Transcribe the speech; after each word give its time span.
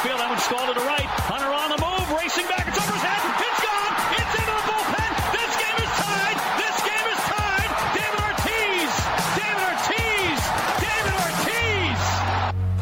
field. 0.00 0.18
That 0.20 0.28
one's 0.28 0.42
stalled 0.42 0.68
to 0.72 0.74
the 0.74 0.86
right. 0.86 1.04
Hunter 1.28 1.52
on 1.52 1.68
the 1.68 1.80
move, 1.80 2.08
racing 2.16 2.48
back. 2.48 2.64
It's 2.64 2.80
over 2.80 2.92
his 2.96 3.04
head. 3.04 3.20
It's 3.20 3.60
gone. 3.60 3.92
It's 4.16 4.32
into 4.32 4.52
the 4.56 4.64
bullpen. 4.64 5.10
This 5.36 5.52
game 5.60 5.76
is 5.76 5.92
tied. 6.00 6.38
This 6.56 6.76
game 6.88 7.06
is 7.12 7.20
tied. 7.28 7.70
David 7.92 8.20
Ortiz. 8.24 8.90
David 9.36 9.60
Ortiz. 9.60 10.40
David 10.80 11.14
Ortiz. 11.20 12.00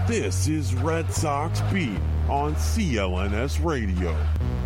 This 0.06 0.46
is 0.46 0.74
Red 0.78 1.10
Sox 1.10 1.60
Beat 1.74 1.98
on 2.30 2.54
CLNS 2.54 3.64
Radio. 3.64 4.14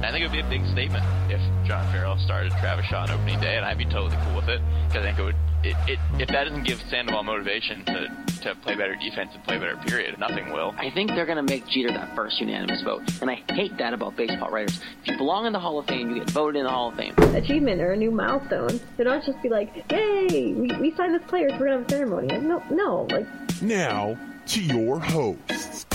I 0.02 0.10
think 0.10 0.24
it 0.24 0.28
would 0.28 0.36
be 0.36 0.44
a 0.44 0.50
big 0.50 0.66
statement 0.72 1.04
if 1.30 1.40
John 1.64 1.86
Farrell 1.92 2.18
started 2.18 2.52
Travis 2.60 2.84
Shaw 2.86 3.02
on 3.02 3.10
opening 3.10 3.40
day, 3.40 3.56
and 3.56 3.64
I'd 3.64 3.78
be 3.78 3.86
totally 3.86 4.16
cool 4.24 4.36
with 4.36 4.48
it 4.48 4.60
because 4.88 5.00
I 5.00 5.08
think 5.08 5.18
it 5.18 5.24
would. 5.24 5.36
It, 5.64 5.76
it, 5.88 5.98
if 6.18 6.28
that 6.28 6.44
doesn't 6.44 6.64
give 6.64 6.80
Sandoval 6.90 7.22
motivation 7.22 7.84
to, 7.84 8.08
to 8.42 8.54
play 8.56 8.74
better 8.74 8.96
defense 8.96 9.30
and 9.32 9.44
play 9.44 9.58
better, 9.58 9.76
period, 9.76 10.18
nothing 10.18 10.52
will. 10.52 10.74
I 10.76 10.90
think 10.90 11.10
they're 11.10 11.26
going 11.26 11.36
to 11.36 11.42
make 11.42 11.68
Jeter 11.68 11.92
that 11.92 12.16
first 12.16 12.40
unanimous 12.40 12.82
vote, 12.82 13.02
and 13.20 13.30
I 13.30 13.42
hate 13.48 13.76
that 13.78 13.94
about 13.94 14.16
baseball 14.16 14.50
writers. 14.50 14.80
If 15.02 15.12
you 15.12 15.16
belong 15.16 15.46
in 15.46 15.52
the 15.52 15.60
Hall 15.60 15.78
of 15.78 15.86
Fame, 15.86 16.10
you 16.10 16.18
get 16.18 16.30
voted 16.30 16.58
in 16.58 16.64
the 16.64 16.70
Hall 16.70 16.88
of 16.88 16.96
Fame. 16.96 17.14
achievement 17.36 17.80
or 17.80 17.92
a 17.92 17.96
new 17.96 18.10
milestone. 18.10 18.80
They 18.96 19.04
don't 19.04 19.24
just 19.24 19.40
be 19.40 19.48
like, 19.48 19.84
"Yay, 19.90 20.52
we, 20.52 20.72
we 20.80 20.94
signed 20.96 21.14
this 21.14 21.22
player, 21.28 21.48
so 21.50 21.58
we're 21.58 21.66
gonna 21.66 21.78
have 21.78 21.86
a 21.86 21.90
ceremony." 21.90 22.28
Like, 22.28 22.42
no, 22.42 22.62
no, 22.70 23.06
like 23.10 23.26
Now 23.62 24.18
to 24.46 24.60
your 24.60 24.98
hosts. 24.98 25.86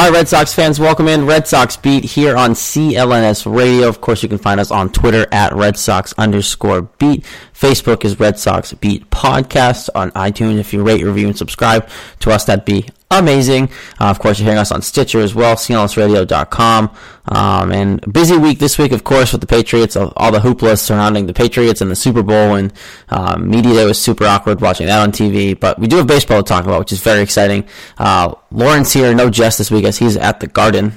Hi, 0.00 0.10
Red 0.10 0.28
Sox 0.28 0.54
fans. 0.54 0.78
Welcome 0.78 1.08
in 1.08 1.26
Red 1.26 1.48
Sox 1.48 1.76
Beat 1.76 2.04
here 2.04 2.36
on 2.36 2.52
CLNS 2.52 3.52
Radio. 3.52 3.88
Of 3.88 4.00
course, 4.00 4.22
you 4.22 4.28
can 4.28 4.38
find 4.38 4.60
us 4.60 4.70
on 4.70 4.92
Twitter 4.92 5.26
at 5.32 5.52
Red 5.56 5.76
Sox 5.76 6.14
underscore 6.16 6.82
beat. 6.82 7.26
Facebook 7.58 8.04
is 8.04 8.20
Red 8.20 8.38
Sox 8.38 8.72
Beat 8.72 9.10
Podcast. 9.10 9.90
On 9.96 10.12
iTunes, 10.12 10.58
if 10.58 10.72
you 10.72 10.84
rate, 10.84 11.02
review, 11.02 11.26
and 11.26 11.36
subscribe 11.36 11.88
to 12.20 12.30
us, 12.30 12.44
that'd 12.44 12.64
be 12.64 12.88
amazing. 13.10 13.68
Uh, 14.00 14.04
of 14.04 14.20
course, 14.20 14.38
you're 14.38 14.44
hearing 14.44 14.60
us 14.60 14.70
on 14.70 14.80
Stitcher 14.80 15.18
as 15.18 15.34
well, 15.34 15.56
CLNSradio.com. 15.56 16.90
Um, 17.26 17.72
and 17.72 18.12
busy 18.12 18.36
week 18.36 18.60
this 18.60 18.78
week, 18.78 18.92
of 18.92 19.02
course, 19.02 19.32
with 19.32 19.40
the 19.40 19.48
Patriots, 19.48 19.96
all, 19.96 20.30
the 20.30 20.38
hoopla 20.38 20.78
surrounding 20.78 21.26
the 21.26 21.34
Patriots 21.34 21.80
and 21.80 21.90
the 21.90 21.96
Super 21.96 22.22
Bowl. 22.22 22.54
And 22.54 22.72
um, 23.08 23.50
media 23.50 23.74
day 23.74 23.84
was 23.84 24.00
super 24.00 24.24
awkward 24.24 24.60
watching 24.60 24.86
that 24.86 25.00
on 25.00 25.10
TV. 25.10 25.58
But 25.58 25.80
we 25.80 25.88
do 25.88 25.96
have 25.96 26.06
baseball 26.06 26.40
to 26.40 26.48
talk 26.48 26.64
about, 26.64 26.78
which 26.78 26.92
is 26.92 27.00
very 27.00 27.22
exciting. 27.22 27.66
Uh, 27.98 28.34
Lauren's 28.52 28.92
here, 28.92 29.12
no 29.14 29.30
Jess 29.30 29.58
this 29.58 29.68
week, 29.68 29.84
as 29.84 29.98
he's 29.98 30.16
at 30.16 30.38
the 30.38 30.46
Garden, 30.46 30.92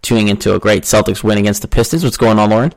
tuning 0.00 0.28
into 0.28 0.54
a 0.54 0.58
great 0.58 0.84
Celtics 0.84 1.22
win 1.22 1.36
against 1.36 1.60
the 1.60 1.68
Pistons. 1.68 2.04
What's 2.04 2.16
going 2.16 2.38
on, 2.38 2.48
Lauren? 2.48 2.72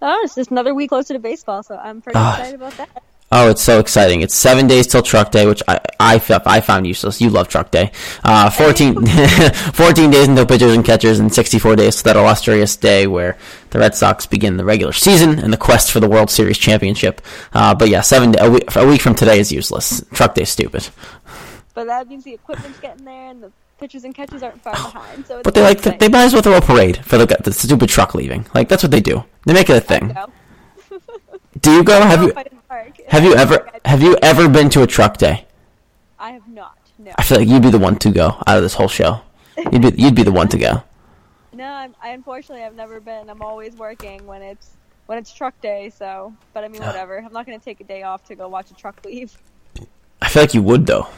Oh, 0.00 0.20
it's 0.24 0.34
just 0.36 0.50
another 0.50 0.74
week 0.74 0.90
closer 0.90 1.14
to 1.14 1.18
baseball, 1.20 1.62
so 1.62 1.76
I'm 1.76 2.00
pretty 2.00 2.18
Ah. 2.18 2.36
excited 2.36 2.54
about 2.54 2.72
that. 2.76 3.02
Oh, 3.30 3.50
it's 3.50 3.60
so 3.60 3.78
exciting! 3.78 4.22
It's 4.22 4.34
seven 4.34 4.66
days 4.66 4.86
till 4.86 5.02
Truck 5.02 5.30
Day, 5.32 5.44
which 5.46 5.62
I 5.68 5.78
I, 6.00 6.14
I 6.46 6.60
found 6.62 6.86
useless. 6.86 7.20
You 7.20 7.28
love 7.28 7.46
Truck 7.48 7.70
Day. 7.70 7.92
Uh, 8.24 8.48
14, 8.48 9.04
14 9.74 10.10
days 10.10 10.28
until 10.28 10.46
pitchers 10.46 10.72
and 10.74 10.82
catchers, 10.82 11.18
and 11.18 11.34
sixty 11.34 11.58
four 11.58 11.76
days 11.76 11.96
to 11.96 12.04
that 12.04 12.16
illustrious 12.16 12.74
day 12.76 13.06
where 13.06 13.36
the 13.68 13.80
Red 13.80 13.94
Sox 13.94 14.24
begin 14.24 14.56
the 14.56 14.64
regular 14.64 14.94
season 14.94 15.38
and 15.38 15.52
the 15.52 15.58
quest 15.58 15.92
for 15.92 16.00
the 16.00 16.08
World 16.08 16.30
Series 16.30 16.56
championship. 16.56 17.20
Uh, 17.52 17.74
but 17.74 17.90
yeah, 17.90 18.00
seven 18.00 18.34
a 18.40 18.48
week, 18.50 18.74
a 18.76 18.86
week 18.86 19.02
from 19.02 19.14
today 19.14 19.38
is 19.40 19.52
useless. 19.52 20.02
Truck 20.14 20.34
Day's 20.34 20.48
stupid. 20.48 20.88
But 21.74 21.86
that 21.88 22.08
means 22.08 22.24
the 22.24 22.32
equipment's 22.32 22.80
getting 22.80 23.04
there 23.04 23.28
and 23.30 23.42
the 23.42 23.52
pitchers 23.78 24.04
and 24.04 24.14
catches 24.14 24.42
aren't 24.42 24.60
far 24.62 24.72
behind. 24.72 25.26
So 25.26 25.38
it's 25.38 25.44
But 25.44 25.54
they 25.54 25.62
like 25.62 25.80
they 25.82 26.08
might 26.08 26.24
as 26.24 26.32
well 26.32 26.42
throw 26.42 26.56
a 26.56 26.60
parade 26.60 27.04
for 27.04 27.18
the 27.18 27.26
the 27.42 27.52
stupid 27.52 27.88
truck 27.88 28.14
leaving. 28.14 28.46
Like 28.54 28.68
that's 28.68 28.82
what 28.82 28.92
they 28.92 29.00
do. 29.00 29.24
They 29.46 29.52
make 29.52 29.70
it 29.70 29.76
a 29.76 29.80
thing. 29.80 30.16
Do 31.60 31.72
you 31.72 31.84
go? 31.84 32.00
Have 32.02 32.22
you 32.22 32.32
have 33.08 33.24
you 33.24 33.34
ever 33.34 33.68
have 33.84 34.02
you 34.02 34.16
ever 34.22 34.48
been 34.48 34.68
to 34.70 34.82
a 34.82 34.86
Truck 34.86 35.16
Day? 35.16 35.46
I 36.18 36.32
have 36.32 36.46
not. 36.46 36.78
No. 36.98 37.12
I 37.16 37.22
feel 37.22 37.38
like 37.38 37.48
you'd 37.48 37.62
be 37.62 37.70
the 37.70 37.78
one 37.78 37.96
to 38.00 38.10
go 38.10 38.26
out 38.46 38.56
of 38.56 38.62
this 38.62 38.74
whole 38.74 38.88
show. 38.88 39.20
You'd 39.72 39.82
be 39.82 39.92
you'd 39.96 40.14
be 40.14 40.22
the 40.22 40.32
one 40.32 40.48
to 40.48 40.58
go. 40.58 40.82
No, 41.52 41.64
I'm, 41.64 41.94
I 42.02 42.10
unfortunately 42.10 42.64
I've 42.64 42.74
never 42.76 43.00
been. 43.00 43.30
I'm 43.30 43.42
always 43.42 43.74
working 43.74 44.26
when 44.26 44.42
it's 44.42 44.76
when 45.06 45.18
it's 45.18 45.32
truck 45.32 45.58
day. 45.60 45.90
So, 45.90 46.34
but 46.52 46.64
I 46.64 46.68
mean, 46.68 46.82
whatever. 46.82 47.18
I'm 47.18 47.32
not 47.32 47.46
going 47.46 47.58
to 47.58 47.64
take 47.64 47.80
a 47.80 47.84
day 47.84 48.02
off 48.02 48.24
to 48.26 48.34
go 48.34 48.48
watch 48.48 48.70
a 48.70 48.74
truck 48.74 49.04
leave. 49.04 49.36
I 50.20 50.28
feel 50.28 50.42
like 50.42 50.54
you 50.54 50.62
would 50.62 50.86
though. 50.86 51.08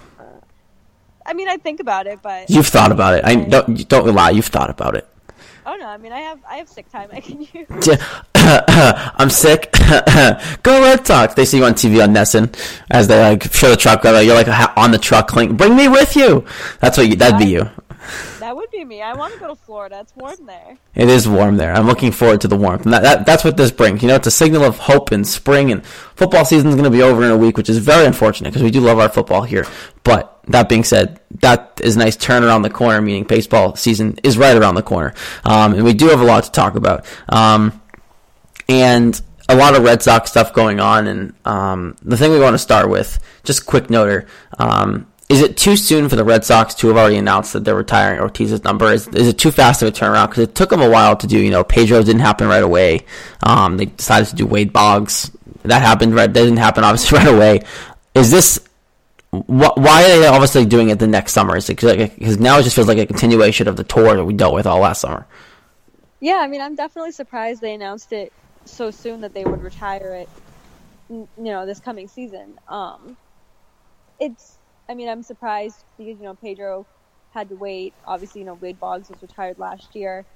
I 1.31 1.33
mean, 1.33 1.49
I 1.49 1.59
think 1.59 1.79
about 1.79 2.09
it, 2.09 2.19
but 2.23 2.51
You've 2.51 2.67
thought 2.67 2.91
about 2.91 3.15
it. 3.15 3.25
I 3.25 3.37
don't 3.37 3.89
don't 3.89 4.13
lie. 4.13 4.31
You've 4.31 4.47
thought 4.47 4.69
about 4.69 4.97
it. 4.97 5.07
oh 5.65 5.77
no, 5.77 5.87
I 5.87 5.97
mean, 5.97 6.11
I 6.11 6.19
have 6.21 6.41
I 6.45 6.57
have 6.57 6.69
sick 6.69 6.91
time 6.91 7.09
I 7.19 7.21
can 7.21 7.47
use. 7.53 7.69
I'm 8.35 9.31
sick. 9.31 9.71
Go 10.65 10.83
Red 10.83 11.07
Sox. 11.07 11.35
They 11.35 11.45
see 11.45 11.59
you 11.59 11.65
on 11.67 11.75
TV 11.75 12.03
on 12.03 12.13
NESN 12.13 12.53
as 12.91 13.07
they 13.07 13.21
like 13.23 13.45
show 13.53 13.71
the 13.71 13.77
truck. 13.77 14.03
Like, 14.03 14.27
you're 14.27 14.35
like 14.35 14.77
on 14.77 14.91
the 14.91 14.99
truck, 14.99 15.29
clink. 15.29 15.57
Bring 15.57 15.77
me 15.77 15.87
with 15.87 16.17
you. 16.17 16.45
That's 16.81 16.99
what 16.99 17.07
you, 17.07 17.15
that'd 17.15 17.39
be 17.39 17.47
you. 17.47 17.71
That 18.51 18.57
would 18.57 18.71
be 18.73 18.85
me. 18.85 19.01
I 19.01 19.15
want 19.15 19.33
to 19.33 19.39
go 19.39 19.47
to 19.47 19.55
Florida. 19.55 20.01
It's 20.01 20.17
warm 20.17 20.45
there. 20.45 20.77
It 20.97 21.09
is 21.09 21.29
warm 21.29 21.57
there. 21.57 21.73
I'm 21.73 21.87
looking 21.87 22.11
forward 22.11 22.41
to 22.41 22.49
the 22.49 22.57
warmth. 22.57 22.83
And 22.83 22.93
that, 22.93 23.05
that, 23.05 23.25
that's 23.25 23.45
what 23.45 23.57
this 23.57 23.71
brings. 23.71 24.03
You 24.03 24.09
know, 24.09 24.17
it's 24.17 24.27
a 24.27 24.33
signal 24.33 24.65
of 24.65 24.77
hope 24.77 25.13
and 25.13 25.25
spring 25.25 25.71
and 25.71 25.87
football 25.87 26.45
season 26.45 26.69
is 26.69 26.75
going 26.75 26.83
to 26.83 26.91
be 26.91 27.01
over 27.01 27.23
in 27.23 27.31
a 27.31 27.37
week, 27.37 27.57
which 27.57 27.71
is 27.71 27.79
very 27.79 28.05
unfortunate 28.05 28.51
because 28.51 28.65
we 28.65 28.73
do 28.73 28.81
love 28.81 28.99
our 28.99 29.09
football 29.09 29.45
here. 29.45 29.69
But 30.03 30.37
that 30.49 30.69
being 30.69 30.83
said, 30.83 31.21
that 31.43 31.81
is 31.85 31.95
a 31.95 32.01
nice 32.01 32.17
turn 32.17 32.43
around 32.43 32.63
the 32.63 32.71
corner, 32.71 33.01
meaning 33.01 33.23
baseball 33.23 33.77
season 33.77 34.19
is 34.25 34.37
right 34.37 34.57
around 34.57 34.75
the 34.75 34.83
corner. 34.83 35.15
Um, 35.45 35.75
and 35.75 35.85
we 35.85 35.95
do 35.95 36.09
have 36.09 36.21
a 36.21 36.25
lot 36.25 36.43
to 36.43 36.51
talk 36.51 36.75
about. 36.75 37.07
Um, 37.29 37.81
and 38.69 39.23
a 39.49 39.55
lot 39.55 39.77
of 39.77 39.85
Red 39.85 40.03
Sox 40.03 40.29
stuff 40.29 40.53
going 40.53 40.81
on. 40.81 41.07
And 41.07 41.35
um, 41.45 41.97
the 42.03 42.17
thing 42.17 42.33
we 42.33 42.41
want 42.41 42.55
to 42.55 42.59
start 42.59 42.89
with, 42.89 43.21
just 43.45 43.67
quick 43.67 43.85
noter, 43.85 44.27
um, 44.59 45.07
is 45.31 45.41
it 45.43 45.57
too 45.57 45.77
soon 45.77 46.09
for 46.09 46.17
the 46.17 46.25
Red 46.25 46.45
Sox 46.45 46.75
to 46.75 46.89
have 46.89 46.97
already 46.97 47.17
announced 47.17 47.53
that 47.53 47.65
they're 47.65 47.77
retiring 47.77 48.19
Ortiz's 48.19 48.65
number? 48.65 48.93
Is, 48.93 49.07
is 49.09 49.29
it 49.29 49.39
too 49.39 49.53
fast 49.53 49.81
of 49.81 49.87
a 49.87 49.93
turnaround? 49.93 50.31
Because 50.31 50.43
it 50.43 50.57
took 50.57 50.71
them 50.71 50.83
a 50.83 50.91
while 50.91 51.17
to 51.17 51.27
do. 51.29 51.39
You 51.39 51.53
know, 51.53 51.63
Pedro 51.63 52.03
didn't 52.03 52.23
happen 52.23 52.49
right 52.49 52.65
away. 52.65 53.07
Um, 53.45 53.77
they 53.77 53.87
decided 53.87 54.27
to 54.31 54.35
do 54.35 54.45
Wade 54.45 54.73
Boggs. 54.73 55.31
That 55.63 55.83
happened 55.83 56.17
right. 56.17 56.27
That 56.27 56.41
didn't 56.41 56.57
happen 56.57 56.83
obviously 56.85 57.17
right 57.17 57.29
away. 57.29 57.61
Is 58.13 58.33
this 58.33 58.59
wh- 59.31 59.77
why 59.77 60.03
are 60.03 60.19
they 60.19 60.27
obviously 60.27 60.67
doing 60.67 60.91
it 60.91 60.99
the 60.99 61.07
next 61.07 61.33
summer? 61.33 61.57
Is 61.57 61.69
because 61.69 62.41
now 62.41 62.59
it 62.59 62.65
just 62.65 62.75
feels 62.75 62.89
like 62.89 62.99
a 62.99 63.07
continuation 63.07 63.69
of 63.69 63.77
the 63.77 63.85
tour 63.85 64.17
that 64.17 64.25
we 64.25 64.35
dealt 64.35 64.55
with 64.55 64.67
all 64.67 64.81
last 64.81 65.01
summer? 65.01 65.29
Yeah, 66.19 66.41
I 66.41 66.49
mean, 66.49 66.61
I'm 66.61 66.75
definitely 66.75 67.13
surprised 67.13 67.61
they 67.61 67.75
announced 67.75 68.13
it 68.13 68.33
so 68.65 68.91
soon 68.91 69.21
that 69.21 69.33
they 69.33 69.45
would 69.45 69.63
retire 69.63 70.15
it. 70.15 70.29
You 71.09 71.29
know, 71.37 71.67
this 71.67 71.79
coming 71.79 72.09
season. 72.09 72.59
Um, 72.69 73.17
it's. 74.19 74.59
I 74.91 74.97
mean, 74.97 75.11
I'm 75.11 75.25
surprised 75.25 75.87
because 75.99 76.19
you 76.21 76.27
know 76.27 76.37
Pedro 76.37 76.89
had 77.33 77.51
to 77.51 77.57
wait. 77.57 77.95
Obviously, 78.07 78.43
you 78.43 78.47
know 78.47 78.57
Wade 78.57 78.81
Boggs 78.81 79.11
was 79.11 79.23
retired 79.23 79.59
last 79.59 79.97
year, 79.97 80.27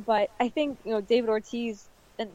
but 0.00 0.30
I 0.40 0.50
think 0.50 0.80
you 0.84 0.92
know 0.92 1.02
David 1.02 1.30
Ortiz 1.30 1.90
and 2.18 2.32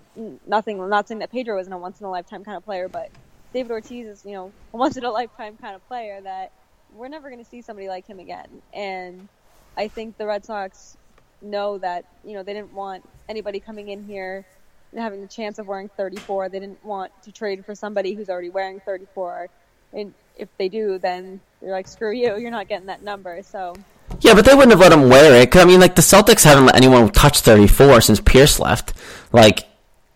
nothing. 0.48 0.78
Not 0.90 1.10
saying 1.10 1.20
that 1.22 1.32
Pedro 1.34 1.60
isn't 1.62 1.74
a 1.74 1.80
once 1.80 2.02
in 2.02 2.08
a 2.08 2.12
lifetime 2.12 2.46
kind 2.46 2.58
of 2.58 2.66
player, 2.66 2.90
but 2.90 3.10
David 3.54 3.74
Ortiz 3.74 4.08
is 4.08 4.26
you 4.26 4.34
know 4.34 4.56
a 4.74 4.78
once 4.78 4.98
in 4.98 5.06
a 5.06 5.12
lifetime 5.12 5.58
kind 5.58 5.76
of 5.76 5.88
player 5.88 6.22
that 6.24 6.52
we're 6.92 7.10
never 7.10 7.30
going 7.32 7.44
to 7.44 7.50
see 7.50 7.64
somebody 7.64 7.90
like 7.90 8.08
him 8.10 8.20
again. 8.20 8.64
And 8.74 9.30
I 9.78 9.90
think 9.90 10.18
the 10.18 10.28
Red 10.28 10.46
Sox 10.46 10.98
know 11.44 11.80
that 11.80 12.06
you 12.26 12.36
know 12.36 12.44
they 12.44 12.54
didn't 12.56 12.74
want 12.74 13.06
anybody 13.30 13.62
coming 13.62 13.90
in 13.90 14.04
here 14.04 14.46
and 14.94 15.02
having 15.02 15.22
the 15.22 15.30
chance 15.30 15.60
of 15.60 15.68
wearing 15.68 15.90
34. 15.98 16.50
They 16.50 16.62
didn't 16.62 16.86
want 16.86 17.14
to 17.26 17.34
trade 17.34 17.66
for 17.66 17.76
somebody 17.76 18.16
who's 18.16 18.30
already 18.30 18.52
wearing 18.52 18.82
34. 18.88 19.50
And 19.94 20.16
if 20.36 20.50
they 20.60 20.70
do, 20.70 21.00
then 21.00 21.42
they're 21.64 21.72
like, 21.72 21.88
screw 21.88 22.12
you, 22.12 22.38
you're 22.38 22.52
not 22.52 22.68
getting 22.68 22.88
that 22.88 23.04
number. 23.04 23.42
So 23.44 23.74
Yeah, 24.20 24.34
but 24.34 24.46
they 24.46 24.54
wouldn't 24.54 24.72
have 24.72 24.80
let 24.80 24.92
him 24.92 25.10
wear 25.10 25.42
it. 25.42 25.56
I 25.56 25.66
mean, 25.66 25.80
like 25.80 25.96
the 25.96 26.02
Celtics 26.02 26.44
haven't 26.44 26.66
let 26.66 26.76
anyone 26.76 27.10
touch 27.10 27.40
34 27.40 28.02
since 28.02 28.20
Pierce 28.20 28.60
left. 28.60 28.94
Like, 29.32 29.66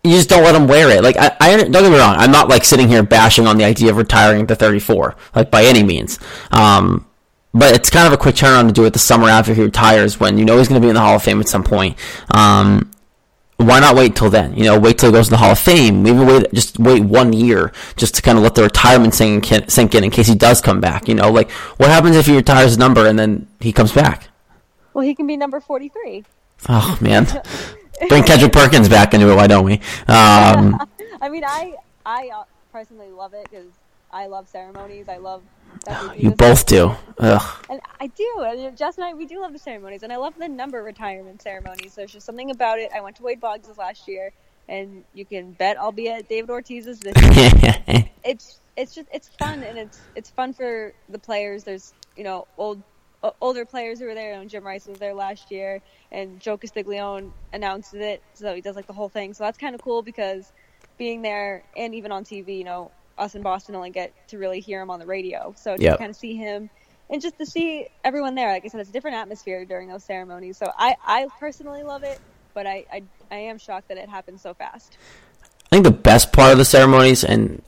you 0.04 0.12
just 0.12 0.28
don't 0.28 0.44
let 0.44 0.54
him 0.54 0.68
wear 0.68 0.90
it. 0.90 1.02
Like, 1.02 1.16
I, 1.16 1.36
I 1.40 1.56
don't 1.56 1.72
get 1.72 1.90
me 1.90 1.98
wrong. 1.98 2.16
I'm 2.16 2.30
not 2.30 2.48
like 2.48 2.64
sitting 2.64 2.88
here 2.88 3.02
bashing 3.02 3.46
on 3.46 3.56
the 3.56 3.64
idea 3.64 3.90
of 3.90 3.96
retiring 3.96 4.46
the 4.46 4.54
34, 4.54 5.16
like 5.34 5.50
by 5.50 5.64
any 5.64 5.82
means. 5.82 6.18
Um, 6.50 7.06
but 7.54 7.74
it's 7.74 7.90
kind 7.90 8.06
of 8.06 8.12
a 8.12 8.16
quick 8.16 8.36
turnaround 8.36 8.68
to 8.68 8.72
do 8.72 8.84
it 8.84 8.92
the 8.92 8.98
summer 8.98 9.28
after 9.28 9.54
he 9.54 9.62
retires, 9.62 10.20
when 10.20 10.38
you 10.38 10.44
know 10.44 10.58
he's 10.58 10.68
going 10.68 10.80
to 10.80 10.84
be 10.84 10.90
in 10.90 10.94
the 10.94 11.00
Hall 11.00 11.16
of 11.16 11.22
Fame 11.22 11.40
at 11.40 11.48
some 11.48 11.64
point. 11.64 11.96
Um, 12.30 12.90
why 13.58 13.80
not 13.80 13.96
wait 13.96 14.16
till 14.16 14.30
then? 14.30 14.54
You 14.56 14.64
know, 14.64 14.78
wait 14.78 14.98
till 14.98 15.10
he 15.10 15.12
goes 15.12 15.26
to 15.26 15.32
the 15.32 15.36
Hall 15.36 15.52
of 15.52 15.58
Fame. 15.58 16.02
Maybe 16.02 16.18
wait, 16.18 16.52
just 16.52 16.78
wait 16.78 17.04
one 17.04 17.32
year 17.32 17.72
just 17.96 18.14
to 18.14 18.22
kind 18.22 18.38
of 18.38 18.44
let 18.44 18.54
the 18.54 18.62
retirement 18.62 19.14
sink 19.14 19.52
in, 19.52 19.68
sink 19.68 19.94
in 19.94 20.04
in 20.04 20.10
case 20.10 20.28
he 20.28 20.34
does 20.34 20.60
come 20.60 20.80
back. 20.80 21.08
You 21.08 21.14
know, 21.14 21.30
like 21.30 21.50
what 21.78 21.90
happens 21.90 22.16
if 22.16 22.26
he 22.26 22.36
retires 22.36 22.78
number 22.78 23.06
and 23.06 23.18
then 23.18 23.48
he 23.60 23.72
comes 23.72 23.92
back? 23.92 24.28
well, 24.98 25.06
he 25.06 25.14
can 25.14 25.28
be 25.28 25.36
number 25.36 25.60
43. 25.60 26.24
Oh 26.68 26.98
man, 27.00 27.24
bring 28.08 28.24
Kendrick 28.24 28.52
Perkins 28.52 28.88
back 28.88 29.14
into 29.14 29.30
it. 29.30 29.36
Why 29.36 29.46
don't 29.46 29.64
we? 29.64 29.80
Um, 30.08 30.80
I 31.20 31.28
mean, 31.28 31.44
I 31.44 31.74
I 32.04 32.30
uh, 32.34 32.44
personally 32.72 33.10
love 33.10 33.32
it 33.32 33.48
because 33.48 33.68
I 34.12 34.26
love 34.26 34.48
ceremonies. 34.48 35.08
I 35.08 35.18
love 35.18 35.42
that 35.42 35.42
we 35.42 35.42
do 35.42 35.57
you 36.16 36.30
both 36.30 36.66
do. 36.66 36.94
Ugh. 37.18 37.66
And 37.70 37.80
I 38.00 38.06
do. 38.08 38.34
And 38.38 38.76
Jess 38.76 38.96
and 38.96 39.04
I, 39.04 39.14
we 39.14 39.26
do 39.26 39.40
love 39.40 39.52
the 39.52 39.58
ceremonies, 39.58 40.02
and 40.02 40.12
I 40.12 40.16
love 40.16 40.34
the 40.38 40.48
number 40.48 40.82
retirement 40.82 41.42
ceremonies. 41.42 41.94
There's 41.94 42.12
just 42.12 42.26
something 42.26 42.50
about 42.50 42.78
it. 42.78 42.90
I 42.94 43.00
went 43.00 43.16
to 43.16 43.22
Wade 43.22 43.40
Boggs' 43.40 43.76
last 43.76 44.08
year, 44.08 44.32
and 44.68 45.04
you 45.14 45.24
can 45.24 45.52
bet 45.52 45.78
I'll 45.78 45.92
be 45.92 46.08
at 46.08 46.28
David 46.28 46.50
Ortiz's 46.50 47.00
this 47.00 47.14
year. 47.36 48.08
it's 48.24 48.60
it's 48.76 48.94
just 48.94 49.08
it's 49.12 49.28
fun 49.28 49.62
and 49.64 49.76
it's 49.78 49.98
it's 50.14 50.30
fun 50.30 50.52
for 50.52 50.92
the 51.08 51.18
players. 51.18 51.64
There's 51.64 51.92
you 52.16 52.24
know 52.24 52.46
old 52.56 52.82
o- 53.22 53.34
older 53.40 53.64
players 53.64 53.98
who 53.98 54.06
were 54.06 54.14
there. 54.14 54.40
And 54.40 54.48
Jim 54.48 54.64
Rice 54.64 54.86
was 54.86 54.98
there 54.98 55.14
last 55.14 55.50
year, 55.50 55.80
and 56.12 56.40
Joe 56.40 56.56
Castiglione 56.56 57.32
announced 57.52 57.94
it, 57.94 58.22
so 58.34 58.54
he 58.54 58.60
does 58.60 58.76
like 58.76 58.86
the 58.86 58.92
whole 58.92 59.08
thing. 59.08 59.34
So 59.34 59.44
that's 59.44 59.58
kind 59.58 59.74
of 59.74 59.82
cool 59.82 60.02
because 60.02 60.52
being 60.96 61.22
there 61.22 61.62
and 61.76 61.94
even 61.94 62.12
on 62.12 62.24
TV, 62.24 62.58
you 62.58 62.64
know, 62.64 62.90
us 63.18 63.34
in 63.34 63.42
Boston 63.42 63.74
only 63.74 63.90
get 63.90 64.14
to 64.28 64.38
really 64.38 64.60
hear 64.60 64.80
him 64.80 64.90
on 64.90 65.00
the 65.00 65.06
radio. 65.06 65.54
So 65.56 65.76
to 65.76 65.82
Yep. 65.82 65.98
kind 65.98 66.10
of 66.10 66.16
see 66.16 66.36
him 66.36 66.70
and 67.10 67.22
just 67.22 67.38
to 67.38 67.46
see 67.46 67.88
everyone 68.04 68.34
there, 68.34 68.50
like 68.52 68.64
I 68.64 68.68
said, 68.68 68.80
it's 68.80 68.90
a 68.90 68.92
different 68.92 69.16
atmosphere 69.16 69.64
during 69.64 69.88
those 69.88 70.04
ceremonies. 70.04 70.58
So 70.58 70.70
I 70.76 70.96
I 71.04 71.28
personally 71.40 71.82
love 71.82 72.02
it, 72.04 72.20
but 72.54 72.66
I 72.66 72.84
I, 72.92 73.02
I 73.30 73.36
am 73.36 73.58
shocked 73.58 73.88
that 73.88 73.98
it 73.98 74.08
happened 74.08 74.40
so 74.40 74.54
fast. 74.54 74.98
I 75.70 75.76
think 75.76 75.84
the 75.84 75.90
best 75.90 76.32
part 76.32 76.52
of 76.52 76.58
the 76.58 76.64
ceremonies, 76.64 77.24
and 77.24 77.62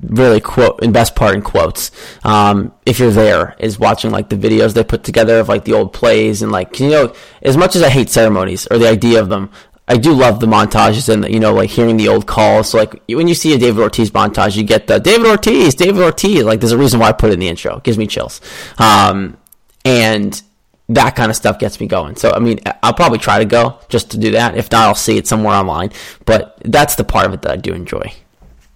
really 0.00 0.40
quote, 0.40 0.80
and 0.82 0.92
best 0.92 1.14
part 1.14 1.34
in 1.34 1.42
quotes, 1.42 1.90
um, 2.24 2.72
if 2.86 2.98
you're 2.98 3.10
there, 3.10 3.54
is 3.58 3.78
watching 3.78 4.10
like 4.10 4.30
the 4.30 4.36
videos 4.36 4.74
they 4.74 4.84
put 4.84 5.04
together 5.04 5.38
of 5.40 5.48
like 5.48 5.64
the 5.64 5.74
old 5.74 5.92
plays 5.92 6.42
and 6.42 6.50
like 6.52 6.80
you 6.80 6.88
know, 6.90 7.14
as 7.42 7.56
much 7.56 7.76
as 7.76 7.82
I 7.82 7.90
hate 7.90 8.10
ceremonies 8.10 8.66
or 8.70 8.78
the 8.78 8.88
idea 8.88 9.20
of 9.20 9.28
them. 9.28 9.50
I 9.86 9.96
do 9.98 10.12
love 10.14 10.40
the 10.40 10.46
montages 10.46 11.08
and 11.12 11.28
you 11.32 11.40
know 11.40 11.52
like 11.52 11.70
hearing 11.70 11.96
the 11.96 12.08
old 12.08 12.26
calls. 12.26 12.70
So 12.70 12.78
like 12.78 13.02
when 13.08 13.28
you 13.28 13.34
see 13.34 13.54
a 13.54 13.58
David 13.58 13.80
Ortiz 13.82 14.10
montage, 14.10 14.56
you 14.56 14.62
get 14.62 14.86
the 14.86 14.98
David 14.98 15.26
Ortiz, 15.26 15.74
David 15.74 16.02
Ortiz. 16.02 16.42
Like 16.44 16.60
there's 16.60 16.72
a 16.72 16.78
reason 16.78 17.00
why 17.00 17.08
I 17.08 17.12
put 17.12 17.30
it 17.30 17.34
in 17.34 17.40
the 17.40 17.48
intro. 17.48 17.76
It 17.76 17.84
gives 17.84 17.98
me 17.98 18.06
chills. 18.06 18.40
Um, 18.78 19.36
and 19.84 20.40
that 20.88 21.16
kind 21.16 21.30
of 21.30 21.36
stuff 21.36 21.58
gets 21.58 21.80
me 21.80 21.86
going. 21.86 22.16
So 22.16 22.32
I 22.32 22.38
mean, 22.38 22.60
I'll 22.82 22.94
probably 22.94 23.18
try 23.18 23.38
to 23.38 23.44
go 23.44 23.78
just 23.88 24.10
to 24.12 24.18
do 24.18 24.30
that. 24.32 24.56
If 24.56 24.70
not, 24.72 24.86
I'll 24.88 24.94
see 24.94 25.18
it 25.18 25.26
somewhere 25.26 25.54
online. 25.54 25.90
But 26.24 26.58
that's 26.64 26.94
the 26.94 27.04
part 27.04 27.26
of 27.26 27.34
it 27.34 27.42
that 27.42 27.52
I 27.52 27.56
do 27.56 27.72
enjoy. 27.74 28.12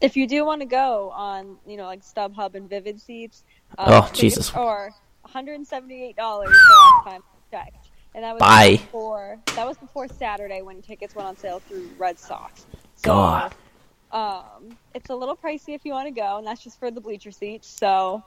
If 0.01 0.17
you 0.17 0.29
do 0.29 0.45
want 0.45 0.61
to 0.61 0.67
go 0.67 1.11
on, 1.11 1.57
you 1.67 1.77
know, 1.77 1.87
like 1.87 2.03
StubHub 2.03 2.55
and 2.55 2.69
Vivid 2.71 3.01
Seats, 3.01 3.43
Oh, 3.77 4.09
Jesus. 4.15 4.53
Are 4.55 4.91
$178 5.27 6.17
the 6.17 6.23
last 6.23 7.05
time 7.05 7.23
I 7.53 7.57
checked, 7.57 7.88
and 8.19 8.25
that 8.25 8.35
was 8.35 8.41
Bye. 8.41 8.79
before 8.79 9.39
that 9.55 9.65
was 9.65 9.77
before 9.77 10.09
Saturday 10.09 10.61
when 10.61 10.83
tickets 10.83 11.15
went 11.15 11.29
on 11.29 11.37
sale 11.37 11.61
through 11.61 11.89
Red 11.99 12.19
Sox. 12.19 12.67
So, 12.97 13.11
God. 13.11 13.55
um, 14.11 14.77
it's 14.93 15.09
a 15.09 15.15
little 15.15 15.37
pricey 15.37 15.77
if 15.77 15.85
you 15.85 15.93
want 15.93 16.09
to 16.09 16.11
go, 16.11 16.39
and 16.39 16.45
that's 16.45 16.65
just 16.65 16.81
for 16.81 16.91
the 16.91 17.01
bleacher 17.01 17.31
seats. 17.31 17.69
So 17.69 18.25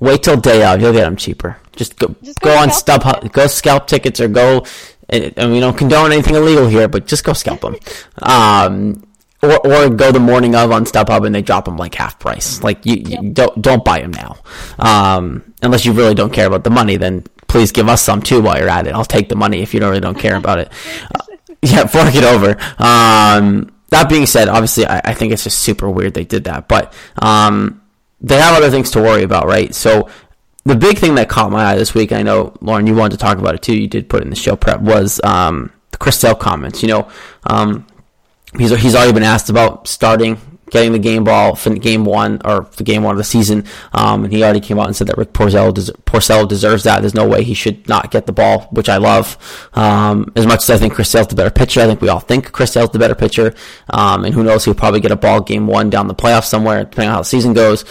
Wait 0.00 0.22
till 0.22 0.36
day 0.36 0.64
of. 0.64 0.80
You'll 0.80 0.92
get 0.92 1.02
them 1.02 1.16
cheaper. 1.16 1.58
Just 1.74 1.98
go, 1.98 2.14
Just 2.22 2.40
go, 2.40 2.54
go 2.54 2.62
on 2.62 2.68
StubHub, 2.68 3.32
go 3.32 3.48
scalp 3.48 3.88
tickets, 3.88 4.20
or 4.20 4.28
go. 4.28 4.64
And 5.08 5.34
and 5.36 5.52
we 5.52 5.58
don't 5.58 5.76
condone 5.76 6.12
anything 6.12 6.36
illegal 6.36 6.68
here, 6.68 6.86
but 6.86 7.08
just 7.08 7.24
go 7.24 7.32
scalp 7.32 7.62
them. 7.62 7.76
Um, 8.22 9.02
or 9.42 9.58
or 9.66 9.90
go 9.90 10.12
the 10.12 10.20
morning 10.20 10.54
of 10.54 10.70
on 10.70 10.84
StubHub 10.84 11.26
and 11.26 11.34
they 11.34 11.42
drop 11.42 11.64
them 11.64 11.76
like 11.76 11.96
half 11.96 12.20
price. 12.20 12.62
Like 12.62 12.86
you, 12.86 12.94
you 12.94 13.30
don't 13.30 13.60
don't 13.60 13.84
buy 13.84 14.00
them 14.00 14.12
now, 14.12 14.38
um, 14.78 15.52
unless 15.62 15.84
you 15.84 15.92
really 15.92 16.14
don't 16.14 16.32
care 16.32 16.46
about 16.46 16.62
the 16.62 16.70
money. 16.70 16.96
Then 16.96 17.24
please 17.52 17.70
give 17.70 17.86
us 17.86 18.02
some 18.02 18.22
too 18.22 18.40
while 18.40 18.58
you're 18.58 18.68
at 18.68 18.86
it. 18.86 18.94
I'll 18.94 19.04
take 19.04 19.28
the 19.28 19.36
money 19.36 19.60
if 19.60 19.74
you 19.74 19.80
don't 19.80 19.90
really 19.90 20.00
don't 20.00 20.18
care 20.18 20.36
about 20.36 20.58
it. 20.58 20.72
Uh, 21.14 21.36
yeah, 21.60 21.86
fork 21.86 22.14
it 22.14 22.24
over. 22.24 22.56
Um, 22.82 23.70
that 23.90 24.08
being 24.08 24.24
said, 24.24 24.48
obviously, 24.48 24.86
I, 24.86 25.02
I 25.04 25.14
think 25.14 25.34
it's 25.34 25.44
just 25.44 25.58
super 25.58 25.88
weird 25.88 26.14
they 26.14 26.24
did 26.24 26.44
that, 26.44 26.66
but 26.66 26.94
um, 27.20 27.82
they 28.22 28.38
have 28.38 28.56
other 28.56 28.70
things 28.70 28.90
to 28.92 29.02
worry 29.02 29.22
about, 29.22 29.46
right? 29.46 29.74
So 29.74 30.08
the 30.64 30.74
big 30.74 30.98
thing 30.98 31.14
that 31.16 31.28
caught 31.28 31.52
my 31.52 31.62
eye 31.62 31.76
this 31.76 31.94
week, 31.94 32.10
I 32.10 32.22
know 32.22 32.56
Lauren, 32.62 32.86
you 32.86 32.94
wanted 32.94 33.18
to 33.18 33.22
talk 33.22 33.36
about 33.36 33.54
it 33.54 33.60
too. 33.60 33.76
You 33.76 33.86
did 33.86 34.08
put 34.08 34.20
it 34.20 34.24
in 34.24 34.30
the 34.30 34.36
show 34.36 34.56
prep 34.56 34.80
was 34.80 35.20
um, 35.22 35.70
the 35.90 35.98
Chris 35.98 36.18
Sale 36.18 36.36
comments. 36.36 36.82
You 36.82 36.88
know, 36.88 37.08
um, 37.46 37.86
he's 38.56 38.70
he's 38.80 38.94
already 38.94 39.12
been 39.12 39.24
asked 39.24 39.50
about 39.50 39.86
starting, 39.88 40.38
getting 40.72 40.92
the 40.92 40.98
game 40.98 41.22
ball 41.22 41.54
for 41.54 41.70
game 41.74 42.04
one 42.04 42.40
or 42.44 42.66
the 42.76 42.82
game 42.82 43.02
one 43.02 43.12
of 43.12 43.18
the 43.18 43.24
season, 43.24 43.64
um, 43.92 44.24
and 44.24 44.32
he 44.32 44.42
already 44.42 44.58
came 44.58 44.80
out 44.80 44.86
and 44.86 44.96
said 44.96 45.06
that 45.06 45.18
Rick 45.18 45.32
Porcello, 45.34 45.72
des- 45.72 45.92
Porcello 46.04 46.48
deserves 46.48 46.82
that. 46.84 47.00
There's 47.00 47.14
no 47.14 47.28
way 47.28 47.44
he 47.44 47.54
should 47.54 47.86
not 47.88 48.10
get 48.10 48.26
the 48.26 48.32
ball, 48.32 48.62
which 48.72 48.88
I 48.88 48.96
love. 48.96 49.36
Um, 49.74 50.32
as 50.34 50.46
much 50.46 50.62
as 50.62 50.70
I 50.70 50.78
think 50.78 50.94
Chris 50.94 51.10
Sale's 51.10 51.28
the 51.28 51.36
better 51.36 51.50
pitcher, 51.50 51.82
I 51.82 51.86
think 51.86 52.00
we 52.00 52.08
all 52.08 52.20
think 52.20 52.50
Chris 52.52 52.72
Sale's 52.72 52.90
the 52.90 52.98
better 52.98 53.14
pitcher, 53.14 53.54
um, 53.90 54.24
and 54.24 54.34
who 54.34 54.42
knows, 54.42 54.64
he'll 54.64 54.74
probably 54.74 55.00
get 55.00 55.12
a 55.12 55.16
ball 55.16 55.42
game 55.42 55.66
one 55.66 55.90
down 55.90 56.08
the 56.08 56.14
playoffs 56.14 56.46
somewhere, 56.46 56.84
depending 56.84 57.10
on 57.10 57.14
how 57.14 57.20
the 57.20 57.26
season 57.26 57.52
goes. 57.52 57.84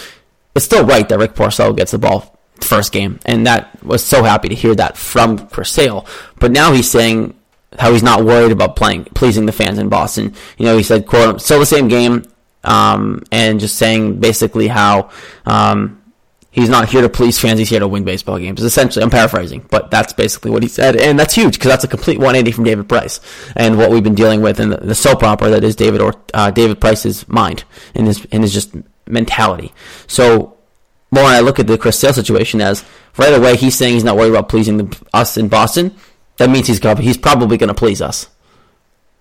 It's 0.56 0.66
still 0.66 0.84
right 0.84 1.08
that 1.08 1.20
Rick 1.20 1.36
Porcello 1.36 1.78
gets 1.78 1.92
the 1.92 2.00
ball 2.00 2.40
first 2.62 2.92
game, 2.92 3.20
and 3.26 3.46
that 3.46 3.84
was 3.84 4.04
so 4.04 4.24
happy 4.24 4.50
to 4.50 4.56
hear 4.56 4.74
that 4.76 4.98
from 4.98 5.48
Chris 5.50 5.70
Sale. 5.70 6.06
But 6.40 6.52
now 6.52 6.74
he's 6.74 6.90
saying 6.90 7.36
how 7.80 7.92
he's 7.94 8.04
not 8.04 8.26
worried 8.26 8.52
about 8.52 8.76
playing 8.76 9.06
pleasing 9.16 9.46
the 9.46 9.52
fans 9.52 9.80
in 9.80 9.88
Boston. 9.88 10.34
You 10.58 10.66
know, 10.66 10.78
he 10.78 10.84
said, 10.84 11.06
"quote 11.06 11.42
still 11.42 11.60
the 11.60 11.66
same 11.66 11.88
game," 11.88 12.26
um, 12.64 13.24
and 13.32 13.60
just 13.60 13.78
saying 13.78 14.20
basically 14.20 14.68
how 14.68 15.10
um, 15.46 16.02
he's 16.52 16.70
not 16.70 16.90
here 16.90 17.02
to 17.02 17.10
please 17.10 17.40
fans; 17.40 17.60
he's 17.60 17.70
here 17.70 17.80
to 17.80 17.88
win 17.88 18.04
baseball 18.04 18.38
games. 18.38 18.62
Essentially, 18.62 19.04
I'm 19.04 19.10
paraphrasing, 19.10 19.66
but 19.70 19.92
that's 19.92 20.14
basically 20.14 20.52
what 20.52 20.64
he 20.64 20.70
said, 20.70 20.96
and 20.96 21.20
that's 21.20 21.34
huge 21.34 21.54
because 21.54 21.70
that's 21.70 21.84
a 21.84 21.88
complete 21.88 22.18
180 22.18 22.52
from 22.52 22.64
David 22.64 22.88
Price 22.88 23.20
and 23.56 23.78
what 23.78 23.90
we've 23.90 24.04
been 24.04 24.16
dealing 24.16 24.42
with 24.42 24.60
in 24.60 24.70
the, 24.70 24.78
the 24.78 24.96
soap 24.96 25.24
opera 25.24 25.50
that 25.50 25.64
is 25.64 25.76
David 25.76 26.02
or 26.02 26.14
uh, 26.34 26.52
David 26.52 26.80
Price's 26.80 27.28
mind 27.28 27.64
and 27.96 28.08
his 28.08 28.26
and 28.32 28.44
his 28.44 28.54
just 28.54 28.74
mentality. 29.08 29.74
So 30.08 30.58
Lauren, 31.12 31.32
I 31.32 31.42
look 31.42 31.60
at 31.60 31.68
the 31.68 31.78
Chris 31.78 32.00
Sale 32.00 32.14
situation 32.14 32.62
as 32.62 32.86
right 33.18 33.34
away 33.34 33.58
he's 33.58 33.76
saying 33.76 33.96
he's 33.96 34.04
not 34.04 34.16
worried 34.16 34.30
about 34.30 34.48
pleasing 34.48 34.78
the, 34.78 34.98
us 35.14 35.36
in 35.38 35.50
Boston. 35.50 35.96
That 36.38 36.50
means 36.50 36.68
he's 36.68 36.80
he's 37.00 37.18
probably 37.18 37.58
going 37.58 37.68
to 37.68 37.74
please 37.74 38.02
us. 38.02 38.30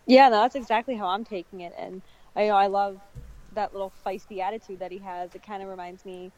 Yeah, 0.07 0.29
no, 0.29 0.41
that's 0.43 0.55
exactly 0.55 0.97
how 0.97 1.09
I'm 1.09 1.25
taking 1.25 1.61
it, 1.61 1.75
and 1.79 2.03
I 2.35 2.47
know 2.47 2.55
I 2.55 2.69
love 2.69 3.01
that 3.61 3.75
little 3.75 3.93
feisty 4.05 4.41
attitude 4.41 4.79
that 4.79 4.91
he 4.91 4.99
has. 4.99 5.35
It 5.35 5.43
kind 5.43 5.63
of 5.63 5.69
reminds 5.69 6.05
me, 6.05 6.33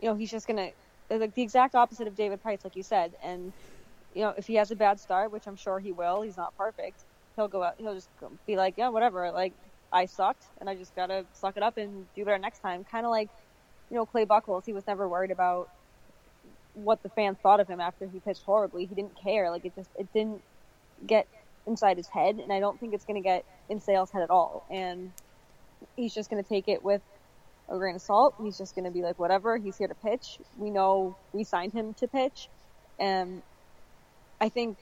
you 0.00 0.08
know, 0.08 0.14
he's 0.14 0.30
just 0.30 0.46
gonna 0.46 0.70
like 1.10 1.34
the 1.34 1.42
exact 1.42 1.74
opposite 1.74 2.06
of 2.06 2.14
David 2.14 2.42
Price, 2.42 2.60
like 2.62 2.76
you 2.76 2.82
said. 2.82 3.12
And 3.22 3.52
you 4.14 4.22
know, 4.22 4.34
if 4.36 4.46
he 4.46 4.56
has 4.56 4.70
a 4.70 4.76
bad 4.76 5.00
start, 5.00 5.32
which 5.32 5.46
I'm 5.46 5.56
sure 5.56 5.78
he 5.78 5.92
will, 5.92 6.22
he's 6.22 6.36
not 6.36 6.56
perfect. 6.56 7.00
He'll 7.36 7.48
go 7.48 7.62
out. 7.62 7.74
He'll 7.78 7.94
just 7.94 8.10
be 8.46 8.56
like, 8.56 8.74
yeah, 8.76 8.88
whatever. 8.88 9.30
Like 9.32 9.54
I 9.92 10.04
sucked, 10.06 10.44
and 10.60 10.68
I 10.68 10.74
just 10.74 10.94
gotta 10.94 11.24
suck 11.32 11.56
it 11.56 11.62
up 11.62 11.78
and 11.78 12.06
do 12.14 12.24
better 12.24 12.38
next 12.38 12.60
time. 12.60 12.84
Kind 12.84 13.06
of 13.06 13.10
like, 13.10 13.30
you 13.90 13.96
know, 13.96 14.04
Clay 14.04 14.26
Buchholz. 14.26 14.66
He 14.66 14.72
was 14.72 14.86
never 14.86 15.08
worried 15.08 15.30
about 15.30 15.70
what 16.74 17.02
the 17.02 17.08
fans 17.08 17.38
thought 17.42 17.60
of 17.60 17.68
him 17.68 17.80
after 17.80 18.06
he 18.06 18.20
pitched 18.20 18.42
horribly. 18.42 18.84
He 18.84 18.94
didn't 18.94 19.16
care. 19.20 19.50
Like 19.50 19.64
it 19.64 19.74
just 19.74 19.90
it 19.98 20.12
didn't 20.12 20.42
get 21.06 21.26
inside 21.66 21.96
his 21.96 22.08
head, 22.08 22.38
and 22.38 22.52
I 22.52 22.60
don't 22.60 22.78
think 22.78 22.92
it's 22.92 23.04
to 23.04 23.20
get 23.20 23.44
in 23.70 23.80
Sale's 23.80 24.10
head 24.10 24.22
at 24.22 24.30
all. 24.30 24.66
And 24.70 25.12
he's 25.96 26.14
just 26.14 26.30
going 26.30 26.42
to 26.42 26.48
take 26.48 26.68
it 26.68 26.82
with 26.82 27.02
a 27.68 27.76
grain 27.76 27.94
of 27.94 28.02
salt. 28.02 28.34
He's 28.42 28.56
just 28.56 28.74
going 28.74 28.84
to 28.84 28.90
be 28.90 29.02
like, 29.02 29.18
whatever. 29.18 29.56
He's 29.58 29.76
here 29.76 29.88
to 29.88 29.94
pitch. 29.94 30.38
We 30.56 30.70
know 30.70 31.16
we 31.32 31.44
signed 31.44 31.72
him 31.72 31.94
to 31.94 32.08
pitch, 32.08 32.48
and 32.98 33.42
I 34.40 34.48
think 34.48 34.78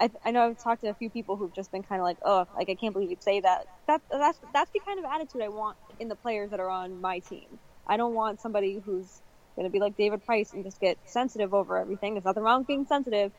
I, 0.00 0.10
I 0.24 0.30
know 0.30 0.48
I've 0.48 0.62
talked 0.62 0.82
to 0.82 0.88
a 0.88 0.94
few 0.94 1.10
people 1.10 1.36
who've 1.36 1.54
just 1.54 1.72
been 1.72 1.82
kind 1.82 2.00
of 2.00 2.04
like, 2.04 2.18
oh, 2.24 2.46
like 2.56 2.68
I 2.68 2.74
can't 2.74 2.92
believe 2.92 3.10
you'd 3.10 3.22
say 3.22 3.40
that. 3.40 3.66
That 3.86 4.02
that's 4.10 4.38
that's 4.52 4.70
the 4.70 4.80
kind 4.80 4.98
of 4.98 5.04
attitude 5.04 5.42
I 5.42 5.48
want 5.48 5.76
in 5.98 6.08
the 6.08 6.16
players 6.16 6.50
that 6.50 6.60
are 6.60 6.70
on 6.70 7.00
my 7.00 7.18
team. 7.20 7.58
I 7.86 7.96
don't 7.96 8.14
want 8.14 8.40
somebody 8.40 8.80
who's 8.84 9.20
going 9.56 9.66
to 9.66 9.72
be 9.72 9.80
like 9.80 9.96
David 9.96 10.24
Price 10.24 10.52
and 10.52 10.64
just 10.64 10.80
get 10.80 10.98
sensitive 11.06 11.52
over 11.52 11.78
everything. 11.78 12.14
There's 12.14 12.24
nothing 12.24 12.42
wrong 12.42 12.60
with 12.60 12.68
being 12.68 12.86
sensitive, 12.86 13.32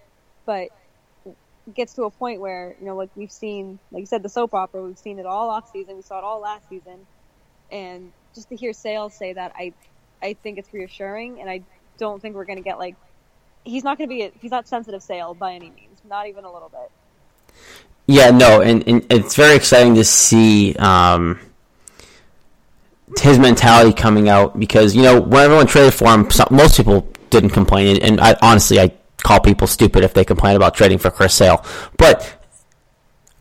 but 0.46 0.69
gets 1.75 1.93
to 1.93 2.03
a 2.03 2.09
point 2.09 2.41
where 2.41 2.75
you 2.79 2.85
know, 2.85 2.95
like 2.95 3.09
we've 3.15 3.31
seen, 3.31 3.79
like 3.91 4.01
you 4.01 4.05
said, 4.05 4.23
the 4.23 4.29
soap 4.29 4.53
opera. 4.53 4.83
We've 4.83 4.97
seen 4.97 5.19
it 5.19 5.25
all 5.25 5.49
off 5.49 5.71
season. 5.71 5.95
We 5.95 6.01
saw 6.01 6.19
it 6.19 6.23
all 6.23 6.39
last 6.39 6.67
season, 6.69 7.05
and 7.71 8.11
just 8.35 8.49
to 8.49 8.55
hear 8.55 8.73
Sales 8.73 9.13
say 9.13 9.33
that, 9.33 9.53
I, 9.55 9.73
I 10.21 10.33
think 10.33 10.57
it's 10.57 10.73
reassuring, 10.73 11.41
and 11.41 11.49
I 11.49 11.61
don't 11.97 12.21
think 12.21 12.35
we're 12.35 12.45
going 12.45 12.57
to 12.57 12.63
get 12.63 12.77
like, 12.77 12.95
he's 13.65 13.83
not 13.83 13.97
going 13.97 14.09
to 14.09 14.15
be, 14.15 14.23
a, 14.23 14.31
he's 14.39 14.51
not 14.51 14.67
sensitive 14.67 15.03
Sale 15.03 15.33
by 15.33 15.53
any 15.53 15.69
means, 15.69 15.99
not 16.07 16.27
even 16.27 16.45
a 16.45 16.51
little 16.51 16.69
bit. 16.69 16.91
Yeah, 18.07 18.31
no, 18.31 18.61
and, 18.61 18.88
and 18.88 19.05
it's 19.11 19.35
very 19.35 19.55
exciting 19.55 19.95
to 19.95 20.03
see 20.03 20.75
um, 20.75 21.39
his 23.19 23.38
mentality 23.38 23.93
coming 23.93 24.29
out 24.29 24.59
because 24.59 24.95
you 24.95 25.03
know 25.03 25.19
when 25.19 25.43
everyone 25.43 25.67
traded 25.67 25.93
for 25.93 26.07
him, 26.07 26.27
most 26.49 26.77
people 26.77 27.07
didn't 27.29 27.51
complain, 27.51 28.01
and 28.01 28.19
I 28.19 28.35
honestly 28.41 28.79
I 28.79 28.91
call 29.23 29.39
people 29.39 29.67
stupid 29.67 30.03
if 30.03 30.13
they 30.13 30.25
complain 30.25 30.55
about 30.55 30.75
trading 30.75 30.97
for 30.97 31.11
Chris 31.11 31.33
Sale, 31.33 31.63
but 31.97 32.35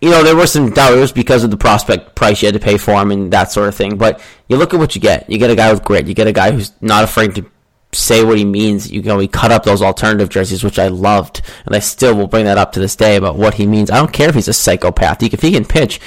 you 0.00 0.11
know, 0.11 0.23
there 0.23 0.37
were 0.37 0.47
some 0.47 0.70
doubters 0.70 1.11
because 1.11 1.42
of 1.42 1.50
the 1.50 1.56
prospect 1.56 2.14
price 2.14 2.40
you 2.40 2.47
had 2.47 2.54
to 2.54 2.61
pay 2.61 2.78
for 2.78 2.92
him 2.92 3.11
and 3.11 3.32
that 3.32 3.50
sort 3.50 3.68
of 3.68 3.75
thing. 3.75 3.99
But 3.99 4.20
you 4.49 4.56
look 4.56 4.73
at 4.73 4.78
what 4.78 4.94
you 4.94 5.00
get. 5.00 5.28
You 5.28 5.38
get 5.38 5.50
a 5.50 5.56
guy 5.56 5.73
with 5.73 5.82
grit. 5.82 6.06
You 6.06 6.14
get 6.14 6.28
a 6.28 6.32
guy 6.32 6.52
who's 6.52 6.73
not 6.80 7.02
afraid 7.02 7.35
to 7.35 7.50
say 7.92 8.25
what 8.25 8.38
he 8.38 8.44
means. 8.44 8.90
You 8.90 9.02
know, 9.02 9.16
we 9.16 9.26
cut 9.26 9.50
up 9.50 9.64
those 9.64 9.82
alternative 9.82 10.28
jerseys, 10.28 10.62
which 10.62 10.78
I 10.78 10.88
loved, 10.88 11.42
and 11.66 11.75
I 11.75 11.80
still 11.80 12.14
will 12.14 12.28
bring 12.28 12.44
that 12.44 12.58
up 12.58 12.73
to 12.73 12.80
this 12.80 12.94
day 12.94 13.16
about 13.16 13.37
what 13.37 13.54
he 13.54 13.66
means. 13.66 13.90
I 13.90 13.97
don't 13.97 14.12
care 14.12 14.28
if 14.28 14.35
he's 14.37 14.49
a 14.49 14.52
psychopath. 14.52 15.23
If 15.23 15.42
he 15.42 15.52
can 15.52 15.64
pitch, 15.64 16.00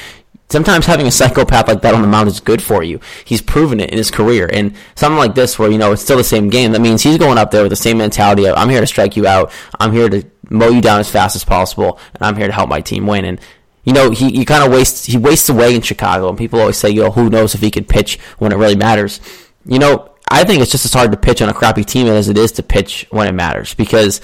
sometimes 0.51 0.85
having 0.85 1.07
a 1.07 1.11
psychopath 1.11 1.67
like 1.67 1.81
that 1.81 1.93
on 1.93 2.01
the 2.01 2.07
mound 2.07 2.27
is 2.27 2.39
good 2.39 2.61
for 2.61 2.83
you. 2.83 2.99
He's 3.25 3.41
proven 3.41 3.79
it 3.79 3.89
in 3.89 3.97
his 3.97 4.11
career. 4.11 4.49
And 4.51 4.75
something 4.95 5.17
like 5.17 5.35
this, 5.35 5.57
where 5.57 5.71
you 5.71 5.77
know 5.77 5.91
it's 5.91 6.01
still 6.01 6.17
the 6.17 6.23
same 6.23 6.49
game, 6.49 6.71
that 6.73 6.81
means 6.81 7.01
he's 7.01 7.17
going 7.17 7.37
up 7.37 7.51
there 7.51 7.63
with 7.63 7.71
the 7.71 7.75
same 7.75 7.97
mentality 7.97 8.45
of 8.45 8.57
I'm 8.57 8.69
here 8.69 8.81
to 8.81 8.87
strike 8.87 9.15
you 9.15 9.27
out. 9.27 9.51
I'm 9.79 9.91
here 9.91 10.09
to 10.09 10.23
mow 10.49 10.69
you 10.69 10.81
down 10.81 10.99
as 10.99 11.09
fast 11.09 11.35
as 11.35 11.43
possible, 11.43 11.99
and 12.13 12.23
I'm 12.23 12.35
here 12.35 12.47
to 12.47 12.53
help 12.53 12.69
my 12.69 12.81
team 12.81 13.07
win. 13.07 13.25
And 13.25 13.39
you 13.83 13.93
know, 13.93 14.11
he, 14.11 14.31
he 14.31 14.45
kind 14.45 14.63
of 14.63 14.71
wastes 14.71 15.05
he 15.05 15.17
wastes 15.17 15.49
away 15.49 15.75
in 15.75 15.81
Chicago, 15.81 16.29
and 16.29 16.37
people 16.37 16.59
always 16.59 16.77
say, 16.77 16.89
you 16.89 17.03
know, 17.03 17.11
who 17.11 17.29
knows 17.29 17.55
if 17.55 17.61
he 17.61 17.71
could 17.71 17.87
pitch 17.87 18.19
when 18.37 18.51
it 18.51 18.57
really 18.57 18.75
matters. 18.75 19.21
You 19.65 19.79
know, 19.79 20.11
I 20.29 20.43
think 20.43 20.61
it's 20.61 20.71
just 20.71 20.85
as 20.85 20.93
hard 20.93 21.11
to 21.11 21.17
pitch 21.17 21.41
on 21.41 21.49
a 21.49 21.53
crappy 21.53 21.83
team 21.83 22.07
as 22.07 22.29
it 22.29 22.37
is 22.37 22.51
to 22.53 22.63
pitch 22.63 23.07
when 23.09 23.27
it 23.27 23.33
matters 23.33 23.73
because 23.73 24.21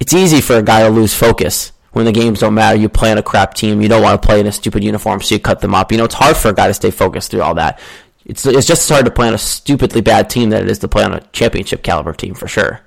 it's 0.00 0.12
easy 0.12 0.40
for 0.40 0.56
a 0.56 0.62
guy 0.62 0.82
to 0.82 0.88
lose 0.88 1.14
focus 1.14 1.72
when 1.94 2.04
the 2.04 2.12
games 2.12 2.40
don't 2.40 2.54
matter. 2.54 2.76
You 2.76 2.88
play 2.88 3.10
on 3.10 3.18
a 3.18 3.22
crap 3.22 3.54
team. 3.54 3.80
You 3.80 3.88
don't 3.88 4.02
want 4.02 4.20
to 4.20 4.26
play 4.26 4.40
in 4.40 4.46
a 4.46 4.52
stupid 4.52 4.84
uniform, 4.84 5.20
so 5.22 5.34
you 5.34 5.40
cut 5.40 5.60
them 5.60 5.74
up. 5.74 5.90
You 5.90 5.98
know, 5.98 6.04
it's 6.04 6.14
hard 6.14 6.36
for 6.36 6.48
a 6.48 6.54
guy 6.54 6.68
to 6.68 6.74
stay 6.74 6.90
focused 6.90 7.30
through 7.30 7.42
all 7.42 7.54
that. 7.54 7.80
It's 8.24 8.46
it's 8.46 8.66
just 8.66 8.82
as 8.82 8.88
hard 8.88 9.04
to 9.04 9.10
play 9.10 9.28
on 9.28 9.34
a 9.34 9.38
stupidly 9.38 10.00
bad 10.00 10.30
team 10.30 10.50
that 10.50 10.62
it 10.62 10.70
is 10.70 10.78
to 10.80 10.88
play 10.88 11.04
on 11.04 11.12
a 11.12 11.20
championship 11.32 11.82
caliber 11.82 12.12
team 12.12 12.34
for 12.34 12.48
sure. 12.48 12.80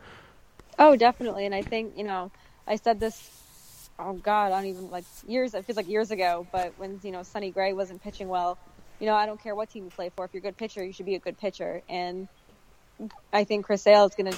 Oh, 0.80 0.96
definitely. 0.96 1.46
And 1.46 1.56
I 1.56 1.62
think, 1.62 1.98
you 1.98 2.04
know, 2.04 2.32
I 2.68 2.76
said 2.76 3.00
this, 3.00 3.90
oh 3.98 4.14
God, 4.14 4.52
I 4.52 4.62
don't 4.62 4.70
even 4.70 4.92
like 4.92 5.06
years, 5.28 5.54
it 5.54 5.66
feels 5.66 5.78
like 5.78 5.88
years 5.88 6.12
ago, 6.12 6.46
but 6.52 6.74
when, 6.78 7.00
you 7.04 7.12
know, 7.12 7.24
Sonny 7.24 7.50
Gray 7.50 7.74
wasn't 7.74 8.04
pitching 8.04 8.28
well, 8.28 8.58
you 9.00 9.08
know, 9.08 9.16
I 9.16 9.26
don't 9.26 9.42
care 9.42 9.56
what 9.56 9.70
team 9.70 9.86
you 9.86 9.90
play 9.90 10.10
for. 10.16 10.26
If 10.26 10.34
you're 10.34 10.40
a 10.40 10.44
good 10.44 10.58
pitcher, 10.58 10.84
you 10.84 10.94
should 10.94 11.06
be 11.06 11.16
a 11.16 11.20
good 11.20 11.38
pitcher. 11.38 11.82
And 11.90 12.28
I 13.32 13.44
think 13.44 13.66
Chris 13.66 13.84
Sale 13.84 14.06
is 14.06 14.16
going 14.16 14.32
to 14.32 14.38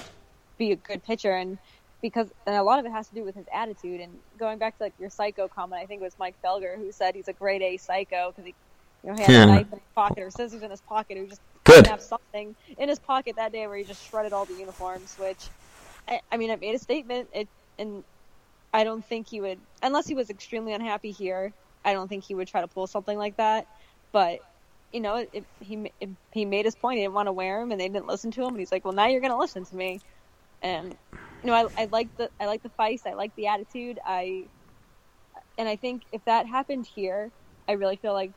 be 0.57 0.71
a 0.73 0.75
good 0.75 1.03
pitcher. 1.03 1.33
And 1.33 1.57
because, 2.01 2.31
and 2.47 2.55
a 2.55 2.63
lot 2.63 2.79
of 2.79 2.85
it 2.85 2.91
has 2.91 3.09
to 3.09 3.15
do 3.15 3.23
with 3.25 3.35
his 3.35 3.47
attitude. 3.53 4.01
And 4.01 4.19
going 4.39 4.59
back 4.59 4.77
to 4.77 4.83
like 4.85 4.95
your 4.99 5.09
psycho 5.09 5.47
comment, 5.49 5.81
I 5.81 5.87
think 5.87 6.01
it 6.01 6.05
was 6.05 6.15
Mike 6.19 6.37
Felger 6.45 6.77
who 6.77 6.91
said 6.91 7.15
he's 7.15 7.27
a 7.29 7.33
grade 7.33 7.61
A 7.63 7.77
psycho 7.77 8.31
because 8.31 8.45
he, 8.45 8.55
you 9.03 9.11
know, 9.11 9.17
he 9.17 9.23
had 9.23 9.33
Yeah. 9.33 9.43
a 9.43 9.45
knife 9.45 9.67
in 9.71 9.79
his 9.79 9.89
pocket 9.95 10.23
or 10.23 10.31
scissors 10.31 10.63
in 10.63 10.71
his 10.71 10.81
pocket. 10.81 11.17
He 11.17 11.27
just 11.27 11.41
Good. 11.65 11.87
have 11.87 12.01
something 12.01 12.55
in 12.77 12.89
his 12.89 12.99
pocket 12.99 13.35
that 13.37 13.53
day 13.53 13.67
where 13.67 13.77
he 13.77 13.85
just 13.85 14.03
shredded 14.03 14.33
all 14.33 14.45
the 14.45 14.55
uniforms, 14.55 15.15
which, 15.17 15.51
I, 16.09 16.21
I 16.31 16.37
mean, 16.37 16.51
it 16.51 16.61
made 16.61 16.75
a 16.75 16.79
statement. 16.79 17.29
It, 17.33 17.49
and 17.79 18.03
I 18.73 18.83
don't 18.85 19.05
think 19.05 19.27
he 19.29 19.41
would, 19.41 19.61
unless 19.83 20.07
he 20.07 20.15
was 20.15 20.29
extremely 20.31 20.73
unhappy 20.73 21.11
here. 21.11 21.53
I 21.85 21.93
don't 21.93 22.07
think 22.09 22.25
he 22.25 22.35
would 22.35 22.47
try 22.49 22.61
to 22.61 22.69
pull 22.69 22.87
something 22.87 23.17
like 23.17 23.37
that. 23.37 23.67
But 24.13 24.39
you 24.91 25.01
know, 25.01 25.25
it, 25.33 25.45
he 25.59 25.91
it, 26.01 26.09
he 26.33 26.45
made 26.45 26.65
his 26.65 26.75
point. 26.75 26.97
He 26.99 27.03
didn't 27.05 27.15
want 27.15 27.27
to 27.27 27.33
wear 27.33 27.61
him, 27.61 27.71
and 27.71 27.81
they 27.81 27.89
didn't 27.89 28.07
listen 28.07 28.31
to 28.31 28.43
him. 28.43 28.49
And 28.49 28.59
he's 28.59 28.71
like, 28.71 28.85
"Well, 28.85 28.93
now 28.95 29.07
you're 29.07 29.21
going 29.21 29.31
to 29.33 29.37
listen 29.39 29.65
to 29.65 29.75
me." 29.75 30.01
And 30.61 30.97
you 31.43 31.47
know, 31.47 31.53
I, 31.53 31.83
I 31.83 31.85
like 31.85 32.15
the 32.17 32.29
I 32.39 32.45
like 32.45 32.63
the 32.63 32.71
feist. 32.79 33.05
I 33.05 33.13
like 33.13 33.35
the 33.35 33.47
attitude. 33.47 33.99
I 34.05 34.45
and 35.57 35.67
I 35.67 35.75
think 35.75 36.03
if 36.11 36.23
that 36.25 36.45
happened 36.45 36.85
here, 36.85 37.31
I 37.67 37.73
really 37.73 37.97
feel 37.97 38.13
like 38.13 38.31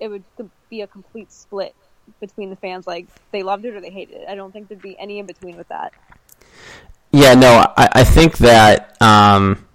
it 0.00 0.08
would 0.08 0.24
be 0.70 0.82
a 0.82 0.86
complete 0.86 1.32
split 1.32 1.74
between 2.20 2.50
the 2.50 2.56
fans. 2.56 2.86
Like 2.86 3.06
they 3.30 3.42
loved 3.42 3.64
it 3.64 3.74
or 3.74 3.80
they 3.80 3.90
hated 3.90 4.22
it. 4.22 4.28
I 4.28 4.34
don't 4.34 4.52
think 4.52 4.68
there'd 4.68 4.82
be 4.82 4.98
any 4.98 5.18
in 5.18 5.26
between 5.26 5.56
with 5.56 5.68
that. 5.68 5.92
Yeah, 7.12 7.34
no, 7.34 7.66
I, 7.76 7.88
I 7.92 8.04
think 8.04 8.38
that 8.38 8.96
um, 9.02 9.66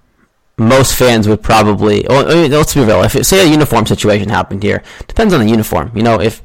most 0.58 0.96
fans 0.96 1.28
would 1.28 1.44
probably. 1.44 2.06
Well, 2.10 2.30
I 2.30 2.34
mean, 2.34 2.52
let's 2.52 2.74
be 2.74 2.84
real. 2.84 3.04
If 3.04 3.26
say 3.26 3.48
a 3.48 3.50
uniform 3.50 3.86
situation 3.86 4.30
happened 4.30 4.64
here, 4.64 4.82
depends 5.08 5.34
on 5.34 5.40
the 5.40 5.50
uniform. 5.50 5.92
You 5.96 6.02
know, 6.02 6.20
if 6.20 6.42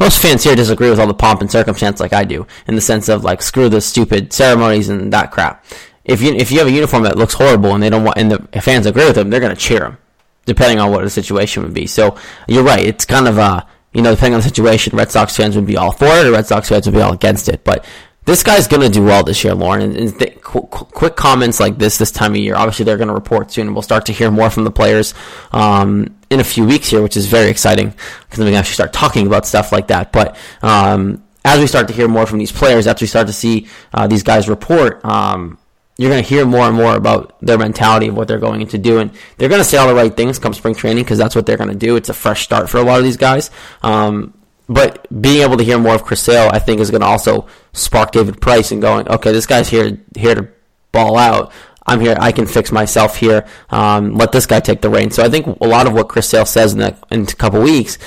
most 0.00 0.20
fans 0.22 0.44
here 0.44 0.56
disagree 0.56 0.88
with 0.88 0.98
all 0.98 1.06
the 1.06 1.14
pomp 1.14 1.42
and 1.42 1.50
circumstance, 1.50 2.00
like 2.00 2.14
I 2.14 2.24
do, 2.24 2.46
in 2.66 2.74
the 2.74 2.80
sense 2.80 3.08
of 3.08 3.22
like 3.22 3.42
screw 3.42 3.68
the 3.68 3.80
stupid 3.80 4.32
ceremonies 4.32 4.88
and 4.88 5.12
that 5.12 5.30
crap. 5.30 5.64
If 6.04 6.22
you 6.22 6.32
if 6.32 6.50
you 6.50 6.58
have 6.58 6.68
a 6.68 6.72
uniform 6.72 7.02
that 7.02 7.18
looks 7.18 7.34
horrible 7.34 7.74
and 7.74 7.82
they 7.82 7.90
don't 7.90 8.04
want 8.04 8.16
and 8.16 8.30
the 8.30 8.62
fans 8.62 8.86
agree 8.86 9.04
with 9.04 9.16
them, 9.16 9.28
they're 9.28 9.40
to 9.40 9.54
cheer 9.54 9.80
them, 9.80 9.98
depending 10.46 10.78
on 10.78 10.90
what 10.90 11.04
the 11.04 11.10
situation 11.10 11.62
would 11.62 11.74
be. 11.74 11.86
So 11.86 12.16
you're 12.48 12.64
right. 12.64 12.84
It's 12.84 13.04
kind 13.04 13.28
of 13.28 13.38
uh 13.38 13.62
you 13.92 14.00
know 14.00 14.14
depending 14.14 14.34
on 14.34 14.40
the 14.40 14.48
situation, 14.48 14.96
Red 14.96 15.10
Sox 15.10 15.36
fans 15.36 15.54
would 15.54 15.66
be 15.66 15.76
all 15.76 15.92
for 15.92 16.06
it, 16.06 16.26
or 16.26 16.32
Red 16.32 16.46
Sox 16.46 16.70
fans 16.70 16.86
would 16.86 16.94
be 16.94 17.02
all 17.02 17.12
against 17.12 17.50
it. 17.50 17.62
But 17.62 17.84
this 18.26 18.42
guy's 18.42 18.68
going 18.68 18.82
to 18.82 18.88
do 18.88 19.02
well 19.02 19.24
this 19.24 19.42
year, 19.42 19.54
Lauren. 19.54 19.96
And, 19.96 20.18
th- 20.18 20.40
qu- 20.40 20.66
qu- 20.66 20.84
quick 20.84 21.16
comments 21.16 21.58
like 21.58 21.78
this 21.78 21.98
this 21.98 22.10
time 22.10 22.32
of 22.32 22.38
year. 22.38 22.54
Obviously, 22.54 22.84
they're 22.84 22.96
going 22.96 23.08
to 23.08 23.14
report 23.14 23.50
soon, 23.50 23.66
and 23.66 23.74
we'll 23.74 23.82
start 23.82 24.06
to 24.06 24.12
hear 24.12 24.30
more 24.30 24.50
from 24.50 24.64
the 24.64 24.70
players 24.70 25.14
um, 25.52 26.14
in 26.28 26.40
a 26.40 26.44
few 26.44 26.64
weeks 26.64 26.88
here, 26.88 27.02
which 27.02 27.16
is 27.16 27.26
very 27.26 27.50
exciting 27.50 27.94
because 28.24 28.38
we 28.38 28.46
can 28.46 28.54
actually 28.54 28.74
start 28.74 28.92
talking 28.92 29.26
about 29.26 29.46
stuff 29.46 29.72
like 29.72 29.88
that. 29.88 30.12
But 30.12 30.36
um, 30.62 31.24
as 31.44 31.58
we 31.58 31.66
start 31.66 31.88
to 31.88 31.94
hear 31.94 32.08
more 32.08 32.26
from 32.26 32.38
these 32.38 32.52
players, 32.52 32.86
as 32.86 33.00
we 33.00 33.06
start 33.06 33.26
to 33.26 33.32
see 33.32 33.66
uh, 33.94 34.06
these 34.06 34.22
guys 34.22 34.48
report, 34.48 35.04
um, 35.04 35.58
you're 35.96 36.10
going 36.10 36.22
to 36.22 36.28
hear 36.28 36.46
more 36.46 36.66
and 36.66 36.76
more 36.76 36.94
about 36.96 37.34
their 37.40 37.58
mentality 37.58 38.08
of 38.08 38.16
what 38.16 38.28
they're 38.28 38.38
going 38.38 38.66
to 38.66 38.78
do, 38.78 38.98
and 38.98 39.10
they're 39.38 39.48
going 39.48 39.60
to 39.60 39.64
say 39.64 39.76
all 39.76 39.88
the 39.88 39.94
right 39.94 40.16
things 40.16 40.38
come 40.38 40.54
spring 40.54 40.74
training 40.74 41.04
because 41.04 41.18
that's 41.18 41.34
what 41.34 41.46
they're 41.46 41.56
going 41.56 41.70
to 41.70 41.76
do. 41.76 41.96
It's 41.96 42.08
a 42.08 42.14
fresh 42.14 42.42
start 42.42 42.70
for 42.70 42.78
a 42.78 42.82
lot 42.82 42.98
of 42.98 43.04
these 43.04 43.16
guys. 43.16 43.50
Um, 43.82 44.34
but 44.70 45.04
being 45.20 45.42
able 45.42 45.56
to 45.56 45.64
hear 45.64 45.80
more 45.80 45.96
of 45.96 46.04
Chris 46.04 46.22
Sale, 46.22 46.48
I 46.52 46.60
think, 46.60 46.80
is 46.80 46.92
going 46.92 47.00
to 47.00 47.06
also 47.06 47.48
spark 47.72 48.12
David 48.12 48.40
Price 48.40 48.70
and 48.70 48.80
going, 48.80 49.08
okay, 49.08 49.32
this 49.32 49.44
guy's 49.44 49.68
here 49.68 49.98
here 50.16 50.36
to 50.36 50.48
ball 50.92 51.18
out. 51.18 51.52
I'm 51.86 52.00
here. 52.00 52.16
I 52.20 52.30
can 52.30 52.46
fix 52.46 52.70
myself 52.70 53.16
here. 53.16 53.48
Um, 53.70 54.14
let 54.14 54.30
this 54.30 54.46
guy 54.46 54.60
take 54.60 54.80
the 54.80 54.88
reins. 54.88 55.16
So 55.16 55.24
I 55.24 55.28
think 55.28 55.46
a 55.60 55.66
lot 55.66 55.88
of 55.88 55.92
what 55.92 56.08
Chris 56.08 56.28
Sale 56.28 56.46
says 56.46 56.72
in, 56.72 56.78
the, 56.78 56.96
in 57.10 57.22
a 57.22 57.26
couple 57.26 57.60
weeks 57.60 57.98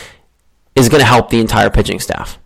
is 0.74 0.88
going 0.88 1.01
to 1.01 1.05
help 1.05 1.29
the 1.29 1.41
entire 1.41 1.70
pitching 1.70 2.00
staff. 2.00 2.39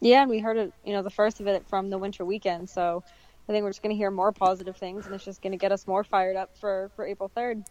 Yeah, 0.00 0.22
and 0.22 0.30
we 0.30 0.40
heard 0.40 0.56
it, 0.56 0.72
you 0.84 0.92
know, 0.92 1.02
the 1.02 1.10
first 1.10 1.38
of 1.38 1.46
it 1.46 1.64
from 1.68 1.88
the 1.88 1.98
winter 1.98 2.24
weekend. 2.24 2.68
So 2.68 3.04
I 3.48 3.52
think 3.52 3.62
we're 3.62 3.70
just 3.70 3.82
going 3.82 3.94
to 3.94 3.96
hear 3.96 4.10
more 4.10 4.32
positive 4.32 4.76
things, 4.76 5.06
and 5.06 5.14
it's 5.14 5.24
just 5.24 5.40
going 5.40 5.52
to 5.52 5.58
get 5.58 5.70
us 5.70 5.86
more 5.86 6.02
fired 6.02 6.34
up 6.34 6.56
for 6.58 6.90
for 6.96 7.06
April 7.06 7.30
third. 7.32 7.62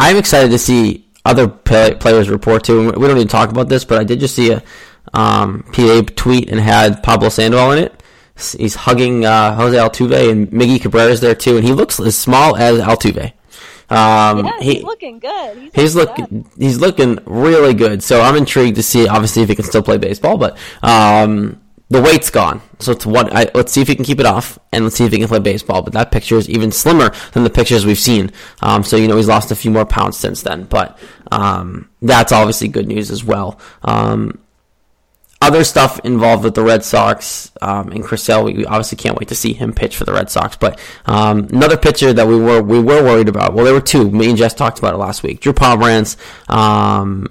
I'm 0.00 0.16
excited 0.16 0.50
to 0.50 0.58
see 0.58 1.05
other 1.26 1.48
play- 1.48 1.94
players 1.94 2.28
report. 2.30 2.68
And 2.68 2.94
we 2.96 3.06
don't 3.06 3.16
need 3.16 3.24
to 3.24 3.28
talk 3.28 3.50
about 3.50 3.68
this, 3.68 3.84
but 3.84 3.98
I 3.98 4.04
did 4.04 4.20
just 4.20 4.34
see 4.34 4.52
a 4.52 4.62
um, 5.14 5.64
PA 5.72 6.02
tweet 6.16 6.50
and 6.50 6.60
had 6.60 7.02
Pablo 7.02 7.28
Sandoval 7.28 7.72
in 7.72 7.84
it. 7.84 8.02
He's 8.58 8.74
hugging 8.74 9.24
uh, 9.24 9.54
Jose 9.54 9.76
Altuve 9.76 10.30
and 10.30 10.48
Miggy 10.50 10.78
Cabrera's 10.78 11.20
there 11.20 11.34
too, 11.34 11.56
and 11.56 11.64
he 11.66 11.72
looks 11.72 11.98
as 11.98 12.16
small 12.18 12.54
as 12.56 12.78
Altuve. 12.80 13.32
Um, 13.88 14.44
Yeah, 14.46 14.52
he- 14.60 14.74
he's 14.74 14.82
looking 14.84 15.18
good. 15.20 15.56
He's, 15.56 15.72
He's 15.74 15.94
looking 15.96 16.24
looking 16.24 16.50
he's 16.58 16.78
looking 16.80 17.18
really 17.24 17.72
good. 17.72 18.02
So 18.02 18.20
I'm 18.20 18.36
intrigued 18.36 18.76
to 18.76 18.82
see 18.82 19.06
obviously 19.08 19.42
if 19.42 19.48
he 19.48 19.54
can 19.54 19.64
still 19.64 19.82
play 19.82 19.96
baseball, 19.96 20.36
but 20.38 20.58
um, 20.82 21.60
the 21.88 22.02
weight's 22.02 22.30
gone. 22.30 22.60
So 22.80 22.92
it's 22.92 23.06
one 23.06 23.34
I, 23.36 23.48
let's 23.54 23.72
see 23.72 23.80
if 23.80 23.88
he 23.88 23.94
can 23.94 24.04
keep 24.04 24.20
it 24.20 24.26
off 24.26 24.58
and 24.72 24.84
let's 24.84 24.96
see 24.96 25.04
if 25.04 25.12
he 25.12 25.18
can 25.18 25.28
play 25.28 25.38
baseball, 25.38 25.82
but 25.82 25.92
that 25.92 26.10
picture 26.10 26.36
is 26.36 26.48
even 26.48 26.72
slimmer 26.72 27.12
than 27.32 27.44
the 27.44 27.50
pictures 27.50 27.86
we've 27.86 27.98
seen. 27.98 28.32
Um, 28.60 28.82
so 28.82 28.96
you 28.96 29.08
know 29.08 29.16
he's 29.16 29.28
lost 29.28 29.50
a 29.50 29.56
few 29.56 29.70
more 29.70 29.86
pounds 29.86 30.16
since 30.16 30.42
then, 30.42 30.64
but 30.64 30.98
um, 31.30 31.88
that's 32.02 32.32
obviously 32.32 32.68
good 32.68 32.88
news 32.88 33.10
as 33.10 33.24
well. 33.24 33.60
Um, 33.82 34.38
other 35.40 35.64
stuff 35.64 36.00
involved 36.02 36.44
with 36.44 36.54
the 36.54 36.62
Red 36.62 36.82
Sox 36.82 37.52
um, 37.60 37.92
and 37.92 38.02
Chris 38.02 38.24
Sale, 38.24 38.44
we, 38.44 38.54
we 38.54 38.66
obviously 38.66 38.96
can't 38.96 39.18
wait 39.18 39.28
to 39.28 39.34
see 39.34 39.52
him 39.52 39.72
pitch 39.72 39.96
for 39.96 40.04
the 40.04 40.12
Red 40.12 40.30
Sox. 40.30 40.56
But 40.56 40.80
um, 41.04 41.48
another 41.52 41.76
pitcher 41.76 42.12
that 42.12 42.26
we 42.26 42.38
were 42.38 42.62
we 42.62 42.80
were 42.80 43.02
worried 43.02 43.28
about. 43.28 43.54
Well, 43.54 43.64
there 43.64 43.74
were 43.74 43.80
two. 43.80 44.10
Me 44.10 44.28
and 44.28 44.38
Jess 44.38 44.54
talked 44.54 44.78
about 44.78 44.94
it 44.94 44.98
last 44.98 45.22
week. 45.22 45.40
Drew 45.40 45.52
Pomeranz 45.52 46.16
um, 46.50 47.28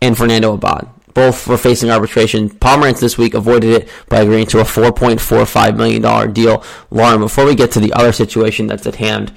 and 0.00 0.16
Fernando 0.16 0.52
Abad. 0.52 0.88
Both 1.14 1.46
were 1.46 1.56
facing 1.56 1.90
arbitration. 1.90 2.50
Pomeranz 2.50 3.00
this 3.00 3.16
week 3.16 3.34
avoided 3.34 3.82
it 3.82 3.88
by 4.08 4.20
agreeing 4.20 4.46
to 4.46 4.60
a 4.60 4.64
$4.45 4.64 5.76
million 5.76 6.32
deal. 6.32 6.64
Lauren, 6.90 7.20
before 7.20 7.44
we 7.44 7.54
get 7.54 7.70
to 7.72 7.80
the 7.80 7.92
other 7.92 8.12
situation 8.12 8.66
that's 8.66 8.86
at 8.86 8.96
hand, 8.96 9.32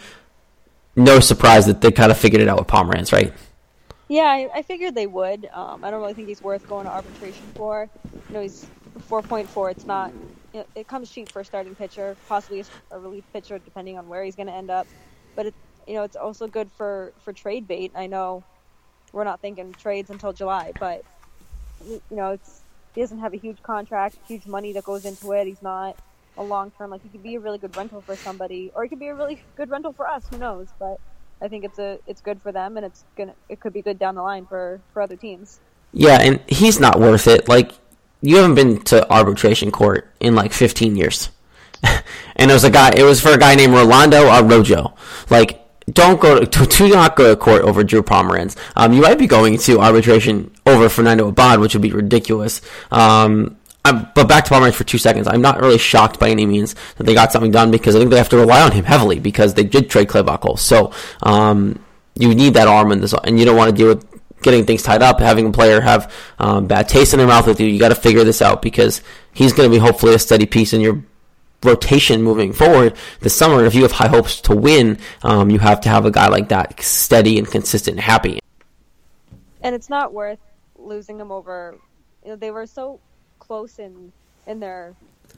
no 0.96 1.20
surprise 1.20 1.68
that 1.68 1.82
they 1.82 1.92
kind 1.92 2.12
of 2.12 2.18
figured 2.18 2.42
it 2.42 2.48
out 2.48 2.58
with 2.58 2.68
Pomeranz, 2.68 3.14
right? 3.14 3.32
Yeah, 4.08 4.24
I, 4.24 4.50
I 4.56 4.62
figured 4.62 4.96
they 4.96 5.08
would. 5.08 5.48
Um, 5.54 5.84
I 5.84 5.92
don't 5.92 6.02
really 6.02 6.14
think 6.14 6.28
he's 6.28 6.42
worth 6.42 6.68
going 6.68 6.86
to 6.86 6.92
arbitration 6.92 7.44
for. 7.56 7.90
You 8.30 8.34
know, 8.34 8.42
he's 8.42 8.66
4.4. 9.10 9.72
It's 9.72 9.86
not. 9.86 10.12
You 10.54 10.62
know, 10.62 10.66
it 10.76 10.88
comes 10.88 11.12
cheap 11.12 11.30
for 11.30 11.42
a 11.42 11.46
starting 11.46 11.76
pitcher, 11.76 12.16
possibly 12.28 12.64
a, 12.92 13.00
relief 13.00 13.26
pitcher, 13.34 13.60
depending 13.60 13.98
on 13.98 14.08
where 14.08 14.24
he's 14.24 14.36
going 14.36 14.48
to 14.48 14.54
end 14.54 14.70
up. 14.70 14.88
But 15.36 15.48
it, 15.48 15.54
you 15.86 15.96
know, 15.96 16.04
it's 16.04 16.16
also 16.16 16.48
good 16.48 16.72
for 16.78 17.14
for 17.24 17.34
trade 17.34 17.68
bait. 17.68 17.92
I 17.96 18.08
know 18.08 18.44
we're 19.12 19.26
not 19.26 19.42
thinking 19.42 19.74
trades 19.74 20.10
until 20.10 20.34
July, 20.34 20.72
but 20.80 21.04
you 21.86 22.02
know, 22.12 22.32
it's 22.32 22.62
he 22.96 23.02
doesn't 23.02 23.20
have 23.20 23.34
a 23.34 23.38
huge 23.38 23.62
contract, 23.62 24.18
huge 24.28 24.46
money 24.46 24.74
that 24.74 24.84
goes 24.84 25.06
into 25.06 25.32
it. 25.34 25.46
He's 25.46 25.62
not 25.62 25.96
a 26.38 26.44
long 26.44 26.72
term. 26.72 26.92
Like 26.92 27.04
he 27.04 27.10
could 27.10 27.24
be 27.24 27.36
a 27.36 27.40
really 27.40 27.58
good 27.58 27.76
rental 27.76 28.02
for 28.02 28.16
somebody, 28.16 28.72
or 28.74 28.84
he 28.84 28.90
could 28.90 29.00
be 29.00 29.08
a 29.08 29.16
really 29.16 29.42
good 29.56 29.70
rental 29.70 29.94
for 29.94 30.08
us. 30.08 30.26
Who 30.30 30.38
knows? 30.38 30.68
But 30.80 31.00
I 31.42 31.48
think 31.48 31.64
it's 31.64 31.80
a 31.80 32.00
it's 32.08 32.22
good 32.22 32.42
for 32.42 32.52
them, 32.52 32.78
and 32.78 32.86
it's 32.86 33.04
gonna 33.16 33.34
it 33.50 33.60
could 33.60 33.74
be 33.74 33.82
good 33.82 34.00
down 34.00 34.16
the 34.16 34.24
line 34.24 34.46
for 34.46 34.82
for 34.94 35.02
other 35.02 35.16
teams. 35.16 35.60
Yeah, 35.94 36.20
and 36.22 36.40
he's 36.48 36.80
not 36.80 37.00
worth 37.00 37.28
it. 37.28 37.48
Like 37.48 37.72
you 38.22 38.38
haven't 38.38 38.56
been 38.56 38.82
to 38.84 39.10
arbitration 39.12 39.72
court 39.72 40.12
in 40.20 40.36
like 40.36 40.54
15 40.54 40.96
years. 40.96 41.30
and 42.36 42.50
it 42.50 42.54
was 42.54 42.64
a 42.64 42.70
guy. 42.70 42.92
It 42.96 43.04
was 43.04 43.22
for 43.22 43.30
a 43.30 43.38
guy 43.38 43.56
named 43.56 43.74
Rolando 43.74 44.24
Arrojo. 44.24 44.98
Like, 45.30 45.67
don't 45.92 46.20
go 46.20 46.44
to, 46.44 46.66
to 46.66 46.88
not 46.90 47.16
go 47.16 47.30
to 47.30 47.36
court 47.36 47.62
over 47.64 47.84
Drew 47.84 48.04
Pomeranz. 48.04 48.58
Um, 48.76 48.94
you 48.94 49.02
might 49.02 49.18
be 49.18 49.28
going 49.28 49.58
to 49.60 49.80
arbitration 49.80 50.52
over 50.66 50.90
Fernando 50.90 51.30
Abad, 51.30 51.60
which 51.60 51.74
would 51.74 51.82
be 51.82 51.92
ridiculous. 51.92 52.62
Um, 52.92 53.58
I'm, 53.86 54.10
but 54.14 54.28
back 54.28 54.46
to 54.46 54.54
Pomeranz 54.54 54.74
for 54.74 54.84
two 54.84 54.98
seconds. 54.98 55.28
I'm 55.28 55.42
not 55.42 55.62
really 55.62 55.78
shocked 55.78 56.20
by 56.20 56.30
any 56.30 56.46
means 56.46 56.76
that 56.98 57.06
they 57.06 57.14
got 57.14 57.32
something 57.32 57.52
done 57.52 57.72
because 57.72 57.96
I 57.96 58.00
think 58.00 58.12
they 58.12 58.18
have 58.18 58.30
to 58.30 58.38
rely 58.38 58.62
on 58.62 58.74
him 58.74 58.84
heavily 58.84 59.20
because 59.20 59.54
they 59.54 59.64
did 59.64 59.90
trade 59.90 60.10
Clay. 60.10 60.24
So 60.58 60.92
um, 61.24 61.80
you 62.16 62.36
need 62.36 62.56
that 62.56 62.68
arm 62.68 62.92
in 62.92 63.00
this, 63.00 63.14
and 63.24 63.40
you 63.40 63.46
don't 63.46 63.56
want 63.56 63.70
to 63.70 63.76
deal 63.76 63.88
with 63.88 64.06
getting 64.42 64.66
things 64.66 64.84
tied 64.84 65.02
up, 65.02 65.20
having 65.20 65.48
a 65.48 65.52
player 65.52 65.82
have 65.82 66.12
um, 66.40 66.68
bad 66.68 66.90
taste 66.90 67.14
in 67.14 67.20
their 67.20 67.28
mouth 67.28 67.48
with 67.48 67.60
you. 67.60 67.68
You 67.68 67.80
got 67.80 67.90
to 67.90 67.96
figure 67.96 68.24
this 68.24 68.42
out 68.42 68.62
because 68.62 69.02
he's 69.34 69.54
going 69.54 69.70
to 69.70 69.74
be 69.74 69.80
hopefully 69.80 70.14
a 70.14 70.20
steady 70.20 70.46
piece 70.46 70.74
in 70.74 70.82
your 70.82 71.02
rotation 71.64 72.22
moving 72.22 72.54
forward 72.54 72.96
this 73.22 73.36
summer. 73.36 73.66
If 73.66 73.76
you 73.76 73.84
have 73.84 73.94
high 73.94 74.08
hopes 74.08 74.42
to 74.42 74.56
win, 74.56 75.00
um, 75.24 75.50
you 75.50 75.60
have 75.60 75.82
to 75.82 75.90
have 75.90 76.06
a 76.06 76.12
guy 76.12 76.28
like 76.28 76.50
that 76.50 76.82
steady 76.82 77.38
and 77.38 77.48
consistent 77.50 77.96
and 77.98 78.04
happy. 78.04 78.40
And 79.62 79.76
it's 79.76 79.90
not 79.90 80.14
worth 80.14 80.40
losing 80.78 81.20
him 81.20 81.32
over. 81.32 81.78
You 82.24 82.32
know, 82.32 82.36
they 82.36 82.52
were 82.52 82.66
so 82.68 83.02
close 83.40 83.80
in 83.80 84.14
in 84.46 84.60
their 84.60 84.96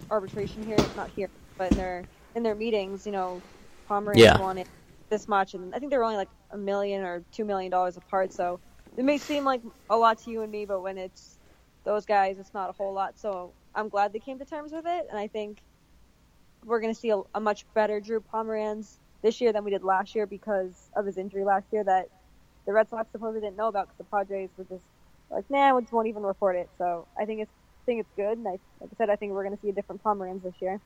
arbitration 0.09 0.63
here, 0.63 0.89
not 0.95 1.09
here, 1.09 1.29
but 1.57 1.69
in 1.69 1.77
their 1.77 2.07
in 2.35 2.43
their 2.43 2.55
meetings. 2.55 3.05
You 3.05 3.11
know, 3.13 3.43
Pomeranz 3.89 4.19
Yeah. 4.19 4.37
wanted 4.37 4.67
this 5.09 5.27
much, 5.27 5.53
and 5.53 5.73
I 5.73 5.79
think 5.79 5.91
they 5.91 5.97
were 5.97 6.03
only 6.03 6.17
like 6.17 6.29
a 6.51 6.57
million 6.57 7.03
or 7.03 7.23
two 7.31 7.45
million 7.45 7.71
dollars 7.71 7.97
apart. 7.97 8.33
So 8.33 8.59
it 8.97 9.05
may 9.05 9.17
seem 9.17 9.45
like 9.45 9.61
a 9.89 9.97
lot 9.97 10.19
to 10.23 10.31
you 10.31 10.41
and 10.43 10.51
me, 10.51 10.65
but 10.65 10.81
when 10.81 10.97
it's 10.97 11.39
those 11.85 12.05
guys, 12.05 12.37
it's 12.39 12.53
not 12.53 12.69
a 12.69 12.73
whole 12.73 12.93
lot. 12.93 13.17
So 13.17 13.55
I'm 13.73 13.89
glad 13.89 14.13
they 14.13 14.19
came 14.19 14.39
to 14.39 14.45
terms 14.45 14.71
with 14.73 14.85
it, 14.85 15.05
and 15.09 15.17
I 15.19 15.27
think 15.27 15.59
we're 16.65 16.79
going 16.79 16.93
to 16.93 16.99
see 16.99 17.09
a, 17.09 17.21
a 17.35 17.39
much 17.39 17.65
better 17.73 17.99
Drew 17.99 18.21
Pomeranz 18.33 18.97
this 19.21 19.41
year 19.41 19.51
than 19.51 19.63
we 19.63 19.71
did 19.71 19.83
last 19.83 20.15
year 20.15 20.25
because 20.25 20.89
of 20.95 21.05
his 21.05 21.17
injury 21.17 21.43
last 21.43 21.65
year 21.71 21.83
that 21.83 22.09
the 22.65 22.73
Red 22.73 22.89
Sox 22.89 23.11
supposedly 23.11 23.41
didn't 23.41 23.57
know 23.57 23.67
about 23.67 23.87
because 23.87 23.97
the 23.97 24.03
Padres 24.05 24.49
were 24.57 24.65
just 24.65 24.83
like, 25.29 25.49
nah, 25.49 25.75
we 25.75 25.81
just 25.81 25.93
won't 25.93 26.07
even 26.07 26.23
report 26.23 26.55
it. 26.55 26.69
So 26.77 27.07
I 27.17 27.25
think 27.25 27.41
it's 27.41 27.51
I 27.51 27.85
think 27.85 28.01
it's 28.01 28.09
good, 28.15 28.37
and 28.37 28.47
I, 28.47 28.51
like 28.51 28.91
I 28.93 28.97
said, 28.97 29.09
I 29.09 29.15
think 29.15 29.31
we're 29.31 29.43
going 29.43 29.55
to 29.55 29.61
see 29.61 29.69
a 29.69 29.73
different 29.73 30.03
Pomeranz 30.03 30.43
this 30.43 30.53
year. 30.59 30.79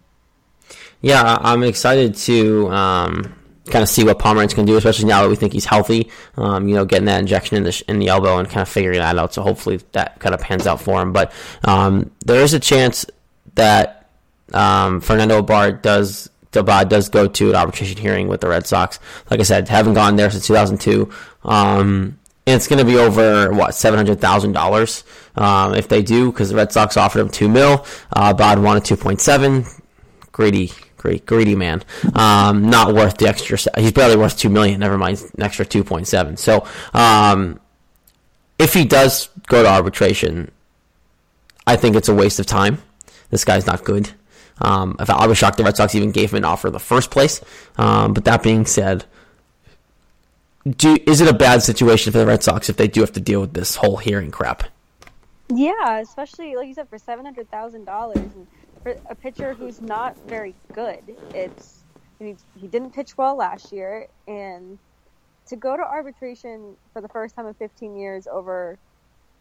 Yeah, 1.02 1.38
I'm 1.42 1.64
excited 1.64 2.16
to 2.16 2.70
um, 2.70 3.36
kind 3.70 3.84
of 3.84 3.90
see 3.90 4.06
what 4.06 4.20
Pomeranz 4.20 4.56
can 4.56 4.66
do, 4.66 4.78
especially 4.78 5.06
now 5.06 5.22
that 5.24 5.30
we 5.30 5.36
think 5.36 5.52
he's 5.52 5.66
healthy. 5.66 6.10
Um, 6.38 6.70
you 6.70 6.76
know, 6.76 6.86
getting 6.86 7.06
that 7.06 7.20
injection 7.20 7.58
in 7.58 7.64
the 7.64 7.74
sh- 7.74 7.84
in 7.90 8.00
the 8.00 8.08
elbow 8.08 8.38
and 8.38 8.48
kind 8.48 8.62
of 8.62 8.70
figuring 8.70 9.00
that 9.00 9.18
out. 9.18 9.34
So 9.34 9.42
hopefully 9.42 9.82
that 9.92 10.20
kind 10.20 10.34
of 10.34 10.40
pans 10.40 10.66
out 10.66 10.82
for 10.82 11.02
him. 11.02 11.12
But 11.12 11.34
um, 11.66 12.12
there 12.26 12.42
is 12.42 12.54
a 12.54 12.60
chance 12.60 13.06
that 13.56 14.03
um, 14.54 15.02
Fernando 15.02 15.40
Abad 15.40 15.82
does 15.82 16.30
Abad 16.56 16.90
does 16.90 17.10
go 17.10 17.28
to 17.28 17.50
an 17.50 17.56
arbitration 17.56 17.98
hearing 17.98 18.28
with 18.28 18.42
the 18.42 18.48
Red 18.48 18.68
Sox. 18.68 19.00
Like 19.32 19.40
I 19.40 19.44
said, 19.44 19.68
haven't 19.68 19.96
gone 19.96 20.16
there 20.16 20.30
since 20.30 20.46
2002. 20.48 21.10
Um, 21.44 22.20
and 22.46 22.56
it's 22.56 22.68
going 22.68 22.80
to 22.80 22.86
be 22.86 22.98
over 22.98 23.52
what 23.54 23.74
seven 23.74 23.98
hundred 23.98 24.20
thousand 24.20 24.52
dollars 24.52 25.04
um, 25.36 25.74
if 25.74 25.88
they 25.88 26.02
do, 26.02 26.32
because 26.32 26.50
the 26.50 26.56
Red 26.56 26.72
Sox 26.72 26.98
offered 26.98 27.22
him 27.22 27.30
two 27.30 27.48
mil. 27.48 27.86
Uh, 28.12 28.34
Abad 28.36 28.60
wanted 28.60 28.86
two 28.86 28.98
point 28.98 29.22
seven 29.22 29.66
greedy, 30.34 30.72
great, 30.98 31.26
greedy 31.26 31.56
man. 31.56 31.82
Um, 32.14 32.70
not 32.70 32.94
worth 32.94 33.18
the 33.18 33.28
extra. 33.28 33.58
He's 33.80 33.94
barely 33.94 34.18
worth 34.18 34.38
two 34.38 34.50
million. 34.50 34.82
Never 34.82 34.98
mind 34.98 35.24
an 35.38 35.44
extra 35.44 35.66
two 35.66 35.86
point 35.86 36.08
seven. 36.08 36.36
So, 36.36 36.68
um, 36.94 37.62
if 38.60 38.74
he 38.74 38.84
does 38.84 39.30
go 39.48 39.64
to 39.64 39.70
arbitration, 39.70 40.52
I 41.66 41.78
think 41.78 41.96
it's 41.96 42.10
a 42.10 42.14
waste 42.14 42.40
of 42.42 42.46
time. 42.46 42.80
This 43.30 43.46
guy's 43.46 43.66
not 43.66 43.86
good. 43.86 44.12
Um, 44.62 44.96
if 45.00 45.10
I 45.10 45.28
was 45.28 45.38
shocked 45.38 45.58
the 45.58 45.64
Red 45.64 45.76
Sox 45.76 45.96
even 45.96 46.12
gave 46.12 46.32
him 46.32 46.38
an 46.38 46.46
offer 46.46 46.68
in 46.68 46.74
the 46.74 46.80
first 46.80 47.12
place. 47.12 47.42
Um, 47.78 48.14
but 48.14 48.26
that 48.26 48.44
being 48.44 48.66
said, 48.66 49.06
do 50.66 50.98
is 51.06 51.22
it 51.22 51.28
a 51.28 51.34
bad 51.34 51.64
situation 51.64 52.12
for 52.12 52.20
the 52.20 52.26
Red 52.26 52.44
Sox 52.44 52.70
if 52.70 52.78
they 52.78 52.88
do 52.88 53.02
have 53.02 53.12
to 53.14 53.20
deal 53.20 53.42
with 53.42 53.54
this 53.54 53.76
whole 53.76 53.98
hearing 53.98 54.32
crap? 54.32 54.64
Yeah, 55.50 56.00
especially 56.00 56.56
like 56.56 56.68
you 56.68 56.74
said, 56.74 56.90
for 56.90 56.98
seven 56.98 57.26
hundred 57.26 57.50
thousand 57.52 57.86
dollars, 57.86 58.18
and 58.18 58.48
for 58.82 58.96
a 59.10 59.16
pitcher 59.16 59.54
who's 59.54 59.82
not 59.82 60.16
very 60.28 60.56
good. 60.74 61.16
It's 61.34 61.84
I 62.20 62.24
mean, 62.24 62.38
he 62.56 62.68
didn't 62.68 62.92
pitch 62.92 63.18
well 63.18 63.36
last 63.36 63.72
year, 63.72 64.08
and 64.28 64.80
to 65.48 65.56
go 65.58 65.76
to 65.76 65.84
arbitration 65.84 66.76
for 66.94 67.02
the 67.02 67.10
first 67.10 67.36
time 67.36 67.48
in 67.48 67.54
fifteen 67.56 67.98
years 67.98 68.28
over 68.28 68.78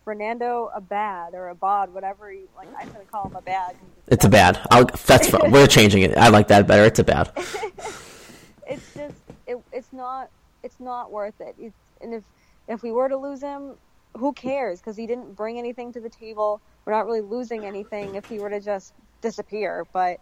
Fernando 0.05 0.71
Abad 0.75 1.35
or 1.35 1.49
Abad, 1.49 1.93
whatever 1.93 2.33
you 2.33 2.49
like. 2.57 2.69
I'm 2.77 2.89
gonna 2.91 3.05
call 3.05 3.29
him 3.29 3.37
Abad. 3.37 3.77
It's 4.09 4.25
a 4.25 4.29
bad. 4.29 4.61
I'll, 4.71 4.85
that's 5.07 5.33
we're 5.33 5.67
changing 5.67 6.03
it. 6.03 6.17
I 6.17 6.29
like 6.29 6.49
that 6.49 6.67
better. 6.67 6.85
It's 6.85 6.99
a 6.99 7.05
bad. 7.05 7.31
it's 7.37 8.95
just 8.95 9.15
it, 9.47 9.59
it's 9.73 9.93
not 9.93 10.31
it's 10.63 10.81
not 10.81 11.11
worth 11.11 11.41
it. 11.41 11.55
It's, 11.59 11.77
and 12.01 12.15
if 12.15 12.25
if 12.69 12.83
we 12.83 12.93
were 12.93 13.09
to 13.09 13.17
lose 13.17 13.41
him, 13.41 13.75
who 14.17 14.33
cares? 14.33 14.81
Because 14.81 14.97
he 14.97 15.07
didn't 15.07 15.35
bring 15.35 15.59
anything 15.59 15.93
to 15.93 16.01
the 16.01 16.09
table. 16.09 16.61
We're 16.85 16.93
not 16.93 17.07
really 17.07 17.21
losing 17.21 17.65
anything 17.65 18.15
if 18.15 18.27
he 18.27 18.39
were 18.39 18.51
to 18.51 18.61
just 18.61 18.93
disappear. 19.21 19.87
But 19.93 20.19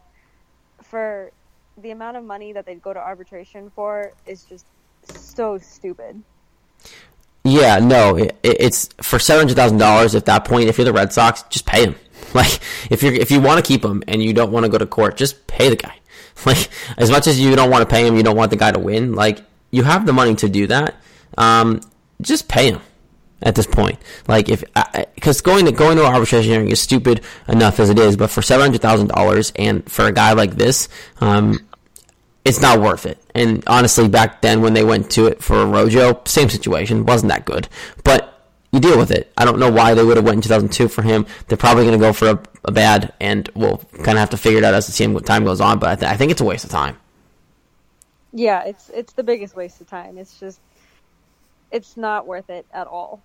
for 0.83 1.33
the 1.79 1.90
amount 1.90 2.16
of 2.16 2.25
money 2.25 2.53
that 2.53 2.66
they'd 2.66 2.83
go 2.83 2.93
to 2.93 3.01
arbitration 3.01 3.71
for 3.71 4.12
is 4.27 4.45
just 4.45 4.66
so 5.05 5.59
stupid. 5.59 6.23
Yeah, 7.44 7.79
no, 7.79 8.16
it, 8.16 8.38
it's 8.42 8.88
for 9.00 9.18
seven 9.18 9.42
hundred 9.42 9.57
thousand 9.57 9.79
dollars. 9.79 10.14
At 10.14 10.26
that 10.26 10.44
point, 10.44 10.68
if 10.68 10.79
you're 10.79 10.85
the 10.85 10.92
Red 10.92 11.12
Sox, 11.12 11.42
just 11.44 11.66
pay 11.66 11.85
him. 11.87 11.94
Like, 12.33 12.61
if 12.90 13.03
you 13.03 13.11
if 13.11 13.33
you 13.33 13.40
want 13.40 13.64
to 13.64 13.68
keep 13.68 13.85
him 13.85 14.05
and 14.07 14.22
you 14.22 14.33
don't 14.33 14.53
want 14.53 14.64
to 14.64 14.70
go 14.70 14.79
to 14.79 14.87
court, 14.87 15.16
just 15.16 15.48
pay 15.48 15.68
the 15.68 15.76
guy. 15.76 15.94
Like, 16.46 16.70
as 16.96 17.11
much 17.11 17.26
as 17.26 17.40
you 17.40 17.55
don't 17.57 17.70
want 17.70 17.83
to 17.83 17.92
pay 17.92 18.07
him, 18.07 18.16
you 18.16 18.22
don't 18.22 18.37
want 18.37 18.50
the 18.50 18.57
guy 18.57 18.70
to 18.70 18.79
win. 18.79 19.14
Like, 19.14 19.40
you 19.70 19.83
have 19.83 20.07
the 20.07 20.12
money 20.12 20.35
to 20.37 20.48
do 20.48 20.68
that. 20.68 20.94
Um, 21.37 21.81
just 22.22 22.48
pay 22.48 22.70
him 22.70 22.81
at 23.42 23.57
this 23.57 23.66
point. 23.66 23.98
Like, 24.29 24.48
if 24.48 24.64
because 25.14 25.40
going 25.40 25.66
to 25.66 25.72
going 25.72 25.96
to 25.96 26.07
an 26.07 26.12
arbitration 26.12 26.50
hearing 26.50 26.70
is 26.70 26.81
stupid 26.81 27.22
enough 27.48 27.81
as 27.81 27.90
it 27.90 27.98
is, 27.98 28.16
but 28.16 28.31
for 28.31 28.42
seven 28.42 28.66
hundred 28.66 28.81
thousand 28.81 29.09
dollars 29.09 29.53
and 29.57 29.90
for 29.90 30.07
a 30.07 30.12
guy 30.12 30.33
like 30.33 30.55
this, 30.57 30.88
um, 31.20 31.59
it's 32.44 32.61
not 32.61 32.81
worth 32.81 33.07
it. 33.07 33.19
And 33.35 33.62
honestly, 33.66 34.09
back 34.09 34.43
then 34.43 34.61
when 34.61 34.75
they 34.75 34.85
went 34.85 35.11
to 35.12 35.27
it 35.27 35.43
for 35.43 35.66
Rojo, 35.66 36.21
same 36.25 36.49
situation, 36.49 37.07
wasn't 37.07 37.31
that 37.31 37.45
good. 37.45 37.69
But 38.05 38.31
you 38.73 38.81
deal 38.81 38.99
with 38.99 39.11
it. 39.11 39.33
I 39.37 39.45
don't 39.45 39.59
know 39.59 39.71
why 39.71 39.95
they 39.95 40.05
would 40.05 40.16
have 40.16 40.25
went 40.25 40.37
in 40.37 40.43
2002 40.43 40.88
for 40.88 41.03
him. 41.03 41.27
They're 41.49 41.59
probably 41.59 41.85
going 41.85 41.99
to 41.99 42.05
go 42.05 42.12
for 42.12 42.31
a, 42.31 42.43
a 42.64 42.73
bad, 42.73 43.12
and 43.21 43.49
we'll 43.55 43.79
kind 43.79 44.11
of 44.11 44.19
have 44.19 44.31
to 44.31 44.37
figure 44.37 44.59
it 44.59 44.64
out 44.64 44.75
as 44.75 44.87
the 44.87 44.93
team 44.93 45.19
time 45.21 45.45
goes 45.45 45.61
on. 45.61 45.79
But 45.79 45.90
I, 45.90 45.95
th- 45.97 46.12
I 46.12 46.16
think 46.16 46.31
it's 46.31 46.40
a 46.40 46.45
waste 46.45 46.64
of 46.64 46.71
time. 46.71 46.97
Yeah, 48.33 48.62
it's 48.62 48.90
it's 48.90 49.12
the 49.14 49.25
biggest 49.25 49.57
waste 49.57 49.81
of 49.81 49.88
time. 49.88 50.16
It's 50.16 50.38
just 50.38 50.61
it's 51.73 51.97
not 51.97 52.29
worth 52.29 52.49
it 52.49 52.64
at 52.73 52.87
all. 52.87 53.21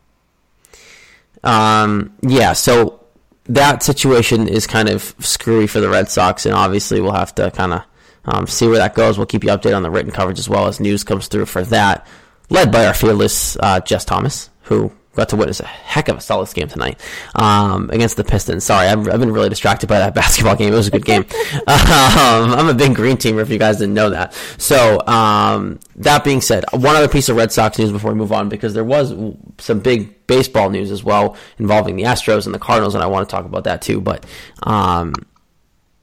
Um, 1.44 2.16
yeah, 2.22 2.54
so 2.54 3.02
that 3.46 3.84
situation 3.84 4.48
is 4.48 4.66
kind 4.66 4.90
of 4.90 5.16
screwy 5.20 5.68
for 5.68 5.80
the 5.80 5.90
Red 5.90 6.10
Sox, 6.10 6.48
and 6.48 6.56
obviously 6.56 7.00
we'll 7.02 7.12
have 7.12 7.36
to 7.36 7.52
kind 7.52 7.74
of 7.74 7.84
um, 8.26 8.48
see 8.48 8.68
where 8.68 8.78
that 8.78 8.96
goes. 8.96 9.18
We'll 9.18 9.28
keep 9.28 9.44
you 9.44 9.50
updated 9.50 9.76
on 9.76 9.84
the 9.84 9.92
written 9.92 10.12
coverage 10.12 10.40
as 10.40 10.50
well 10.50 10.68
as 10.68 10.80
news 10.80 11.04
comes 11.04 11.28
through 11.28 11.46
for 11.46 11.64
that, 11.64 12.06
led 12.50 12.72
by 12.72 12.86
our 12.86 12.94
fearless 12.94 13.58
uh, 13.58 13.80
Jess 13.80 14.06
Thomas, 14.06 14.50
who 14.64 14.92
got 15.16 15.30
to 15.30 15.36
witness 15.36 15.60
a 15.62 15.66
heck 15.66 16.10
of 16.10 16.18
a 16.18 16.22
solid 16.22 16.54
game 16.54 16.68
tonight 16.68 17.00
um, 17.36 17.90
against 17.90 18.18
the 18.18 18.24
Pistons. 18.24 18.64
Sorry, 18.64 18.88
I've, 18.88 19.08
I've 19.08 19.20
been 19.20 19.32
really 19.32 19.50
distracted 19.50 19.88
by 19.88 20.00
that 20.00 20.14
basketball 20.16 20.56
game. 20.56 20.74
It 20.74 20.76
was 20.76 20.88
a 20.88 20.92
good 20.92 21.06
game. 21.06 21.22
um, 21.68 22.54
I'm 22.54 22.68
a 22.68 22.74
big 22.74 22.96
green 22.96 23.18
teamer 23.18 23.42
if 23.42 23.50
you 23.50 23.58
guys 23.58 23.78
didn't 23.78 23.94
know 23.94 24.10
that. 24.10 24.34
So, 24.58 25.06
um, 25.08 25.80
that 25.98 26.24
being 26.24 26.42
said, 26.42 26.66
one 26.72 26.96
other 26.96 27.08
piece 27.08 27.30
of 27.30 27.38
Red 27.38 27.52
Sox 27.52 27.80
news 27.80 27.92
before 27.92 28.12
we 28.12 28.18
move 28.18 28.32
on, 28.32 28.50
because 28.50 28.74
there 28.74 28.84
was 28.84 29.14
some 29.58 29.80
big 29.80 30.28
baseball 30.28 30.70
news 30.70 30.92
as 30.92 31.04
well 31.04 31.38
involving 31.58 31.96
the 31.96 32.04
Astros 32.04 32.46
and 32.46 32.54
the 32.54 32.60
Cardinals, 32.60 32.96
and 32.96 33.04
I 33.04 33.08
want 33.08 33.28
to 33.28 33.34
talk 33.34 33.46
about 33.46 33.64
that 33.64 33.82
too. 33.82 34.02
But 34.02 34.26
um, 34.64 35.14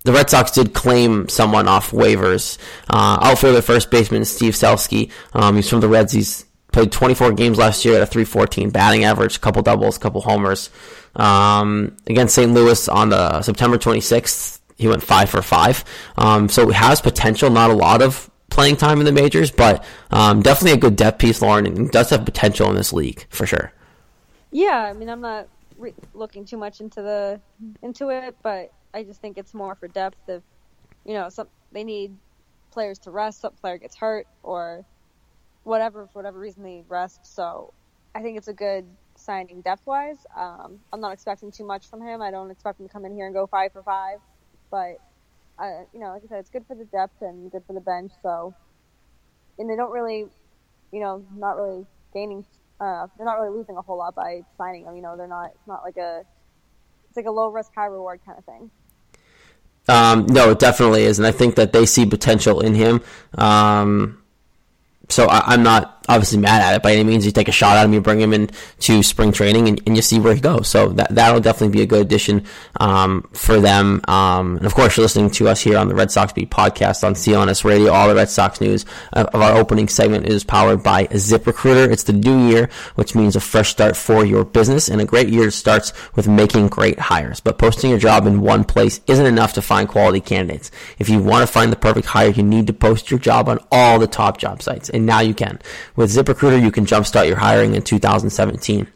the 0.05 0.13
Red 0.13 0.31
Sox 0.31 0.51
did 0.51 0.75
claim 0.75 1.29
someone 1.29 1.69
off 1.69 1.91
waivers. 1.91 2.59
Uh, 2.89 3.19
outfielder 3.21 3.63
first 3.63 3.91
baseman 3.91 4.25
Steve 4.25 4.55
Selsky. 4.55 5.11
Um, 5.33 5.57
he's 5.57 5.69
from 5.69 5.81
the 5.81 5.89
Reds. 5.89 6.13
He's 6.13 6.45
played 6.73 6.91
24 6.91 7.33
games 7.33 7.59
last 7.59 7.85
year 7.85 7.97
at 7.97 8.03
a 8.03 8.07
314 8.07 8.71
batting 8.71 9.05
average, 9.05 9.37
a 9.37 9.41
couple 9.41 9.63
doubles, 9.63 9.97
a 9.97 10.01
couple 10.01 10.21
homers. 10.23 10.71
Um, 11.15 11.97
against 12.07 12.35
St. 12.35 12.53
Louis 12.53 12.89
on 12.89 13.11
the 13.11 13.43
September 13.43 13.79
26th, 13.79 14.61
he 14.77 14.89
went 14.89 15.03
five 15.03 15.31
for 15.31 15.43
five. 15.43 15.85
Um, 16.17 16.49
so 16.49 16.69
he 16.69 16.75
has 16.75 17.01
potential, 17.01 17.51
not 17.51 17.71
a 17.71 17.75
lot 17.75 18.03
of 18.03 18.31
playing 18.51 18.77
time 18.77 18.99
in 18.99 19.05
the 19.05 19.13
majors, 19.13 19.51
but 19.51 19.85
um, 20.11 20.43
definitely 20.43 20.73
a 20.73 20.81
good 20.81 20.97
depth 20.97 21.19
piece, 21.19 21.41
Lauren, 21.41 21.67
and 21.67 21.91
does 21.91 22.11
have 22.11 22.25
potential 22.25 22.69
in 22.71 22.77
this 22.77 22.93
league 22.93 23.27
for 23.29 23.47
sure. 23.47 23.73
Yeah, 24.51 24.79
I 24.79 24.93
mean, 24.93 25.09
I'm 25.09 25.21
not 25.21 25.49
re- 25.79 25.95
looking 26.15 26.45
too 26.45 26.57
much 26.57 26.81
into 26.81 27.03
the 27.03 27.41
into 27.83 28.11
it, 28.11 28.37
but 28.43 28.73
I 28.95 29.05
just 29.05 29.21
think 29.21 29.39
it's 29.39 29.55
more 29.55 29.75
for 29.75 29.89
depth. 29.89 30.19
If 30.29 30.43
you 31.05 31.15
know, 31.15 31.29
some 31.29 31.49
they 31.73 31.85
need 31.85 32.17
players 32.71 32.99
to 33.01 33.11
rest, 33.11 33.41
some 33.41 33.53
player 33.55 33.79
gets 33.79 33.97
hurt, 33.97 34.27
or 34.43 34.85
whatever 35.65 36.07
for 36.07 36.21
whatever 36.21 36.39
reason 36.39 36.63
they 36.63 36.85
rest. 36.89 37.21
So 37.25 37.73
I 38.15 38.23
think 38.23 38.37
it's 38.37 38.49
a 38.49 38.53
good 38.53 38.87
signing 39.17 39.61
depth 39.61 39.87
wise. 39.87 40.19
Um, 40.37 40.81
I'm 40.93 41.01
not 41.01 41.13
expecting 41.13 41.51
too 41.51 41.65
much 41.65 41.89
from 41.89 42.03
him. 42.03 42.21
I 42.21 42.31
don't 42.31 42.51
expect 42.51 42.81
him 42.81 42.87
to 42.87 42.93
come 42.93 43.05
in 43.05 43.15
here 43.15 43.27
and 43.27 43.35
go 43.35 43.47
five 43.47 43.73
for 43.73 43.83
five, 43.83 44.19
but 44.71 44.97
uh, 45.59 45.85
you 45.93 46.01
know, 46.01 46.09
like 46.11 46.23
I 46.25 46.29
said, 46.29 46.39
it's 46.41 46.51
good 46.51 46.67
for 46.67 46.75
the 46.75 46.85
depth 46.87 47.21
and 47.21 47.51
good 47.51 47.63
for 47.67 47.73
the 47.73 47.81
bench. 47.81 48.13
So, 48.23 48.55
and 49.59 49.71
they 49.71 49.77
don't 49.77 49.93
really, 49.93 50.27
you 50.93 51.01
know, 51.01 51.25
not 51.37 51.57
really 51.57 51.87
gaining. 52.13 52.45
Uh, 52.81 53.07
they're 53.17 53.27
not 53.27 53.39
really 53.39 53.57
losing 53.57 53.77
a 53.77 53.83
whole 53.83 53.99
lot 53.99 54.15
by 54.15 54.41
signing 54.59 54.85
them. 54.85 54.97
You 54.97 55.03
know, 55.03 55.17
they're 55.17 55.29
not. 55.29 55.51
It's 55.55 55.67
not 55.67 55.83
like 55.85 55.97
a. 55.97 56.23
It's 57.09 57.17
like 57.17 57.27
a 57.27 57.31
low 57.31 57.49
risk, 57.49 57.71
high 57.75 57.87
reward 57.87 58.21
kind 58.25 58.39
of 58.39 58.45
thing. 58.45 58.71
Um, 59.89 60.27
no, 60.27 60.51
it 60.51 60.59
definitely 60.59 61.05
is, 61.05 61.19
and 61.19 61.27
I 61.27 61.33
think 61.33 61.57
that 61.57 61.73
they 61.73 61.87
see 61.87 62.07
potential 62.07 62.61
in 62.61 62.75
him. 62.75 63.01
Um, 63.37 64.23
so 65.09 65.27
I, 65.27 65.43
I'm 65.47 65.63
not 65.63 66.02
obviously 66.09 66.39
mad 66.39 66.63
at 66.63 66.75
it 66.75 66.83
by 66.83 66.93
any 66.93 67.05
means. 67.05 67.25
You 67.27 67.33
take 67.33 67.49
a 67.49 67.53
shot 67.53 67.77
at 67.77 67.85
him, 67.85 67.93
you 67.93 68.01
bring 68.01 68.21
him 68.21 68.33
in 68.33 68.51
to 68.81 69.03
spring 69.03 69.33
training, 69.33 69.69
and, 69.69 69.83
and 69.87 69.97
you 69.97 70.03
see 70.03 70.19
where 70.19 70.35
he 70.35 70.41
goes. 70.41 70.69
So 70.69 70.89
that 70.91 71.15
that'll 71.15 71.41
definitely 71.41 71.77
be 71.77 71.83
a 71.83 71.87
good 71.87 72.03
addition 72.03 72.45
um, 72.81 73.29
for 73.33 73.61
them. 73.61 74.01
Um, 74.09 74.57
and 74.57 74.67
of 74.67 74.75
course, 74.75 74.97
you're 74.97 75.05
listening 75.05 75.31
to 75.31 75.49
us 75.49 75.61
here 75.61 75.79
on 75.79 75.89
the 75.89 75.95
Red 75.95 76.11
Sox 76.11 76.33
Beat 76.33 76.51
podcast 76.51 77.05
on 77.05 77.15
CLNS 77.15 77.65
Radio. 77.65 77.93
All 77.93 78.09
the 78.09 78.15
Red 78.15 78.31
Sox 78.31 78.61
news 78.61 78.85
of, 79.13 79.35
our 79.35 79.57
opening 79.57 79.89
segment 79.89 80.27
is 80.27 80.45
powered 80.45 80.83
by 80.83 81.07
ZipRecruiter. 81.07 81.91
It's 81.91 82.05
the 82.05 82.13
new 82.13 82.49
year, 82.49 82.69
which 82.95 83.15
means 83.15 83.37
a 83.37 83.41
fresh 83.41 83.71
start 83.71 83.97
for 83.97 84.25
your 84.25 84.45
business, 84.45 84.89
and 84.89 85.01
a 85.01 85.05
great 85.05 85.29
year 85.29 85.51
starts 85.51 85.93
with 86.15 86.29
making 86.29 86.69
great 86.69 86.99
hires. 86.99 87.41
But 87.41 87.59
posting 87.59 87.91
your 87.91 87.99
job 87.99 88.27
in 88.27 88.41
one 88.41 88.65
place 88.65 89.01
isn't 89.07 89.27
enough 89.27 89.53
to 89.55 89.63
find 89.63 89.89
quality 89.89 90.21
candidates. 90.21 90.71
If 90.99 91.09
you 91.09 91.21
want 91.21 91.47
to 91.47 91.53
find 91.53 91.73
the 91.73 91.77
perfect 91.77 92.07
hire, 92.07 92.31
you 92.31 92.43
need 92.43 92.67
to 92.67 92.73
post 92.73 93.11
your 93.11 93.21
job 93.21 93.49
on 93.49 93.59
all 93.71 93.99
the 93.99 94.07
top 94.07 94.39
job 94.39 94.63
sites, 94.63 94.89
and 94.91 95.07
now 95.07 95.21
you 95.21 95.35
can. 95.35 95.59
With 95.97 96.11
ZipRecruiter, 96.11 96.63
you 96.63 96.71
can 96.71 96.87
jumpstart 96.87 97.29
your 97.29 97.37
hiring 97.37 97.75
in 97.75 97.83
2017. 97.83 98.87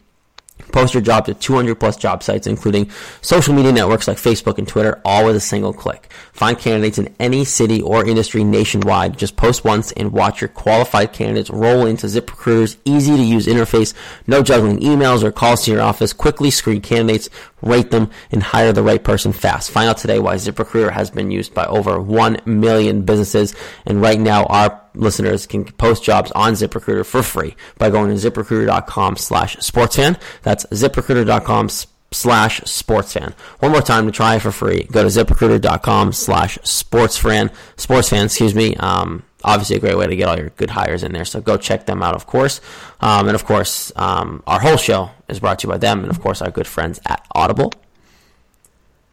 Post 0.73 0.95
your 0.95 1.03
job 1.03 1.27
to 1.27 1.35
200 1.35 1.79
plus 1.79 1.97
job 1.97 2.23
sites, 2.23 2.47
including 2.47 2.91
social 3.21 3.55
media 3.55 3.73
networks 3.73 4.09
like 4.09 4.17
Facebook 4.17 4.59
and 4.59 4.67
Twitter, 4.67 5.01
all 5.05 5.27
with 5.27 5.37
a 5.37 5.41
single 5.41 5.73
click. 5.73 6.13
Find 6.33 6.59
candidates 6.59 6.99
in 6.99 7.15
any 7.21 7.45
city 7.45 7.81
or 7.81 8.05
industry 8.05 8.43
nationwide. 8.43 9.19
Just 9.19 9.37
post 9.37 9.65
once 9.65 9.93
and 9.93 10.13
watch 10.13 10.41
your 10.41 10.49
qualified 10.49 11.13
candidates 11.13 11.51
roll 11.51 11.87
into 11.87 12.07
ZipRecruiter's 12.07 12.79
easy 12.85 13.17
to 13.17 13.23
use 13.23 13.47
interface. 13.47 13.95
No 14.27 14.43
juggling 14.43 14.81
emails 14.81 15.23
or 15.23 15.33
calls 15.33 15.65
to 15.65 15.73
your 15.73 15.83
office. 15.83 16.13
Quickly 16.13 16.51
screen 16.51 16.81
candidates, 16.81 17.31
rate 17.63 17.91
them, 17.91 18.11
and 18.31 18.43
hire 18.43 18.73
the 18.73 18.83
right 18.83 19.03
person 19.03 19.33
fast. 19.33 19.71
Find 19.71 19.89
out 19.89 19.99
today 19.99 20.19
why 20.19 20.35
ZipRecruiter 20.37 20.91
has 20.91 21.11
been 21.11 21.31
used 21.31 21.55
by 21.55 21.65
over 21.67 22.01
1 22.01 22.41
million 22.45 23.03
businesses. 23.03 23.55
And 23.85 24.01
right 24.01 24.19
now, 24.19 24.45
our 24.47 24.83
listeners 24.97 25.47
can 25.47 25.65
post 25.65 26.03
jobs 26.03 26.33
on 26.33 26.55
ZipRecruiter 26.55 27.07
for 27.07 27.23
free 27.23 27.57
by 27.79 27.91
going 27.91 28.17
to 28.17 28.31
ziprecruiter.com 28.31 29.17
slash 29.17 29.57
sportsfan. 29.57 30.19
That's 30.43 30.65
ziprecruiter.com 30.67 31.69
slash 32.13 32.61
sportsfan. 32.63 33.33
One 33.61 33.73
more 33.73 33.83
time 33.83 34.07
to 34.07 34.13
try 34.13 34.37
it 34.37 34.43
for 34.43 34.53
free. 34.53 34.85
Go 34.91 35.03
to 35.03 35.09
ziprecruiter.com 35.09 36.13
slash 36.13 36.59
sportsfan, 36.59 37.53
sportsfan, 37.77 38.25
excuse 38.27 38.55
me. 38.55 38.75
Um, 38.77 39.23
obviously 39.45 39.77
a 39.77 39.81
great 39.81 39.97
way 39.97 40.07
to 40.07 40.17
get 40.17 40.29
all 40.29 40.37
your 40.37 40.51
good 40.51 40.71
hires 40.71 41.03
in 41.03 41.13
there. 41.13 41.25
So 41.25 41.41
go 41.41 41.57
check 41.57 41.87
them 41.87 42.03
out, 42.03 42.15
of 42.15 42.27
course. 42.27 42.61
Um, 43.01 43.29
and 43.29 43.35
of 43.35 43.45
course, 43.45 43.93
um, 43.97 44.43
our 44.47 44.61
whole 44.61 44.77
show 44.77 45.11
is 45.29 45.41
brought 45.41 45.61
to 45.61 45.67
you 45.67 45.73
by 45.73 45.79
them 45.79 46.01
and 46.01 46.11
of 46.11 46.21
course 46.21 46.43
our 46.43 46.51
good 46.51 46.67
friends 46.67 47.01
at 47.07 47.25
Audible. 47.35 47.73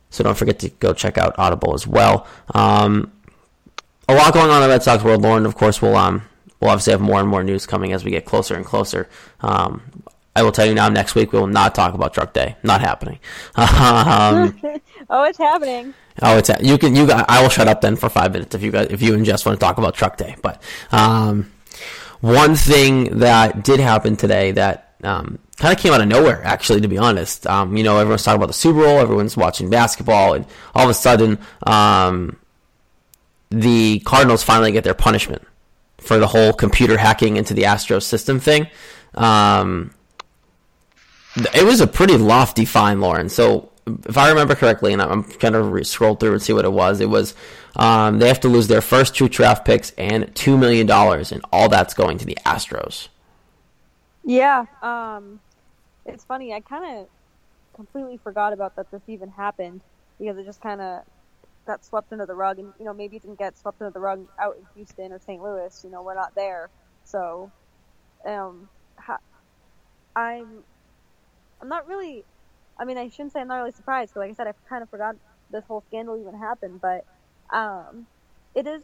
So 0.10 0.24
don't 0.24 0.38
forget 0.38 0.60
to 0.60 0.70
go 0.70 0.94
check 0.94 1.18
out 1.18 1.36
Audible 1.40 1.74
as 1.74 1.88
well. 1.88 2.28
Um, 2.54 3.13
a 4.08 4.16
lot 4.16 4.34
going 4.34 4.50
on 4.50 4.58
in 4.58 4.64
the 4.64 4.70
Red 4.70 4.84
Sox 4.84 5.04
world. 5.04 5.22
Lauren, 5.22 5.46
of 5.46 5.56
course, 5.56 5.82
will 5.82 5.96
um 5.96 6.24
we'll 6.60 6.72
obviously 6.72 6.92
have 6.92 7.02
more 7.02 7.20
and 7.20 7.30
more 7.30 7.44
news 7.44 7.66
coming 7.66 7.94
as 7.94 8.04
we 8.04 8.12
get 8.12 8.26
closer 8.26 8.56
and 8.56 8.66
closer. 8.66 9.10
Um, 9.42 9.82
I 10.36 10.42
will 10.42 10.52
tell 10.52 10.66
you 10.66 10.74
now, 10.74 10.90
next 10.90 11.14
week 11.14 11.32
we 11.32 11.40
will 11.40 11.48
not 11.48 11.76
talk 11.76 11.94
about 11.94 12.14
Truck 12.14 12.34
Day. 12.34 12.56
Not 12.64 12.82
happening. 12.82 13.20
um, 13.56 14.60
oh, 15.10 15.24
it's 15.24 15.38
happening. 15.38 15.94
oh, 16.22 16.38
it's 16.38 16.50
you 16.62 16.78
can 16.78 16.96
you. 16.96 17.10
I 17.12 17.42
will 17.42 17.50
shut 17.50 17.68
up 17.68 17.82
then 17.82 17.96
for 17.96 18.10
five 18.10 18.34
minutes 18.34 18.56
if 18.56 18.64
you 18.64 18.72
guys 18.72 18.88
if 18.90 19.02
you 19.02 19.14
and 19.14 19.26
Jess 19.26 19.46
want 19.46 19.60
to 19.60 19.64
talk 19.64 19.78
about 19.78 19.94
Truck 19.94 20.18
Day. 20.18 20.36
But 20.42 20.62
um, 20.92 21.52
one 22.22 22.56
thing 22.56 23.20
that 23.20 23.64
did 23.64 23.80
happen 23.80 24.16
today 24.16 24.52
that 24.54 24.96
um, 25.04 25.40
kind 25.58 25.76
of 25.76 25.82
came 25.82 25.94
out 25.94 26.02
of 26.02 26.08
nowhere, 26.08 26.42
actually, 26.44 26.82
to 26.82 26.88
be 26.88 26.98
honest. 26.98 27.46
Um, 27.46 27.76
you 27.78 27.84
know, 27.84 27.98
everyone's 27.98 28.24
talking 28.24 28.38
about 28.38 28.48
the 28.48 28.54
Super 28.54 28.80
Bowl, 28.80 29.00
everyone's 29.00 29.38
watching 29.38 29.70
basketball, 29.70 30.34
and 30.34 30.46
all 30.74 30.86
of 30.86 30.90
a 30.90 30.94
sudden, 30.94 31.38
um, 31.64 32.38
the 33.54 34.00
Cardinals 34.00 34.42
finally 34.44 34.72
get 34.72 34.84
their 34.84 34.96
punishment 34.96 35.44
for 36.00 36.18
the 36.18 36.28
whole 36.28 36.54
computer 36.54 36.98
hacking 36.98 37.38
into 37.38 37.54
the 37.54 37.64
Astros 37.64 38.04
system 38.04 38.40
thing. 38.40 38.68
Um, 39.14 39.94
it 41.54 41.64
was 41.64 41.80
a 41.80 41.88
pretty 41.88 42.18
lofty 42.18 42.66
fine, 42.66 43.00
Lauren. 43.00 43.30
So, 43.30 43.70
if 44.08 44.18
I 44.18 44.30
remember 44.30 44.56
correctly, 44.56 44.94
and 44.94 45.02
I'm 45.02 45.24
kind 45.24 45.56
of 45.56 45.86
scroll 45.86 46.16
through 46.16 46.34
and 46.34 46.42
see 46.42 46.54
what 46.54 46.66
it 46.66 46.72
was, 46.72 47.00
it 47.00 47.10
was 47.10 47.36
um, 47.76 48.20
they 48.20 48.28
have 48.28 48.40
to 48.42 48.48
lose 48.48 48.68
their 48.68 48.82
first 48.82 49.16
two 49.16 49.30
draft 49.30 49.66
picks 49.66 49.92
and 49.92 50.34
two 50.36 50.58
million 50.58 50.88
dollars, 50.88 51.32
and 51.32 51.44
all 51.52 51.70
that's 51.70 51.94
going 51.94 52.18
to 52.20 52.26
the 52.26 52.38
Astros. 52.46 53.10
Yeah, 54.26 54.66
um, 54.82 55.40
it's 56.06 56.24
funny. 56.24 56.54
I 56.54 56.60
kind 56.62 57.00
of 57.00 57.08
completely 57.76 58.18
forgot 58.18 58.54
about 58.54 58.76
that 58.78 58.90
this 58.90 59.02
even 59.08 59.30
happened 59.30 59.82
because 60.20 60.38
it 60.38 60.46
just 60.46 60.62
kind 60.62 60.82
of 60.82 61.04
got 61.66 61.84
swept 61.86 62.12
under 62.12 62.26
the 62.26 62.36
rug, 62.36 62.60
and 62.60 62.74
you 62.80 62.86
know 62.86 62.94
maybe 62.94 63.20
didn't 63.20 63.40
get 63.40 63.58
swept 63.58 63.82
under 63.82 63.92
the 63.92 64.00
rug 64.00 64.26
out 64.40 64.56
in 64.58 64.66
Houston 64.76 65.12
or 65.12 65.20
St. 65.20 65.42
Louis. 65.42 65.82
You 65.84 65.90
know, 65.90 66.02
we're 66.02 66.16
not 66.16 66.36
there, 66.36 66.70
so 67.06 67.52
um, 68.26 68.70
ha- 68.98 69.20
I'm 70.16 70.64
I'm 71.62 71.70
not 71.70 71.88
really. 71.88 72.24
I 72.78 72.86
mean, 72.86 72.98
I 72.98 73.08
shouldn't 73.10 73.34
say 73.34 73.42
I'm 73.42 73.48
not 73.48 73.58
really 73.58 73.72
surprised 73.72 74.12
because, 74.14 74.22
like 74.22 74.32
I 74.32 74.34
said, 74.34 74.48
I've 74.48 74.68
kind 74.68 74.82
of 74.82 74.90
forgot 74.90 75.16
this 75.52 75.64
whole 75.66 75.84
scandal 75.88 76.18
even 76.20 76.38
happened. 76.38 76.82
But 76.82 77.06
um, 77.52 78.08
it 78.56 78.66
is 78.68 78.84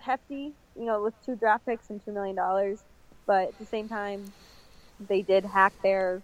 hefty, 0.00 0.52
you 0.78 0.84
know, 0.84 1.02
with 1.02 1.14
two 1.24 1.36
draft 1.36 1.66
picks 1.66 1.90
and 1.90 2.04
two 2.04 2.12
million 2.12 2.36
dollars. 2.36 2.80
But 3.26 3.48
at 3.48 3.58
the 3.58 3.66
same 3.66 3.88
time, 3.88 4.32
they 5.08 5.22
did 5.22 5.44
hack 5.44 5.72
their 5.82 6.22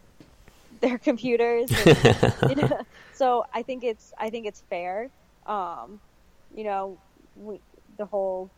their 0.81 0.99
computers. 0.99 1.71
And, 1.71 2.35
you 2.51 2.57
know, 2.57 2.81
so 3.15 3.45
I 3.53 3.63
think 3.63 3.85
it's 3.85 4.13
I 4.19 4.31
think 4.31 4.47
it's 4.47 4.63
fair. 4.69 5.11
Um, 5.47 6.01
you 6.55 6.65
know, 6.65 6.99
we, 7.37 7.61
the 7.99 8.07
whole 8.07 8.51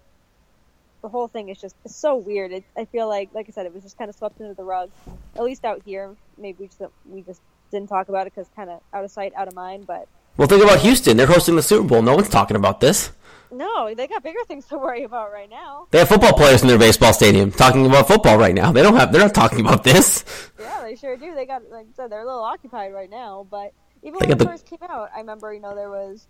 the 1.02 1.08
whole 1.08 1.28
thing 1.28 1.48
is 1.48 1.60
just 1.60 1.76
it's 1.84 1.94
so 1.96 2.16
weird. 2.16 2.50
It, 2.52 2.64
I 2.76 2.84
feel 2.84 3.08
like, 3.08 3.30
like 3.32 3.46
I 3.48 3.52
said, 3.52 3.66
it 3.66 3.74
was 3.74 3.82
just 3.84 3.96
kind 3.98 4.08
of 4.10 4.16
swept 4.16 4.40
under 4.40 4.54
the 4.54 4.64
rug. 4.64 4.90
At 5.36 5.44
least 5.44 5.64
out 5.64 5.82
here, 5.84 6.16
maybe 6.36 6.56
we 6.60 6.66
just 6.66 6.80
we 7.08 7.22
just 7.22 7.40
didn't 7.70 7.88
talk 7.88 8.08
about 8.08 8.26
it 8.26 8.34
because 8.34 8.48
kind 8.56 8.70
of 8.70 8.80
out 8.92 9.04
of 9.04 9.10
sight, 9.10 9.32
out 9.36 9.48
of 9.48 9.54
mind. 9.54 9.86
But 9.86 10.08
Well, 10.36 10.48
think 10.48 10.62
about 10.62 10.80
Houston. 10.80 11.16
They're 11.16 11.26
hosting 11.26 11.56
the 11.56 11.62
Super 11.62 11.86
Bowl. 11.86 12.02
No 12.02 12.14
one's 12.16 12.28
talking 12.28 12.56
about 12.56 12.80
this. 12.80 13.10
no, 13.52 13.94
they 13.94 14.06
got 14.06 14.22
bigger 14.22 14.40
things 14.46 14.66
to 14.66 14.76
worry 14.78 15.04
about 15.04 15.32
right 15.32 15.48
now. 15.48 15.86
They 15.90 15.98
have 16.00 16.08
football 16.08 16.32
players 16.34 16.62
in 16.62 16.68
their 16.68 16.78
baseball 16.78 17.12
stadium 17.12 17.50
talking 17.52 17.86
about 17.86 18.06
football 18.08 18.36
right 18.36 18.54
now. 18.54 18.72
They 18.72 18.82
don't 18.82 18.96
have. 18.96 19.12
They're 19.12 19.22
not 19.22 19.34
talking 19.34 19.60
about 19.60 19.84
this. 19.84 20.24
Yeah, 20.58 20.82
they 20.82 20.96
sure 20.96 21.16
do. 21.16 21.34
They 21.34 21.46
got 21.46 21.62
like 21.70 21.86
I 21.86 21.94
said, 21.96 22.10
they're 22.10 22.22
a 22.22 22.26
little 22.26 22.42
occupied 22.42 22.92
right 22.92 23.10
now. 23.10 23.46
But 23.48 23.72
even 24.02 24.18
They 24.20 24.26
when 24.26 24.32
it 24.32 24.38
the- 24.38 24.44
first 24.46 24.66
came 24.66 24.80
out, 24.82 25.10
I 25.14 25.18
remember 25.20 25.52
you 25.54 25.60
know 25.60 25.74
there 25.76 25.90
was 25.90 26.26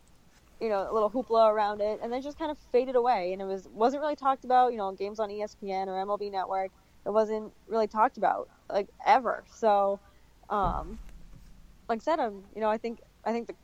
you 0.60 0.68
know 0.68 0.88
a 0.90 0.92
little 0.92 1.10
hoopla 1.10 1.50
around 1.50 1.80
it, 1.80 2.00
and 2.02 2.12
then 2.12 2.22
just 2.22 2.38
kind 2.38 2.50
of 2.50 2.58
faded 2.72 2.96
away, 2.96 3.32
and 3.32 3.40
it 3.40 3.44
was 3.44 3.68
wasn't 3.72 4.00
really 4.00 4.16
talked 4.16 4.44
about. 4.44 4.72
You 4.72 4.78
know, 4.78 4.92
games 4.92 5.20
on 5.20 5.30
ESPN 5.30 5.86
or 5.86 6.04
MLB 6.04 6.30
Network, 6.30 6.70
it 7.06 7.10
wasn't 7.10 7.52
really 7.68 7.86
talked 7.86 8.16
about 8.16 8.48
like 8.70 8.88
ever. 9.06 9.44
So, 9.54 10.00
um, 10.50 10.98
like 11.88 12.00
I 12.00 12.02
said, 12.02 12.20
um, 12.20 12.42
you 12.54 12.60
know, 12.60 12.68
I 12.68 12.78
think 12.78 13.00
I 13.24 13.32
think 13.32 13.46
the 13.46 13.54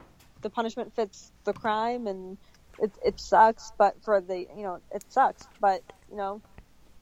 the 0.42 0.50
punishment 0.50 0.94
fits 0.94 1.32
the 1.44 1.52
crime, 1.52 2.06
and 2.06 2.38
it 2.78 2.92
it 3.04 3.20
sucks. 3.20 3.72
But 3.76 3.96
for 4.02 4.20
the 4.20 4.46
you 4.56 4.62
know, 4.62 4.80
it 4.92 5.04
sucks. 5.08 5.46
But 5.60 5.82
you 6.10 6.16
know, 6.16 6.40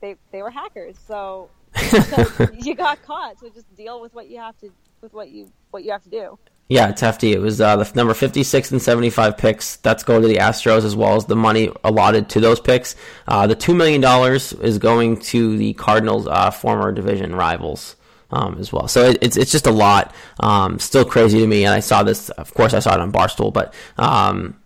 they 0.00 0.16
they 0.30 0.42
were 0.42 0.50
hackers, 0.50 0.96
so, 1.06 1.50
so 1.76 2.48
you 2.58 2.74
got 2.74 3.02
caught. 3.02 3.40
So 3.40 3.48
just 3.50 3.74
deal 3.76 4.00
with 4.00 4.14
what 4.14 4.28
you 4.28 4.38
have 4.38 4.58
to 4.60 4.70
with 5.00 5.12
what 5.12 5.30
you 5.30 5.52
what 5.70 5.84
you 5.84 5.92
have 5.92 6.02
to 6.04 6.10
do. 6.10 6.38
Yeah, 6.72 6.88
it's 6.88 7.02
hefty. 7.02 7.34
It 7.34 7.40
was 7.42 7.60
uh, 7.60 7.76
the 7.76 7.92
number 7.94 8.14
56 8.14 8.70
and 8.70 8.80
75 8.80 9.36
picks. 9.36 9.76
That's 9.76 10.02
going 10.02 10.22
to 10.22 10.28
the 10.28 10.36
Astros 10.36 10.86
as 10.86 10.96
well 10.96 11.16
as 11.16 11.26
the 11.26 11.36
money 11.36 11.70
allotted 11.84 12.30
to 12.30 12.40
those 12.40 12.60
picks. 12.60 12.96
Uh, 13.28 13.46
the 13.46 13.54
$2 13.54 13.76
million 13.76 14.02
is 14.62 14.78
going 14.78 15.18
to 15.20 15.58
the 15.58 15.74
Cardinals' 15.74 16.26
uh, 16.26 16.50
former 16.50 16.90
division 16.90 17.34
rivals. 17.34 17.96
Um, 18.30 18.56
as 18.58 18.72
well, 18.72 18.88
so 18.88 19.10
it, 19.10 19.18
it's 19.20 19.36
it's 19.36 19.52
just 19.52 19.66
a 19.66 19.70
lot. 19.70 20.14
Um, 20.40 20.78
still 20.78 21.04
crazy 21.04 21.40
to 21.40 21.46
me, 21.46 21.66
and 21.66 21.74
I 21.74 21.80
saw 21.80 22.02
this. 22.02 22.30
Of 22.30 22.54
course, 22.54 22.72
I 22.72 22.78
saw 22.78 22.94
it 22.94 23.00
on 23.00 23.12
Barstool, 23.12 23.52
but 23.52 23.74
um, 23.98 24.58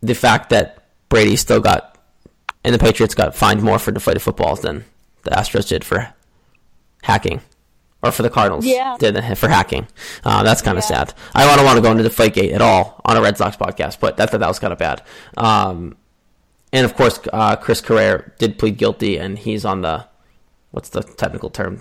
the 0.00 0.16
fact 0.16 0.50
that 0.50 0.88
Brady 1.08 1.36
still 1.36 1.60
got 1.60 1.96
and 2.64 2.74
the 2.74 2.80
Patriots 2.80 3.14
got 3.14 3.36
fined 3.36 3.62
more 3.62 3.78
for 3.78 3.92
deflated 3.92 4.22
footballs 4.22 4.62
than 4.62 4.84
the 5.22 5.30
Astros 5.30 5.68
did 5.68 5.84
for 5.84 6.12
hacking, 7.02 7.40
or 8.02 8.10
for 8.10 8.22
the 8.22 8.30
Cardinals 8.30 8.64
Yeah. 8.66 8.96
did 8.98 9.16
for 9.38 9.48
hacking. 9.48 9.86
Uh, 10.24 10.42
that's 10.42 10.60
kind 10.62 10.76
of 10.78 10.84
Yeah. 10.84 10.88
sad. 11.04 11.14
I 11.34 11.44
don't 11.56 11.64
want 11.64 11.76
to 11.76 11.82
go 11.82 11.90
into 11.90 12.02
Deflategate 12.04 12.52
at 12.52 12.60
all 12.62 13.00
on 13.04 13.16
a 13.16 13.20
Red 13.22 13.36
Sox 13.38 13.56
podcast, 13.56 13.98
but 14.00 14.16
that 14.16 14.30
that, 14.32 14.38
that 14.38 14.48
was 14.48 14.58
kind 14.58 14.72
of 14.72 14.78
bad. 14.78 15.02
Um, 15.36 15.96
and 16.72 16.84
of 16.84 16.96
course, 16.96 17.20
uh, 17.32 17.56
Chris 17.56 17.80
Correa 17.80 18.24
did 18.38 18.58
plead 18.58 18.76
guilty, 18.78 19.18
and 19.18 19.38
he's 19.38 19.64
on 19.64 19.82
the 19.82 20.06
what's 20.70 20.88
the 20.88 21.02
technical 21.02 21.50
term? 21.50 21.80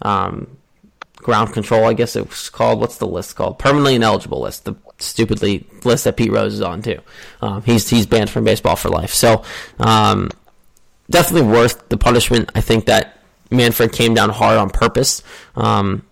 Um, 0.00 0.56
ground 1.16 1.52
control, 1.52 1.84
I 1.84 1.92
guess 1.92 2.16
it 2.16 2.28
was 2.28 2.48
called. 2.50 2.80
What's 2.80 2.96
the 2.98 3.06
list 3.06 3.36
called? 3.36 3.58
Permanently 3.58 3.94
ineligible 3.96 4.40
list. 4.40 4.64
The 4.64 4.74
stupidly 4.98 5.66
list 5.84 6.04
that 6.04 6.16
Pete 6.16 6.30
Rose 6.32 6.54
is 6.54 6.60
on 6.60 6.82
too. 6.82 7.00
Um, 7.40 7.62
he's 7.62 7.88
he's 7.90 8.06
banned 8.06 8.30
from 8.30 8.44
baseball 8.44 8.76
for 8.76 8.88
life. 8.88 9.12
So 9.12 9.42
um, 9.80 10.30
definitely 11.10 11.48
worth 11.50 11.88
the 11.88 11.96
punishment. 11.96 12.50
I 12.54 12.60
think 12.60 12.86
that 12.86 13.18
Manfred 13.52 13.92
came 13.92 14.14
down 14.14 14.30
hard 14.30 14.58
on 14.58 14.70
purpose. 14.70 15.22
Um, 15.54 16.02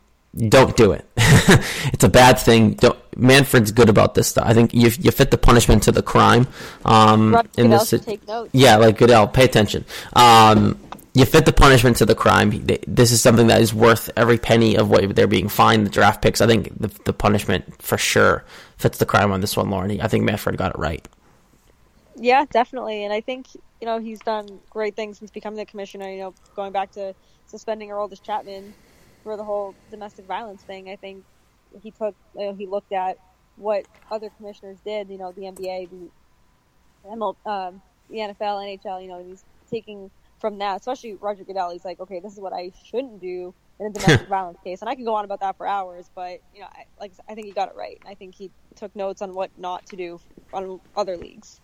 don't 0.48 0.76
do 0.76 0.92
it. 0.92 1.04
it's 1.16 2.04
a 2.04 2.08
bad 2.08 2.38
thing. 2.38 2.74
Don't, 2.74 2.98
Manfred's 3.16 3.72
good 3.72 3.88
about 3.88 4.14
this 4.14 4.28
stuff. 4.28 4.46
I 4.46 4.54
think 4.54 4.72
you 4.72 4.90
you 5.00 5.10
fit 5.10 5.30
the 5.30 5.38
punishment 5.38 5.82
to 5.84 5.92
the 5.92 6.02
crime. 6.02 6.46
Um, 6.84 7.34
Rob 7.34 7.48
in 7.56 7.70
Goodell 7.70 7.84
this, 7.84 8.04
take 8.04 8.26
notes. 8.28 8.50
yeah, 8.52 8.76
like 8.76 8.96
Goodell, 8.96 9.26
pay 9.26 9.44
attention. 9.44 9.84
Um, 10.14 10.78
you 11.14 11.24
fit 11.24 11.44
the 11.44 11.52
punishment 11.52 11.96
to 11.96 12.06
the 12.06 12.14
crime. 12.14 12.64
This 12.86 13.10
is 13.10 13.20
something 13.20 13.48
that 13.48 13.60
is 13.60 13.74
worth 13.74 14.10
every 14.16 14.38
penny 14.38 14.76
of 14.76 14.88
what 14.88 15.16
they're 15.16 15.26
being 15.26 15.48
fined. 15.48 15.86
The 15.86 15.90
draft 15.90 16.22
picks. 16.22 16.40
I 16.40 16.46
think 16.46 16.78
the, 16.78 16.88
the 17.04 17.12
punishment 17.12 17.82
for 17.82 17.98
sure 17.98 18.44
fits 18.76 18.98
the 18.98 19.06
crime 19.06 19.32
on 19.32 19.40
this 19.40 19.56
one, 19.56 19.70
Lauren. 19.70 20.00
I 20.00 20.06
think 20.06 20.24
Manfred 20.24 20.56
got 20.56 20.70
it 20.70 20.78
right. 20.78 21.06
Yeah, 22.16 22.44
definitely, 22.50 23.04
and 23.04 23.12
I 23.12 23.20
think 23.20 23.48
you 23.54 23.86
know 23.86 23.98
he's 23.98 24.20
done 24.20 24.60
great 24.70 24.94
things 24.94 25.18
since 25.18 25.30
becoming 25.32 25.58
the 25.58 25.66
commissioner. 25.66 26.08
You 26.08 26.18
know, 26.18 26.34
going 26.54 26.70
back 26.70 26.92
to 26.92 27.14
suspending 27.50 27.90
Aroldis 27.90 28.22
Chapman 28.22 28.74
for 29.22 29.36
the 29.36 29.44
whole 29.44 29.74
domestic 29.90 30.26
violence 30.26 30.62
thing. 30.62 30.88
I 30.88 30.96
think 30.96 31.24
he 31.82 31.90
took 31.90 32.14
you 32.36 32.46
know, 32.46 32.54
he 32.54 32.66
looked 32.66 32.92
at 32.92 33.18
what 33.56 33.84
other 34.10 34.30
commissioners 34.36 34.78
did. 34.84 35.08
You 35.08 35.18
know, 35.18 35.32
the 35.32 35.42
NBA, 35.42 35.90
the 35.90 37.08
ML, 37.08 37.36
um, 37.46 37.82
the 38.08 38.18
NFL, 38.18 38.78
NHL. 38.78 39.02
You 39.02 39.08
know, 39.08 39.24
he's 39.24 39.44
taking 39.70 40.10
from 40.40 40.58
that, 40.58 40.80
especially 40.80 41.14
Roger 41.14 41.44
Goodell. 41.44 41.70
He's 41.70 41.84
like, 41.84 42.00
okay, 42.00 42.20
this 42.20 42.32
is 42.32 42.40
what 42.40 42.52
I 42.52 42.72
shouldn't 42.84 43.20
do 43.20 43.54
in 43.78 43.86
a 43.86 43.90
domestic 43.92 44.28
violence 44.28 44.58
case, 44.64 44.80
and 44.80 44.88
I 44.88 44.94
can 44.94 45.04
go 45.04 45.14
on 45.14 45.24
about 45.24 45.40
that 45.40 45.56
for 45.56 45.66
hours. 45.66 46.10
But 46.14 46.40
you 46.54 46.60
know, 46.60 46.68
I, 46.70 46.84
like 46.98 47.12
I 47.28 47.34
think 47.34 47.46
he 47.46 47.52
got 47.52 47.68
it 47.68 47.76
right. 47.76 48.00
I 48.06 48.14
think 48.14 48.34
he 48.34 48.50
took 48.76 48.94
notes 48.96 49.22
on 49.22 49.34
what 49.34 49.50
not 49.58 49.86
to 49.86 49.96
do 49.96 50.20
on 50.52 50.80
other 50.96 51.16
leagues. 51.16 51.60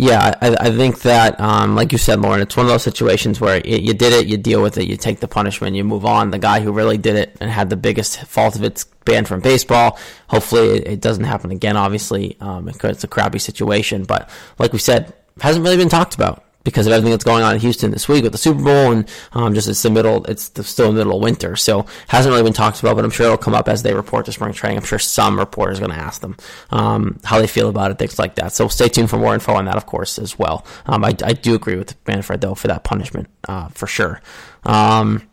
Yeah, 0.00 0.32
I, 0.40 0.56
I 0.60 0.70
think 0.70 1.00
that, 1.02 1.40
um, 1.40 1.74
like 1.74 1.90
you 1.90 1.98
said, 1.98 2.20
Lauren, 2.20 2.40
it's 2.40 2.56
one 2.56 2.66
of 2.66 2.70
those 2.70 2.84
situations 2.84 3.40
where 3.40 3.60
you, 3.66 3.78
you 3.78 3.94
did 3.94 4.12
it, 4.12 4.28
you 4.28 4.36
deal 4.36 4.62
with 4.62 4.78
it, 4.78 4.86
you 4.86 4.96
take 4.96 5.18
the 5.18 5.26
punishment, 5.26 5.74
you 5.74 5.82
move 5.82 6.04
on. 6.04 6.30
The 6.30 6.38
guy 6.38 6.60
who 6.60 6.70
really 6.70 6.98
did 6.98 7.16
it 7.16 7.36
and 7.40 7.50
had 7.50 7.68
the 7.68 7.76
biggest 7.76 8.20
fault 8.20 8.54
of 8.54 8.62
it's 8.62 8.84
banned 9.04 9.26
from 9.26 9.40
baseball. 9.40 9.98
Hopefully, 10.28 10.78
it, 10.78 10.86
it 10.86 11.00
doesn't 11.00 11.24
happen 11.24 11.50
again. 11.50 11.76
Obviously, 11.76 12.36
um, 12.40 12.68
it's 12.68 13.02
a 13.02 13.08
crappy 13.08 13.40
situation. 13.40 14.04
But 14.04 14.30
like 14.60 14.72
we 14.72 14.78
said, 14.78 15.12
hasn't 15.40 15.64
really 15.64 15.76
been 15.76 15.88
talked 15.88 16.14
about 16.14 16.44
because 16.68 16.86
of 16.86 16.92
everything 16.92 17.10
that's 17.10 17.24
going 17.24 17.42
on 17.42 17.54
in 17.54 17.60
Houston 17.60 17.90
this 17.90 18.08
week 18.08 18.22
with 18.22 18.32
the 18.32 18.38
Super 18.38 18.62
Bowl 18.62 18.92
and 18.92 19.08
um, 19.32 19.54
just 19.54 19.68
it's 19.68 19.82
the 19.82 19.90
middle, 19.90 20.24
it's 20.24 20.50
the, 20.50 20.64
still 20.64 20.92
the 20.92 20.98
middle 20.98 21.16
of 21.16 21.22
winter, 21.22 21.56
so 21.56 21.86
hasn't 22.08 22.32
really 22.32 22.44
been 22.44 22.52
talked 22.52 22.80
about. 22.80 22.96
But 22.96 23.04
I'm 23.04 23.10
sure 23.10 23.26
it'll 23.26 23.38
come 23.38 23.54
up 23.54 23.68
as 23.68 23.82
they 23.82 23.94
report 23.94 24.26
to 24.26 24.32
spring 24.32 24.52
training. 24.52 24.78
I'm 24.78 24.84
sure 24.84 24.98
some 24.98 25.38
reporter 25.38 25.72
is 25.72 25.78
going 25.78 25.92
to 25.92 25.98
ask 25.98 26.20
them 26.20 26.36
um, 26.70 27.18
how 27.24 27.38
they 27.40 27.46
feel 27.46 27.68
about 27.68 27.90
it, 27.90 27.98
things 27.98 28.18
like 28.18 28.36
that. 28.36 28.52
So 28.52 28.68
stay 28.68 28.88
tuned 28.88 29.10
for 29.10 29.18
more 29.18 29.34
info 29.34 29.54
on 29.54 29.64
that, 29.66 29.76
of 29.76 29.86
course, 29.86 30.18
as 30.18 30.38
well. 30.38 30.64
Um, 30.86 31.04
I, 31.04 31.14
I, 31.24 31.32
do 31.32 31.54
agree 31.54 31.76
with 31.76 31.94
Manfred 32.06 32.40
though 32.40 32.54
for 32.54 32.68
that 32.68 32.84
punishment 32.84 33.28
uh, 33.48 33.68
for 33.68 33.86
sure. 33.86 34.20
Um, 34.64 35.28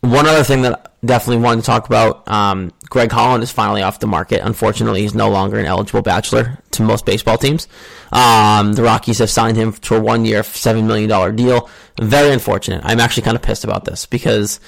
one 0.00 0.26
other 0.26 0.44
thing 0.44 0.62
that 0.62 0.92
definitely 1.04 1.42
wanted 1.42 1.60
to 1.62 1.66
talk 1.66 1.86
about 1.86 2.26
um, 2.28 2.72
Greg 2.88 3.10
Holland 3.10 3.42
is 3.42 3.50
finally 3.50 3.82
off 3.82 4.00
the 4.00 4.06
market. 4.06 4.40
Unfortunately, 4.44 5.02
he's 5.02 5.14
no 5.14 5.30
longer 5.30 5.58
an 5.58 5.66
eligible 5.66 6.02
bachelor 6.02 6.58
to 6.72 6.82
most 6.82 7.04
baseball 7.04 7.38
teams. 7.38 7.68
Um, 8.12 8.72
the 8.72 8.82
Rockies 8.82 9.18
have 9.18 9.30
signed 9.30 9.56
him 9.56 9.72
to 9.72 9.96
a 9.96 10.00
one 10.00 10.24
year, 10.24 10.42
$7 10.42 10.86
million 10.86 11.36
deal. 11.36 11.68
Very 12.00 12.32
unfortunate. 12.32 12.80
I'm 12.84 13.00
actually 13.00 13.24
kind 13.24 13.36
of 13.36 13.42
pissed 13.42 13.64
about 13.64 13.84
this 13.84 14.06
because 14.06 14.60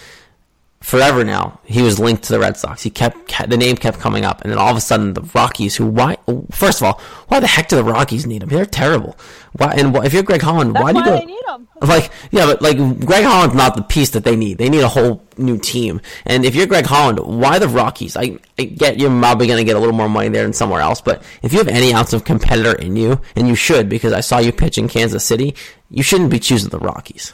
forever 0.82 1.24
now 1.24 1.60
he 1.64 1.82
was 1.82 1.98
linked 1.98 2.22
to 2.24 2.32
the 2.32 2.40
Red 2.40 2.56
Sox. 2.56 2.82
He 2.82 2.90
kept, 2.90 3.28
kept, 3.28 3.50
the 3.50 3.56
name 3.56 3.76
kept 3.76 3.98
coming 4.00 4.24
up, 4.24 4.40
and 4.42 4.50
then 4.50 4.58
all 4.58 4.70
of 4.70 4.76
a 4.76 4.80
sudden 4.80 5.14
the 5.14 5.22
Rockies, 5.34 5.76
who 5.76 5.86
why? 5.86 6.16
First 6.50 6.80
of 6.80 6.86
all, 6.86 7.00
why 7.28 7.40
the 7.40 7.46
heck 7.46 7.68
do 7.68 7.76
the 7.76 7.84
Rockies 7.84 8.26
need 8.26 8.42
him? 8.42 8.48
They're 8.48 8.64
terrible. 8.66 9.16
Why? 9.52 9.74
And 9.76 9.94
if 10.04 10.12
you're 10.14 10.22
Greg 10.22 10.42
Holland, 10.42 10.74
That's 10.74 10.82
why 10.82 10.92
do 10.92 10.98
you 10.98 11.04
why 11.04 11.10
go? 11.10 11.18
they 11.18 11.26
need 11.26 11.44
him. 11.48 11.68
Like 11.82 12.10
yeah, 12.30 12.46
but 12.46 12.60
like 12.62 12.76
Greg 13.06 13.24
Holland's 13.24 13.54
not 13.54 13.74
the 13.74 13.82
piece 13.82 14.10
that 14.10 14.24
they 14.24 14.36
need. 14.36 14.58
They 14.58 14.68
need 14.68 14.82
a 14.82 14.88
whole 14.88 15.22
new 15.38 15.58
team. 15.58 16.00
And 16.26 16.44
if 16.44 16.54
you're 16.54 16.66
Greg 16.66 16.86
Holland, 16.86 17.18
why 17.20 17.58
the 17.58 17.68
Rockies? 17.68 18.16
I, 18.16 18.38
I 18.58 18.64
get 18.64 18.98
you're 18.98 19.10
probably 19.20 19.46
going 19.46 19.58
to 19.58 19.64
get 19.64 19.76
a 19.76 19.78
little 19.78 19.94
more 19.94 20.08
money 20.08 20.28
there 20.28 20.42
than 20.42 20.52
somewhere 20.52 20.80
else, 20.82 21.00
but 21.00 21.22
if 21.42 21.52
you 21.52 21.58
have 21.58 21.68
any 21.68 21.92
ounce 21.94 22.12
of 22.12 22.24
competitor 22.24 22.74
in 22.80 22.96
you, 22.96 23.20
and 23.34 23.48
you 23.48 23.54
should 23.54 23.88
because 23.88 24.12
I 24.12 24.20
saw 24.20 24.38
you 24.38 24.52
pitch 24.52 24.76
in 24.78 24.88
Kansas 24.88 25.24
City, 25.24 25.54
you 25.90 26.02
shouldn't 26.02 26.30
be 26.30 26.38
choosing 26.38 26.68
the 26.70 26.78
Rockies. 26.78 27.32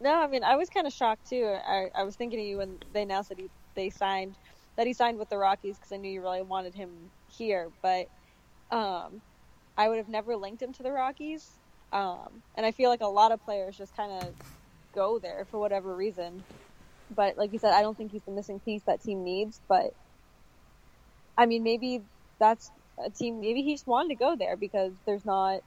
No, 0.00 0.14
I 0.22 0.28
mean 0.28 0.44
I 0.44 0.56
was 0.56 0.70
kind 0.70 0.86
of 0.88 0.94
shocked 0.94 1.28
too. 1.28 1.44
I, 1.46 1.90
I 1.94 2.04
was 2.04 2.16
thinking 2.16 2.40
of 2.40 2.46
you 2.46 2.58
when 2.58 2.80
they 2.92 3.02
announced 3.04 3.30
that 3.30 3.38
he 3.38 3.50
they 3.76 3.90
signed 3.90 4.38
that 4.78 4.88
he 4.88 4.94
signed 4.94 5.18
with 5.18 5.30
the 5.30 5.38
Rockies 5.38 5.78
because 5.78 5.92
I 5.92 5.98
knew 5.98 6.10
you 6.12 6.22
really 6.22 6.42
wanted 6.42 6.74
him 6.74 7.12
here. 7.28 7.72
But 7.82 8.08
um, 8.70 9.22
I 9.76 9.88
would 9.88 9.98
have 9.98 10.08
never 10.08 10.36
linked 10.36 10.62
him 10.62 10.72
to 10.74 10.82
the 10.82 10.92
Rockies. 10.92 11.58
Um, 11.92 12.42
and 12.56 12.66
I 12.66 12.72
feel 12.72 12.90
like 12.90 13.02
a 13.02 13.06
lot 13.08 13.32
of 13.32 13.42
players 13.42 13.76
just 13.76 13.94
kind 13.96 14.12
of 14.12 14.36
go 14.94 15.18
there 15.20 15.46
for 15.50 15.60
whatever 15.60 15.96
reason. 15.96 16.44
But 17.10 17.38
like 17.38 17.52
you 17.52 17.58
said, 17.60 17.74
I 17.74 17.82
don't 17.82 17.96
think 17.96 18.12
he's 18.12 18.24
the 18.24 18.32
missing 18.32 18.60
piece 18.60 18.84
that 18.86 19.02
team 19.02 19.24
needs. 19.24 19.60
But 19.68 19.92
I 21.36 21.46
mean, 21.46 21.62
maybe 21.62 22.02
that's 22.40 22.70
a 23.04 23.10
team. 23.10 23.40
Maybe 23.40 23.62
he 23.62 23.74
just 23.74 23.86
wanted 23.86 24.10
to 24.10 24.16
go 24.16 24.36
there 24.36 24.56
because 24.56 24.94
there's 25.06 25.24
not 25.24 25.60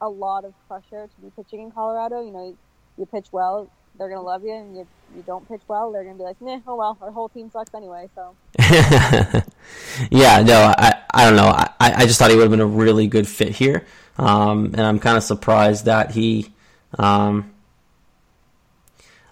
a 0.00 0.08
lot 0.08 0.44
of 0.44 0.54
pressure 0.68 1.08
to 1.08 1.20
be 1.20 1.30
pitching 1.36 1.62
in 1.62 1.72
Colorado. 1.72 2.22
You 2.22 2.32
know, 2.32 2.58
you 2.96 3.06
pitch 3.06 3.26
well, 3.32 3.70
they're 3.98 4.08
gonna 4.08 4.22
love 4.22 4.42
you, 4.44 4.52
and 4.52 4.76
you 4.76 4.86
you 5.14 5.22
don't 5.26 5.46
pitch 5.48 5.62
well, 5.68 5.92
they're 5.92 6.04
gonna 6.04 6.16
be 6.16 6.24
like, 6.24 6.40
nah, 6.40 6.60
oh 6.66 6.76
well, 6.76 6.98
our 7.00 7.10
whole 7.10 7.28
team 7.28 7.50
sucks 7.50 7.74
anyway. 7.74 8.08
So 8.14 8.34
yeah, 10.10 10.42
no, 10.42 10.72
I 10.76 11.02
I 11.12 11.24
don't 11.24 11.36
know. 11.36 11.46
I 11.46 11.70
I 11.80 12.06
just 12.06 12.18
thought 12.18 12.30
he 12.30 12.36
would 12.36 12.42
have 12.42 12.50
been 12.50 12.60
a 12.60 12.66
really 12.66 13.06
good 13.06 13.28
fit 13.28 13.50
here, 13.50 13.86
um, 14.18 14.66
and 14.74 14.80
I'm 14.80 14.98
kind 14.98 15.16
of 15.16 15.22
surprised 15.22 15.84
that 15.86 16.10
he, 16.12 16.52
um, 16.98 17.52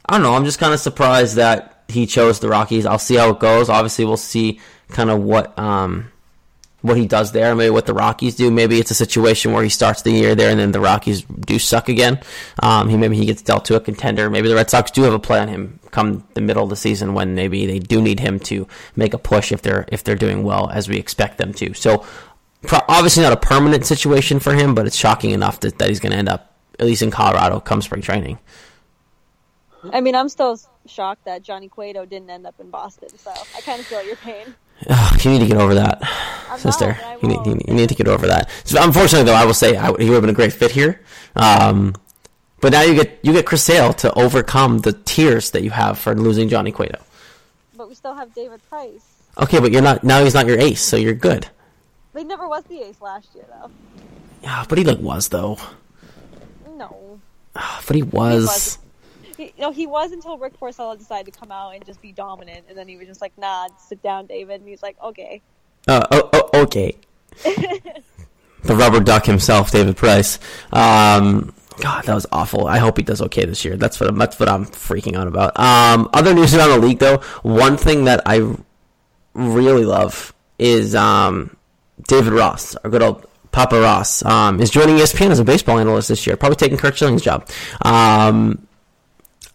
I 0.06 0.14
don't 0.14 0.22
know. 0.22 0.34
I'm 0.34 0.44
just 0.44 0.58
kind 0.58 0.72
of 0.72 0.80
surprised 0.80 1.36
that 1.36 1.84
he 1.88 2.06
chose 2.06 2.40
the 2.40 2.48
Rockies. 2.48 2.86
I'll 2.86 2.98
see 2.98 3.16
how 3.16 3.30
it 3.30 3.38
goes. 3.40 3.68
Obviously, 3.68 4.04
we'll 4.04 4.16
see 4.16 4.60
kind 4.88 5.10
of 5.10 5.22
what 5.22 5.58
um 5.58 6.12
what 6.82 6.96
he 6.96 7.06
does 7.06 7.32
there, 7.32 7.54
maybe 7.54 7.70
what 7.70 7.86
the 7.86 7.94
Rockies 7.94 8.34
do. 8.34 8.50
Maybe 8.50 8.78
it's 8.78 8.90
a 8.90 8.94
situation 8.94 9.52
where 9.52 9.62
he 9.62 9.68
starts 9.68 10.02
the 10.02 10.10
year 10.10 10.34
there 10.34 10.50
and 10.50 10.60
then 10.60 10.72
the 10.72 10.80
Rockies 10.80 11.22
do 11.22 11.58
suck 11.58 11.88
again. 11.88 12.20
Um, 12.60 12.88
he 12.88 12.96
maybe 12.96 13.16
he 13.16 13.24
gets 13.24 13.40
dealt 13.40 13.64
to 13.66 13.76
a 13.76 13.80
contender. 13.80 14.28
Maybe 14.28 14.48
the 14.48 14.54
Red 14.54 14.68
Sox 14.68 14.90
do 14.90 15.02
have 15.02 15.14
a 15.14 15.18
play 15.18 15.38
on 15.38 15.48
him 15.48 15.80
come 15.92 16.26
the 16.34 16.40
middle 16.40 16.64
of 16.64 16.70
the 16.70 16.76
season 16.76 17.14
when 17.14 17.34
maybe 17.34 17.66
they 17.66 17.78
do 17.78 18.02
need 18.02 18.20
him 18.20 18.38
to 18.40 18.66
make 18.96 19.14
a 19.14 19.18
push 19.18 19.52
if 19.52 19.62
they're 19.62 19.86
if 19.92 20.04
they're 20.04 20.16
doing 20.16 20.42
well 20.42 20.70
as 20.70 20.88
we 20.88 20.98
expect 20.98 21.38
them 21.38 21.54
to. 21.54 21.72
So 21.74 22.04
obviously 22.88 23.22
not 23.22 23.32
a 23.32 23.36
permanent 23.36 23.86
situation 23.86 24.40
for 24.40 24.54
him, 24.54 24.74
but 24.74 24.86
it's 24.86 24.96
shocking 24.96 25.30
enough 25.30 25.60
that, 25.60 25.78
that 25.78 25.88
he's 25.88 26.00
going 26.00 26.12
to 26.12 26.18
end 26.18 26.28
up 26.28 26.52
at 26.78 26.86
least 26.86 27.02
in 27.02 27.10
Colorado 27.10 27.60
come 27.60 27.80
spring 27.82 28.02
training. 28.02 28.38
I 29.92 30.00
mean, 30.00 30.14
I'm 30.14 30.28
still 30.28 30.58
shocked 30.86 31.24
that 31.24 31.42
Johnny 31.42 31.68
Cueto 31.68 32.04
didn't 32.04 32.30
end 32.30 32.46
up 32.46 32.58
in 32.60 32.70
Boston. 32.70 33.08
So 33.16 33.30
I 33.30 33.60
kind 33.62 33.80
of 33.80 33.86
feel 33.86 34.04
your 34.04 34.16
pain. 34.16 34.54
Ugh, 34.88 35.24
you 35.24 35.30
need 35.30 35.40
to 35.40 35.46
get 35.46 35.56
over 35.58 35.74
that, 35.74 36.02
I'm 36.48 36.58
sister. 36.58 36.98
not, 37.00 37.22
you, 37.22 37.28
need, 37.28 37.46
you, 37.46 37.54
need, 37.54 37.68
you 37.68 37.74
need 37.74 37.88
to 37.88 37.94
get 37.94 38.08
over 38.08 38.26
that. 38.26 38.50
So, 38.64 38.82
unfortunately, 38.82 39.24
though, 39.26 39.34
I 39.36 39.44
will 39.44 39.54
say 39.54 39.76
I, 39.76 39.86
he 39.86 40.08
would 40.08 40.14
have 40.14 40.22
been 40.22 40.30
a 40.30 40.34
great 40.34 40.52
fit 40.52 40.70
here. 40.70 41.00
Um, 41.36 41.94
but 42.60 42.72
now 42.72 42.82
you 42.82 42.94
get 42.94 43.18
you 43.22 43.32
get 43.32 43.44
Chris 43.44 43.64
Sale 43.64 43.92
to 43.94 44.12
overcome 44.14 44.78
the 44.78 44.92
tears 44.92 45.50
that 45.50 45.62
you 45.62 45.70
have 45.70 45.98
for 45.98 46.14
losing 46.14 46.48
Johnny 46.48 46.70
Cueto. 46.70 47.02
But 47.76 47.88
we 47.88 47.94
still 47.96 48.14
have 48.14 48.32
David 48.34 48.60
Price. 48.68 49.04
Okay, 49.38 49.58
but 49.58 49.72
you're 49.72 49.82
not 49.82 50.04
now. 50.04 50.22
He's 50.22 50.34
not 50.34 50.46
your 50.46 50.58
ace, 50.58 50.80
so 50.80 50.96
you're 50.96 51.14
good. 51.14 51.48
He 52.16 52.24
never 52.24 52.46
was 52.46 52.62
the 52.64 52.82
ace 52.82 53.00
last 53.00 53.28
year, 53.34 53.44
though. 53.48 53.70
Yeah, 54.42 54.64
but 54.68 54.78
he 54.78 54.84
like 54.84 54.98
was 54.98 55.28
though. 55.28 55.58
No. 56.76 57.20
But 57.54 57.96
he 57.96 58.02
was. 58.02 58.46
was. 58.46 58.78
He, 59.42 59.52
you 59.56 59.62
know, 59.62 59.72
he 59.72 59.86
was 59.86 60.12
until 60.12 60.38
Rick 60.38 60.58
Porcello 60.58 60.96
decided 60.96 61.32
to 61.32 61.38
come 61.38 61.50
out 61.50 61.74
and 61.74 61.84
just 61.84 62.00
be 62.00 62.12
dominant, 62.12 62.66
and 62.68 62.78
then 62.78 62.86
he 62.86 62.96
was 62.96 63.08
just 63.08 63.20
like, 63.20 63.36
"Nah, 63.36 63.68
sit 63.78 64.02
down, 64.02 64.26
David," 64.26 64.60
and 64.60 64.68
he's 64.68 64.82
like, 64.82 64.96
"Okay." 65.02 65.40
Uh, 65.88 66.06
oh, 66.12 66.30
oh, 66.32 66.62
okay. 66.62 66.94
the 67.42 68.76
rubber 68.76 69.00
duck 69.00 69.26
himself, 69.26 69.70
David 69.72 69.96
Price. 69.96 70.38
Um, 70.72 71.52
God, 71.80 72.04
that 72.04 72.14
was 72.14 72.26
awful. 72.30 72.66
I 72.66 72.78
hope 72.78 72.98
he 72.98 73.02
does 73.02 73.20
okay 73.22 73.44
this 73.44 73.64
year. 73.64 73.76
That's 73.76 73.98
what 73.98 74.16
that's 74.16 74.38
what 74.38 74.48
I'm 74.48 74.66
freaking 74.66 75.16
out 75.16 75.26
about. 75.26 75.58
Um, 75.58 76.08
other 76.12 76.34
news 76.34 76.54
around 76.54 76.70
the 76.70 76.86
league, 76.86 77.00
though. 77.00 77.18
One 77.42 77.76
thing 77.76 78.04
that 78.04 78.22
I 78.26 78.54
really 79.34 79.84
love 79.84 80.32
is 80.58 80.94
um, 80.94 81.56
David 82.06 82.32
Ross, 82.32 82.76
our 82.76 82.90
good 82.90 83.02
old 83.02 83.26
Papa 83.50 83.80
Ross, 83.80 84.24
um, 84.24 84.60
is 84.60 84.70
joining 84.70 84.96
ESPN 84.96 85.30
as 85.30 85.40
a 85.40 85.44
baseball 85.44 85.78
analyst 85.78 86.08
this 86.08 86.26
year. 86.26 86.36
Probably 86.36 86.56
taking 86.56 86.78
Curt 86.78 86.96
Schilling's 86.96 87.22
job. 87.22 87.48
Um, 87.80 88.68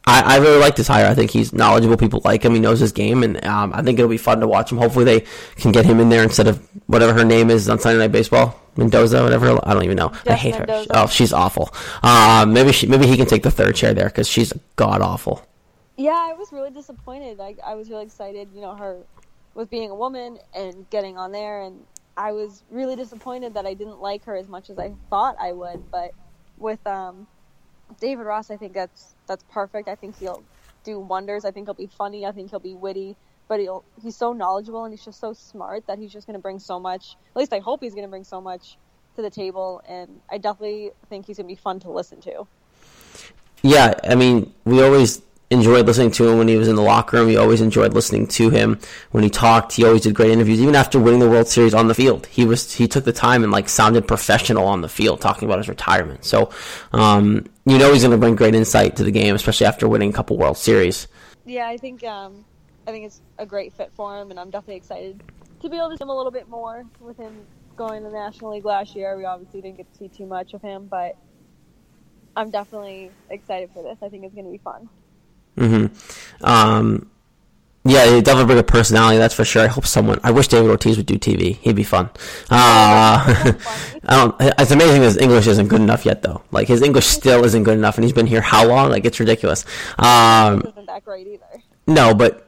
I, 0.07 0.35
I 0.35 0.37
really 0.37 0.57
like 0.57 0.77
this 0.77 0.87
hire. 0.87 1.05
I 1.05 1.13
think 1.13 1.31
he's 1.31 1.51
knowledgeable. 1.51 1.97
People 1.97 2.21
like 2.23 2.43
him. 2.43 2.53
He 2.53 2.61
knows 2.61 2.79
his 2.79 2.93
game, 2.93 3.23
and 3.23 3.43
um, 3.43 3.73
I 3.73 3.81
think 3.81 3.99
it'll 3.99 4.09
be 4.09 4.17
fun 4.17 4.39
to 4.39 4.47
watch 4.47 4.71
him. 4.71 4.77
Hopefully, 4.77 5.03
they 5.03 5.25
can 5.57 5.73
get 5.73 5.83
him 5.85 5.99
in 5.99 6.07
there 6.07 6.23
instead 6.23 6.47
of 6.47 6.65
whatever 6.85 7.13
her 7.13 7.25
name 7.25 7.49
is 7.49 7.67
on 7.67 7.77
Sunday 7.77 7.99
Night 7.99 8.13
Baseball, 8.13 8.57
Mendoza, 8.77 9.21
whatever. 9.21 9.59
I 9.67 9.73
don't 9.73 9.83
even 9.83 9.97
know. 9.97 10.13
I 10.25 10.35
hate 10.35 10.57
Mendoza. 10.57 10.93
her. 10.93 11.03
Oh, 11.03 11.07
she's 11.07 11.33
awful. 11.33 11.73
Um, 12.03 12.53
maybe 12.53 12.71
she, 12.71 12.87
maybe 12.87 13.05
he 13.05 13.17
can 13.17 13.25
take 13.25 13.43
the 13.43 13.51
third 13.51 13.75
chair 13.75 13.93
there 13.93 14.05
because 14.05 14.29
she's 14.29 14.53
god 14.77 15.01
awful. 15.01 15.45
Yeah, 15.97 16.11
I 16.11 16.33
was 16.33 16.53
really 16.53 16.71
disappointed. 16.71 17.37
Like, 17.37 17.59
I 17.65 17.75
was 17.75 17.89
really 17.89 18.05
excited, 18.05 18.47
you 18.55 18.61
know, 18.61 18.75
her 18.75 18.99
with 19.55 19.69
being 19.69 19.89
a 19.89 19.95
woman 19.95 20.37
and 20.55 20.89
getting 20.89 21.17
on 21.17 21.33
there, 21.33 21.63
and 21.63 21.83
I 22.15 22.31
was 22.31 22.63
really 22.71 22.95
disappointed 22.95 23.55
that 23.55 23.65
I 23.65 23.73
didn't 23.73 23.99
like 23.99 24.23
her 24.23 24.37
as 24.37 24.47
much 24.47 24.69
as 24.69 24.79
I 24.79 24.93
thought 25.09 25.35
I 25.37 25.51
would. 25.51 25.91
But 25.91 26.11
with 26.57 26.85
um, 26.87 27.27
David 27.99 28.23
Ross, 28.23 28.51
I 28.51 28.55
think 28.55 28.73
that's 28.73 29.15
that's 29.27 29.43
perfect. 29.51 29.87
I 29.87 29.95
think 29.95 30.17
he'll 30.17 30.43
do 30.83 30.99
wonders. 30.99 31.45
I 31.45 31.51
think 31.51 31.67
he'll 31.67 31.73
be 31.73 31.87
funny. 31.87 32.25
I 32.25 32.31
think 32.31 32.49
he'll 32.49 32.59
be 32.59 32.73
witty. 32.73 33.15
But 33.47 33.59
he'll 33.59 33.85
he's 34.01 34.15
so 34.15 34.33
knowledgeable 34.33 34.83
and 34.83 34.93
he's 34.93 35.05
just 35.05 35.19
so 35.19 35.33
smart 35.33 35.87
that 35.87 35.99
he's 35.99 36.11
just 36.11 36.27
going 36.27 36.35
to 36.35 36.41
bring 36.41 36.59
so 36.59 36.79
much. 36.79 37.15
At 37.31 37.37
least 37.37 37.53
I 37.53 37.59
hope 37.59 37.81
he's 37.81 37.93
going 37.93 38.05
to 38.05 38.09
bring 38.09 38.25
so 38.25 38.41
much 38.41 38.77
to 39.15 39.21
the 39.21 39.29
table. 39.29 39.81
And 39.87 40.19
I 40.29 40.37
definitely 40.37 40.91
think 41.09 41.27
he's 41.27 41.37
going 41.37 41.47
to 41.47 41.55
be 41.55 41.59
fun 41.59 41.79
to 41.81 41.91
listen 41.91 42.19
to. 42.21 42.47
yeah, 43.61 43.93
I 44.03 44.15
mean, 44.15 44.53
we 44.65 44.83
always 44.83 45.21
enjoyed 45.49 45.85
listening 45.85 46.11
to 46.11 46.27
him 46.27 46.37
when 46.37 46.47
he 46.47 46.57
was 46.57 46.67
in 46.67 46.75
the 46.75 46.81
locker 46.81 47.17
room. 47.17 47.27
We 47.27 47.37
always 47.37 47.61
enjoyed 47.61 47.93
listening 47.93 48.27
to 48.27 48.49
him 48.49 48.79
when 49.11 49.23
he 49.23 49.29
talked. 49.29 49.73
He 49.73 49.85
always 49.85 50.01
did 50.01 50.13
great 50.13 50.31
interviews, 50.31 50.61
even 50.61 50.75
after 50.75 50.99
winning 50.99 51.19
the 51.19 51.29
World 51.29 51.47
Series 51.47 51.73
on 51.73 51.87
the 51.87 51.95
field. 51.95 52.25
He 52.27 52.45
was 52.45 52.73
he 52.73 52.87
took 52.87 53.05
the 53.05 53.13
time 53.13 53.43
and 53.43 53.51
like 53.51 53.69
sounded 53.69 54.07
professional 54.07 54.65
on 54.65 54.81
the 54.81 54.89
field, 54.89 55.21
talking 55.21 55.47
about 55.47 55.59
his 55.59 55.69
retirement. 55.69 56.25
So, 56.25 56.51
um, 56.91 57.45
you 57.69 57.77
know, 57.77 57.91
he's 57.91 58.03
going 58.03 58.11
to 58.11 58.17
bring 58.17 58.35
great 58.35 58.55
insight 58.55 58.95
to 58.97 59.03
the 59.03 59.11
game, 59.11 59.35
especially 59.35 59.65
after 59.65 59.87
winning 59.87 60.09
a 60.09 60.13
couple 60.13 60.37
World 60.37 60.57
Series. 60.57 61.07
Yeah, 61.45 61.67
I 61.67 61.77
think 61.77 62.03
um, 62.03 62.45
I 62.87 62.91
think 62.91 63.05
it's 63.05 63.21
a 63.37 63.45
great 63.45 63.73
fit 63.73 63.91
for 63.95 64.19
him, 64.19 64.31
and 64.31 64.39
I'm 64.39 64.49
definitely 64.49 64.77
excited 64.77 65.23
to 65.61 65.69
be 65.69 65.77
able 65.77 65.89
to 65.89 65.97
see 65.97 66.03
him 66.03 66.09
a 66.09 66.15
little 66.15 66.31
bit 66.31 66.47
more 66.47 66.85
with 66.99 67.17
him 67.17 67.45
going 67.75 68.03
to 68.03 68.09
the 68.09 68.15
National 68.15 68.53
League 68.53 68.65
last 68.65 68.95
year. 68.95 69.17
We 69.17 69.25
obviously 69.25 69.61
didn't 69.61 69.77
get 69.77 69.91
to 69.91 69.97
see 69.97 70.07
too 70.07 70.25
much 70.25 70.53
of 70.53 70.61
him, 70.61 70.87
but 70.87 71.17
I'm 72.35 72.51
definitely 72.51 73.11
excited 73.29 73.71
for 73.73 73.83
this. 73.83 73.97
I 74.01 74.09
think 74.09 74.23
it's 74.23 74.33
going 74.33 74.45
to 74.45 74.51
be 74.51 74.57
fun. 74.59 74.89
Mm-hmm. 75.57 76.45
Um, 76.45 77.09
yeah, 77.87 78.05
he 78.15 78.21
definitely 78.21 78.45
bring 78.47 78.59
a 78.59 78.63
personality. 78.63 79.17
That's 79.17 79.33
for 79.33 79.45
sure. 79.45 79.63
I 79.63 79.67
hope 79.67 79.85
someone. 79.85 80.19
I 80.23 80.31
wish 80.31 80.47
David 80.47 80.69
Ortiz 80.69 80.97
would 80.97 81.05
do 81.05 81.17
TV. 81.17 81.55
He'd 81.57 81.75
be 81.75 81.83
fun. 81.83 82.09
Uh, 82.49 82.53
I 84.03 84.15
don't. 84.15 84.35
It's 84.39 84.71
amazing 84.71 85.01
his 85.01 85.17
English 85.17 85.47
isn't 85.47 85.67
good 85.67 85.81
enough 85.81 86.05
yet, 86.05 86.21
though. 86.21 86.41
Like 86.51 86.67
his 86.67 86.81
English 86.81 87.05
still 87.05 87.43
isn't 87.45 87.63
good 87.63 87.77
enough, 87.77 87.95
and 87.97 88.03
he's 88.03 88.13
been 88.13 88.27
here 88.27 88.41
how 88.41 88.65
long? 88.67 88.89
Like 88.89 89.05
it's 89.05 89.19
ridiculous. 89.19 89.65
Um, 89.97 90.61
Isn't 90.61 90.85
that 90.87 91.03
great 91.05 91.27
either? 91.27 91.63
no, 91.87 92.13
but 92.13 92.47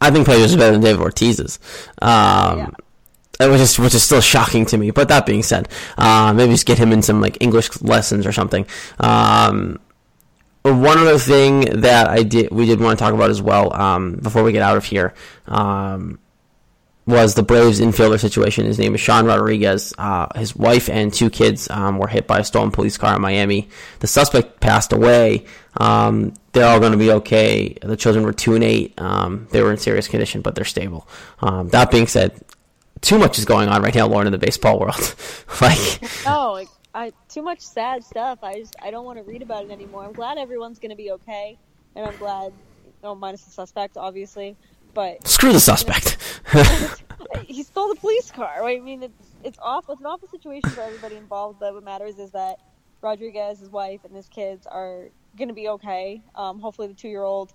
I 0.00 0.10
think 0.10 0.26
Pedro's 0.26 0.54
better 0.56 0.72
than 0.72 0.80
David 0.80 1.00
Ortiz's. 1.02 1.58
Um, 2.00 2.74
Which 3.40 3.60
is 3.60 3.78
which 3.78 3.94
is 3.94 4.02
still 4.02 4.20
shocking 4.20 4.66
to 4.66 4.76
me. 4.78 4.90
But 4.90 5.08
that 5.08 5.24
being 5.26 5.42
said, 5.44 5.68
uh, 5.96 6.32
maybe 6.32 6.52
just 6.52 6.66
get 6.66 6.78
him 6.78 6.92
in 6.92 7.02
some 7.02 7.20
like 7.20 7.36
English 7.40 7.80
lessons 7.82 8.26
or 8.26 8.32
something. 8.32 8.66
Um, 8.98 9.78
one 10.62 10.98
other 10.98 11.18
thing 11.18 11.80
that 11.80 12.08
I 12.08 12.22
did 12.22 12.50
we 12.50 12.66
did 12.66 12.80
want 12.80 12.98
to 12.98 13.02
talk 13.02 13.14
about 13.14 13.30
as 13.30 13.40
well 13.40 13.72
um, 13.74 14.16
before 14.16 14.42
we 14.42 14.52
get 14.52 14.62
out 14.62 14.76
of 14.76 14.84
here 14.84 15.14
um, 15.46 16.18
was 17.06 17.34
the 17.34 17.42
Braves 17.42 17.80
infielder 17.80 18.20
situation. 18.20 18.66
His 18.66 18.78
name 18.78 18.94
is 18.94 19.00
Sean 19.00 19.24
Rodriguez. 19.24 19.94
Uh, 19.96 20.26
his 20.38 20.54
wife 20.54 20.90
and 20.90 21.12
two 21.12 21.30
kids 21.30 21.70
um, 21.70 21.98
were 21.98 22.06
hit 22.06 22.26
by 22.26 22.40
a 22.40 22.44
stolen 22.44 22.70
police 22.70 22.98
car 22.98 23.16
in 23.16 23.22
Miami. 23.22 23.70
The 24.00 24.06
suspect 24.06 24.60
passed 24.60 24.92
away. 24.92 25.46
Um, 25.78 26.34
they're 26.52 26.66
all 26.66 26.80
going 26.80 26.92
to 26.92 26.98
be 26.98 27.12
okay. 27.12 27.78
The 27.80 27.96
children 27.96 28.26
were 28.26 28.34
two 28.34 28.54
and 28.54 28.62
eight. 28.62 29.00
Um, 29.00 29.48
they 29.52 29.62
were 29.62 29.70
in 29.70 29.78
serious 29.78 30.06
condition, 30.06 30.42
but 30.42 30.54
they're 30.54 30.66
stable. 30.66 31.08
Um, 31.40 31.70
that 31.70 31.90
being 31.90 32.08
said, 32.08 32.38
too 33.00 33.18
much 33.18 33.38
is 33.38 33.46
going 33.46 33.70
on 33.70 33.80
right 33.80 33.94
now, 33.94 34.06
Lauren, 34.06 34.26
in 34.26 34.32
the 34.32 34.38
baseball 34.38 34.78
world. 34.78 35.14
like, 35.62 36.26
like 36.52 36.68
I 36.94 37.12
too 37.28 37.42
much 37.42 37.60
sad 37.60 38.04
stuff. 38.04 38.38
I 38.42 38.58
just 38.60 38.76
I 38.82 38.90
don't 38.90 39.04
want 39.04 39.18
to 39.18 39.24
read 39.24 39.42
about 39.42 39.64
it 39.64 39.70
anymore. 39.70 40.04
I'm 40.04 40.12
glad 40.12 40.38
everyone's 40.38 40.78
going 40.78 40.90
to 40.90 40.96
be 40.96 41.10
okay, 41.12 41.58
and 41.94 42.06
I'm 42.06 42.16
glad, 42.16 42.52
no, 43.02 43.14
minus 43.14 43.44
the 43.44 43.50
suspect, 43.50 43.96
obviously, 43.96 44.56
but 44.94 45.26
screw 45.26 45.52
the 45.52 45.60
suspect. 45.60 46.16
he 47.46 47.62
stole 47.62 47.88
the 47.88 48.00
police 48.00 48.30
car. 48.30 48.62
Right? 48.62 48.80
I 48.80 48.84
mean, 48.84 49.02
it's 49.02 49.28
it's 49.44 49.58
awful. 49.62 49.94
It's 49.94 50.00
an 50.00 50.06
awful 50.06 50.28
situation 50.28 50.70
for 50.70 50.80
everybody 50.82 51.16
involved. 51.16 51.60
But 51.60 51.74
what 51.74 51.84
matters 51.84 52.18
is 52.18 52.30
that 52.32 52.58
Rodriguez, 53.02 53.60
his 53.60 53.70
wife, 53.70 54.00
and 54.04 54.14
his 54.14 54.28
kids 54.28 54.66
are 54.66 55.08
going 55.36 55.48
to 55.48 55.54
be 55.54 55.68
okay. 55.68 56.22
Um, 56.34 56.58
hopefully, 56.58 56.88
the 56.88 56.94
two 56.94 57.08
year 57.08 57.22
old 57.22 57.52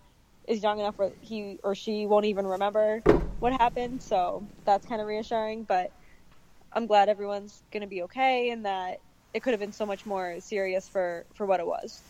is 0.47 0.61
young 0.61 0.79
enough 0.79 0.97
where 0.97 1.11
he 1.21 1.59
or 1.63 1.73
she 1.73 2.05
won't 2.05 2.25
even 2.25 2.45
remember 2.45 2.99
what 3.39 3.53
happened. 3.53 4.01
So 4.01 4.45
that's 4.65 4.85
kind 4.85 5.01
of 5.01 5.07
reassuring. 5.07 5.63
But 5.63 5.91
I'm 6.71 6.85
glad 6.85 7.09
everyone's 7.09 7.63
going 7.71 7.81
to 7.81 7.87
be 7.87 8.03
okay, 8.03 8.51
and 8.51 8.65
that 8.65 8.99
it 9.33 9.41
could 9.41 9.51
have 9.51 9.59
been 9.59 9.73
so 9.73 9.85
much 9.85 10.05
more 10.05 10.39
serious 10.39 10.87
for 10.87 11.25
for 11.33 11.45
what 11.45 11.59
it 11.59 11.67
was. 11.67 12.01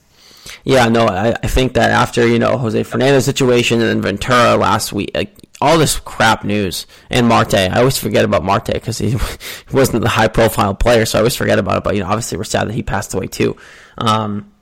Yeah, 0.64 0.88
no, 0.90 1.06
I, 1.06 1.32
I 1.32 1.48
think 1.48 1.74
that 1.74 1.92
after 1.92 2.28
you 2.28 2.40
know 2.40 2.58
Jose 2.58 2.84
Fernandez 2.84 3.26
situation 3.26 3.82
and 3.82 3.90
then 3.90 4.02
Ventura 4.02 4.56
last 4.56 4.94
week, 4.94 5.12
like, 5.14 5.36
all 5.60 5.78
this 5.78 6.00
crap 6.00 6.44
news 6.44 6.86
and 7.10 7.28
Marte, 7.28 7.56
I 7.56 7.80
always 7.80 7.98
forget 7.98 8.26
about 8.26 8.44
Marte 8.44 8.74
because 8.74 8.98
he 8.98 9.16
wasn't 9.74 10.04
the 10.04 10.10
high 10.10 10.28
profile 10.28 10.76
player, 10.76 11.06
so 11.06 11.18
I 11.18 11.22
always 11.22 11.36
forget 11.36 11.60
about 11.60 11.78
it. 11.78 11.84
But 11.84 11.96
you 11.96 12.02
know, 12.02 12.08
obviously 12.08 12.38
we're 12.38 12.44
sad 12.44 12.68
that 12.68 12.74
he 12.74 12.84
passed 12.84 13.14
away 13.14 13.28
too. 13.28 13.58
Um, 13.98 14.53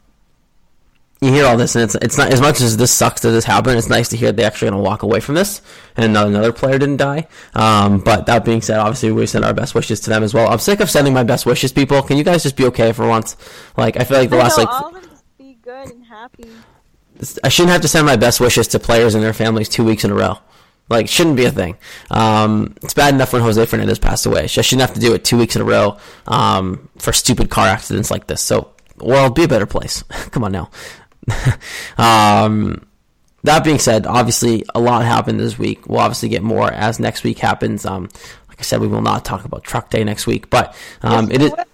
you 1.22 1.32
hear 1.32 1.46
all 1.46 1.56
this, 1.56 1.76
and 1.76 1.84
it's 1.84 1.96
it's 1.96 2.18
not 2.18 2.34
as 2.34 2.42
much 2.42 2.62
as 2.62 2.78
this 2.78 2.92
sucks 2.92 3.22
that 3.22 3.30
this 3.30 3.46
happened. 3.46 3.78
It's 3.78 3.90
nice 3.90 4.10
to 4.10 4.18
hear 4.18 4.32
they're 4.32 4.48
actually 4.48 4.72
going 4.72 4.84
to 4.84 4.90
walk 4.90 5.04
away 5.04 5.20
from 5.20 5.36
this, 5.36 5.62
and 5.96 6.06
another, 6.06 6.30
another 6.30 6.52
player 6.52 6.80
didn't 6.80 6.98
die. 6.98 7.28
Um, 7.54 8.00
but 8.00 8.26
that 8.26 8.44
being 8.44 8.62
said, 8.62 8.80
obviously 8.80 9.12
we 9.12 9.28
send 9.28 9.46
our 9.46 9.54
best 9.54 9.76
wishes 9.76 10.00
to 10.02 10.10
them 10.10 10.24
as 10.24 10.34
well. 10.34 10.52
I'm 10.52 10.58
sick 10.58 10.80
of 10.80 10.90
sending 10.90 11.14
my 11.14 11.24
best 11.24 11.46
wishes, 11.46 11.72
people. 11.72 12.02
Can 12.02 12.18
you 12.18 12.24
guys 12.24 12.42
just 12.42 12.58
be 12.58 12.66
okay 12.66 12.92
for 12.92 13.08
once? 13.08 13.38
Like 13.78 13.98
I 13.98 14.04
feel 14.04 14.18
like 14.18 14.32
the 14.32 14.38
I 14.38 14.40
last 14.40 14.58
know, 14.58 14.64
like 14.64 14.74
all 14.74 14.96
of 14.96 15.02
them 15.02 15.12
be 15.38 15.60
good 15.62 15.92
and 15.92 16.04
happy. 16.06 16.50
I 17.44 17.50
shouldn't 17.50 17.72
have 17.72 17.82
to 17.82 17.88
send 17.88 18.08
my 18.08 18.16
best 18.16 18.40
wishes 18.40 18.68
to 18.70 18.80
players 18.80 19.14
and 19.14 19.24
their 19.24 19.34
families 19.34 19.70
two 19.70 19.84
weeks 19.84 20.04
in 20.04 20.10
a 20.10 20.16
row. 20.16 20.40
Like, 20.90 21.08
shouldn't 21.08 21.38
be 21.38 21.46
a 21.46 21.52
thing. 21.52 21.78
Um, 22.10 22.76
it's 22.82 22.94
bad 22.94 23.14
enough 23.14 23.32
when 23.32 23.42
Jose 23.44 23.64
Fernandez 23.66 24.00
passed 24.00 24.26
away. 24.26 24.44
I 24.44 24.48
shouldn't 24.48 24.82
have 24.82 24.94
to 24.96 25.00
do 25.00 25.14
it 25.14 25.24
two 25.24 25.38
weeks 25.38 25.56
in 25.56 25.62
a 25.62 25.66
row 25.66 25.98
um, 26.28 26.90
for 26.98 27.14
stupid 27.14 27.50
car 27.50 27.68
accidents 27.68 28.12
like 28.12 28.28
this. 28.28 28.42
So, 28.42 28.74
world, 28.98 29.36
be 29.36 29.46
a 29.46 29.48
better 29.48 29.66
place. 29.66 30.04
Come 30.32 30.44
on 30.44 30.52
now. 30.52 30.70
um, 31.98 32.86
that 33.44 33.64
being 33.64 33.80
said, 33.80 34.06
obviously, 34.06 34.64
a 34.76 34.80
lot 34.80 35.04
happened 35.04 35.40
this 35.40 35.58
week. 35.58 35.88
We'll 35.88 36.00
obviously 36.00 36.30
get 36.30 36.44
more 36.44 36.72
as 36.72 37.00
next 37.00 37.24
week 37.24 37.40
happens. 37.40 37.86
Um, 37.86 38.10
I 38.62 38.64
said, 38.64 38.82
we 38.82 38.88
will 38.88 39.02
not 39.02 39.26
talk 39.26 39.46
about 39.46 39.64
Truck 39.64 39.90
Day 39.90 40.04
next 40.04 40.28
week, 40.28 40.50
but 40.50 40.76
um, 41.02 41.32
it 41.32 41.42
is 41.42 41.52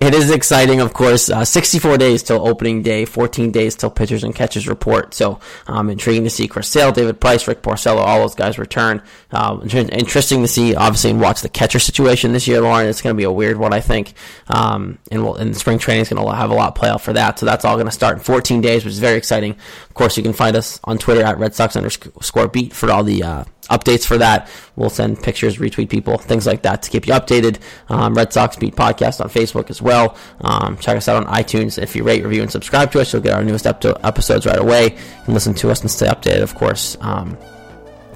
it 0.00 0.14
is 0.14 0.30
exciting, 0.30 0.80
of 0.80 0.92
course. 0.92 1.30
Uh, 1.30 1.44
64 1.44 1.98
days 1.98 2.22
till 2.22 2.46
opening 2.46 2.82
day, 2.82 3.04
14 3.04 3.50
days 3.50 3.74
till 3.74 3.90
pitchers 3.90 4.24
and 4.24 4.34
catchers 4.34 4.68
report. 4.68 5.14
So 5.14 5.40
um, 5.66 5.90
intriguing 5.90 6.24
to 6.24 6.30
see 6.30 6.48
Chris 6.48 6.68
Sale, 6.68 6.92
David 6.92 7.20
Price, 7.20 7.46
Rick 7.48 7.62
Porcello, 7.62 7.98
all 7.98 8.20
those 8.20 8.34
guys 8.34 8.58
return. 8.58 9.02
Um, 9.30 9.62
interesting 9.62 10.42
to 10.42 10.48
see, 10.48 10.74
obviously, 10.74 11.10
and 11.10 11.20
watch 11.20 11.40
the 11.40 11.48
catcher 11.48 11.78
situation 11.78 12.32
this 12.32 12.46
year, 12.46 12.60
Lauren. 12.60 12.88
It's 12.88 13.02
going 13.02 13.14
to 13.14 13.18
be 13.18 13.24
a 13.24 13.32
weird 13.32 13.56
one, 13.56 13.72
I 13.72 13.80
think. 13.80 14.14
Um, 14.48 14.98
and, 15.10 15.24
we'll, 15.24 15.36
and 15.36 15.56
spring 15.56 15.78
training 15.78 16.02
is 16.02 16.08
going 16.08 16.24
to 16.24 16.34
have 16.34 16.50
a 16.50 16.54
lot 16.54 16.74
play 16.74 16.88
out 16.88 17.00
for 17.00 17.12
that. 17.14 17.38
So 17.38 17.46
that's 17.46 17.64
all 17.64 17.76
going 17.76 17.86
to 17.86 17.92
start 17.92 18.18
in 18.18 18.24
14 18.24 18.60
days, 18.60 18.84
which 18.84 18.92
is 18.92 18.98
very 18.98 19.16
exciting. 19.16 19.52
Of 19.52 19.94
course, 19.94 20.16
you 20.16 20.22
can 20.22 20.32
find 20.32 20.56
us 20.56 20.80
on 20.84 20.98
Twitter 20.98 21.22
at 21.22 21.38
Red 21.38 21.54
Sox 21.54 21.76
underscore 21.76 22.48
beat 22.48 22.72
for 22.72 22.90
all 22.90 23.04
the 23.04 23.22
uh, 23.22 23.44
updates 23.70 24.06
for 24.06 24.18
that. 24.18 24.48
We'll 24.74 24.90
send 24.90 25.22
pictures, 25.22 25.58
retweet 25.58 25.90
people, 25.90 26.16
things 26.16 26.46
like 26.46 26.62
that 26.62 26.82
to 26.82 26.90
keep 26.90 27.06
you 27.06 27.12
updated. 27.12 27.58
Um, 27.88 28.14
Red 28.14 28.32
Sox 28.32 28.56
Beat 28.56 28.74
Podcast 28.74 29.20
on 29.20 29.28
Facebook 29.28 29.68
as 29.68 29.82
well. 29.82 30.16
Um, 30.40 30.78
check 30.78 30.96
us 30.96 31.08
out 31.08 31.24
on 31.24 31.32
iTunes. 31.32 31.80
If 31.80 31.94
you 31.94 32.04
rate, 32.04 32.24
review, 32.24 32.42
and 32.42 32.50
subscribe 32.50 32.90
to 32.92 33.00
us, 33.00 33.12
you'll 33.12 33.22
get 33.22 33.34
our 33.34 33.44
newest 33.44 33.66
ep- 33.66 33.84
episodes 34.04 34.46
right 34.46 34.58
away 34.58 34.96
and 35.26 35.34
listen 35.34 35.52
to 35.54 35.70
us 35.70 35.82
and 35.82 35.90
stay 35.90 36.06
updated, 36.06 36.42
of 36.42 36.54
course. 36.54 36.96
Um, 37.00 37.36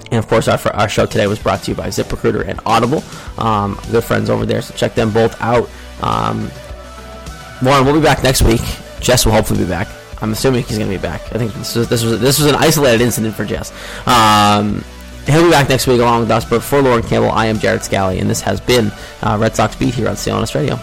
and 0.09 0.19
of 0.19 0.27
course, 0.27 0.47
our, 0.47 0.59
our 0.73 0.89
show 0.89 1.05
today 1.05 1.27
was 1.27 1.37
brought 1.37 1.61
to 1.63 1.71
you 1.71 1.75
by 1.75 1.87
ZipRecruiter 1.87 2.47
and 2.47 2.59
Audible. 2.65 3.03
Um, 3.37 3.79
good 3.91 4.03
friends 4.03 4.29
over 4.29 4.45
there, 4.45 4.61
so 4.61 4.73
check 4.73 4.95
them 4.95 5.11
both 5.11 5.39
out. 5.41 5.69
Um, 6.01 6.49
Lauren, 7.61 7.85
we'll 7.85 7.95
be 7.95 8.01
back 8.01 8.23
next 8.23 8.41
week. 8.41 8.61
Jess 8.99 9.25
will 9.25 9.33
hopefully 9.33 9.59
be 9.59 9.69
back. 9.69 9.87
I'm 10.21 10.31
assuming 10.31 10.63
he's 10.63 10.77
going 10.77 10.89
to 10.89 10.97
be 10.97 11.01
back. 11.01 11.21
I 11.33 11.37
think 11.37 11.53
this 11.53 11.75
was 11.75 11.87
this 11.89 12.03
was 12.03 12.19
this 12.19 12.39
was 12.39 12.47
an 12.47 12.55
isolated 12.55 13.01
incident 13.01 13.35
for 13.35 13.45
Jess. 13.45 13.71
Um, 14.07 14.83
he'll 15.27 15.43
be 15.43 15.49
back 15.51 15.69
next 15.69 15.87
week 15.87 15.99
along 15.99 16.21
with 16.21 16.31
us. 16.31 16.45
But 16.45 16.63
for 16.63 16.81
Lauren 16.81 17.03
Campbell, 17.03 17.31
I 17.31 17.45
am 17.45 17.59
Jared 17.59 17.83
Scally, 17.83 18.19
and 18.19 18.29
this 18.29 18.41
has 18.41 18.59
been 18.61 18.91
uh, 19.21 19.37
Red 19.39 19.55
Sox 19.55 19.75
Beat 19.75 19.93
here 19.93 20.07
on 20.07 20.15
CLNS 20.15 20.55
Radio. 20.55 20.79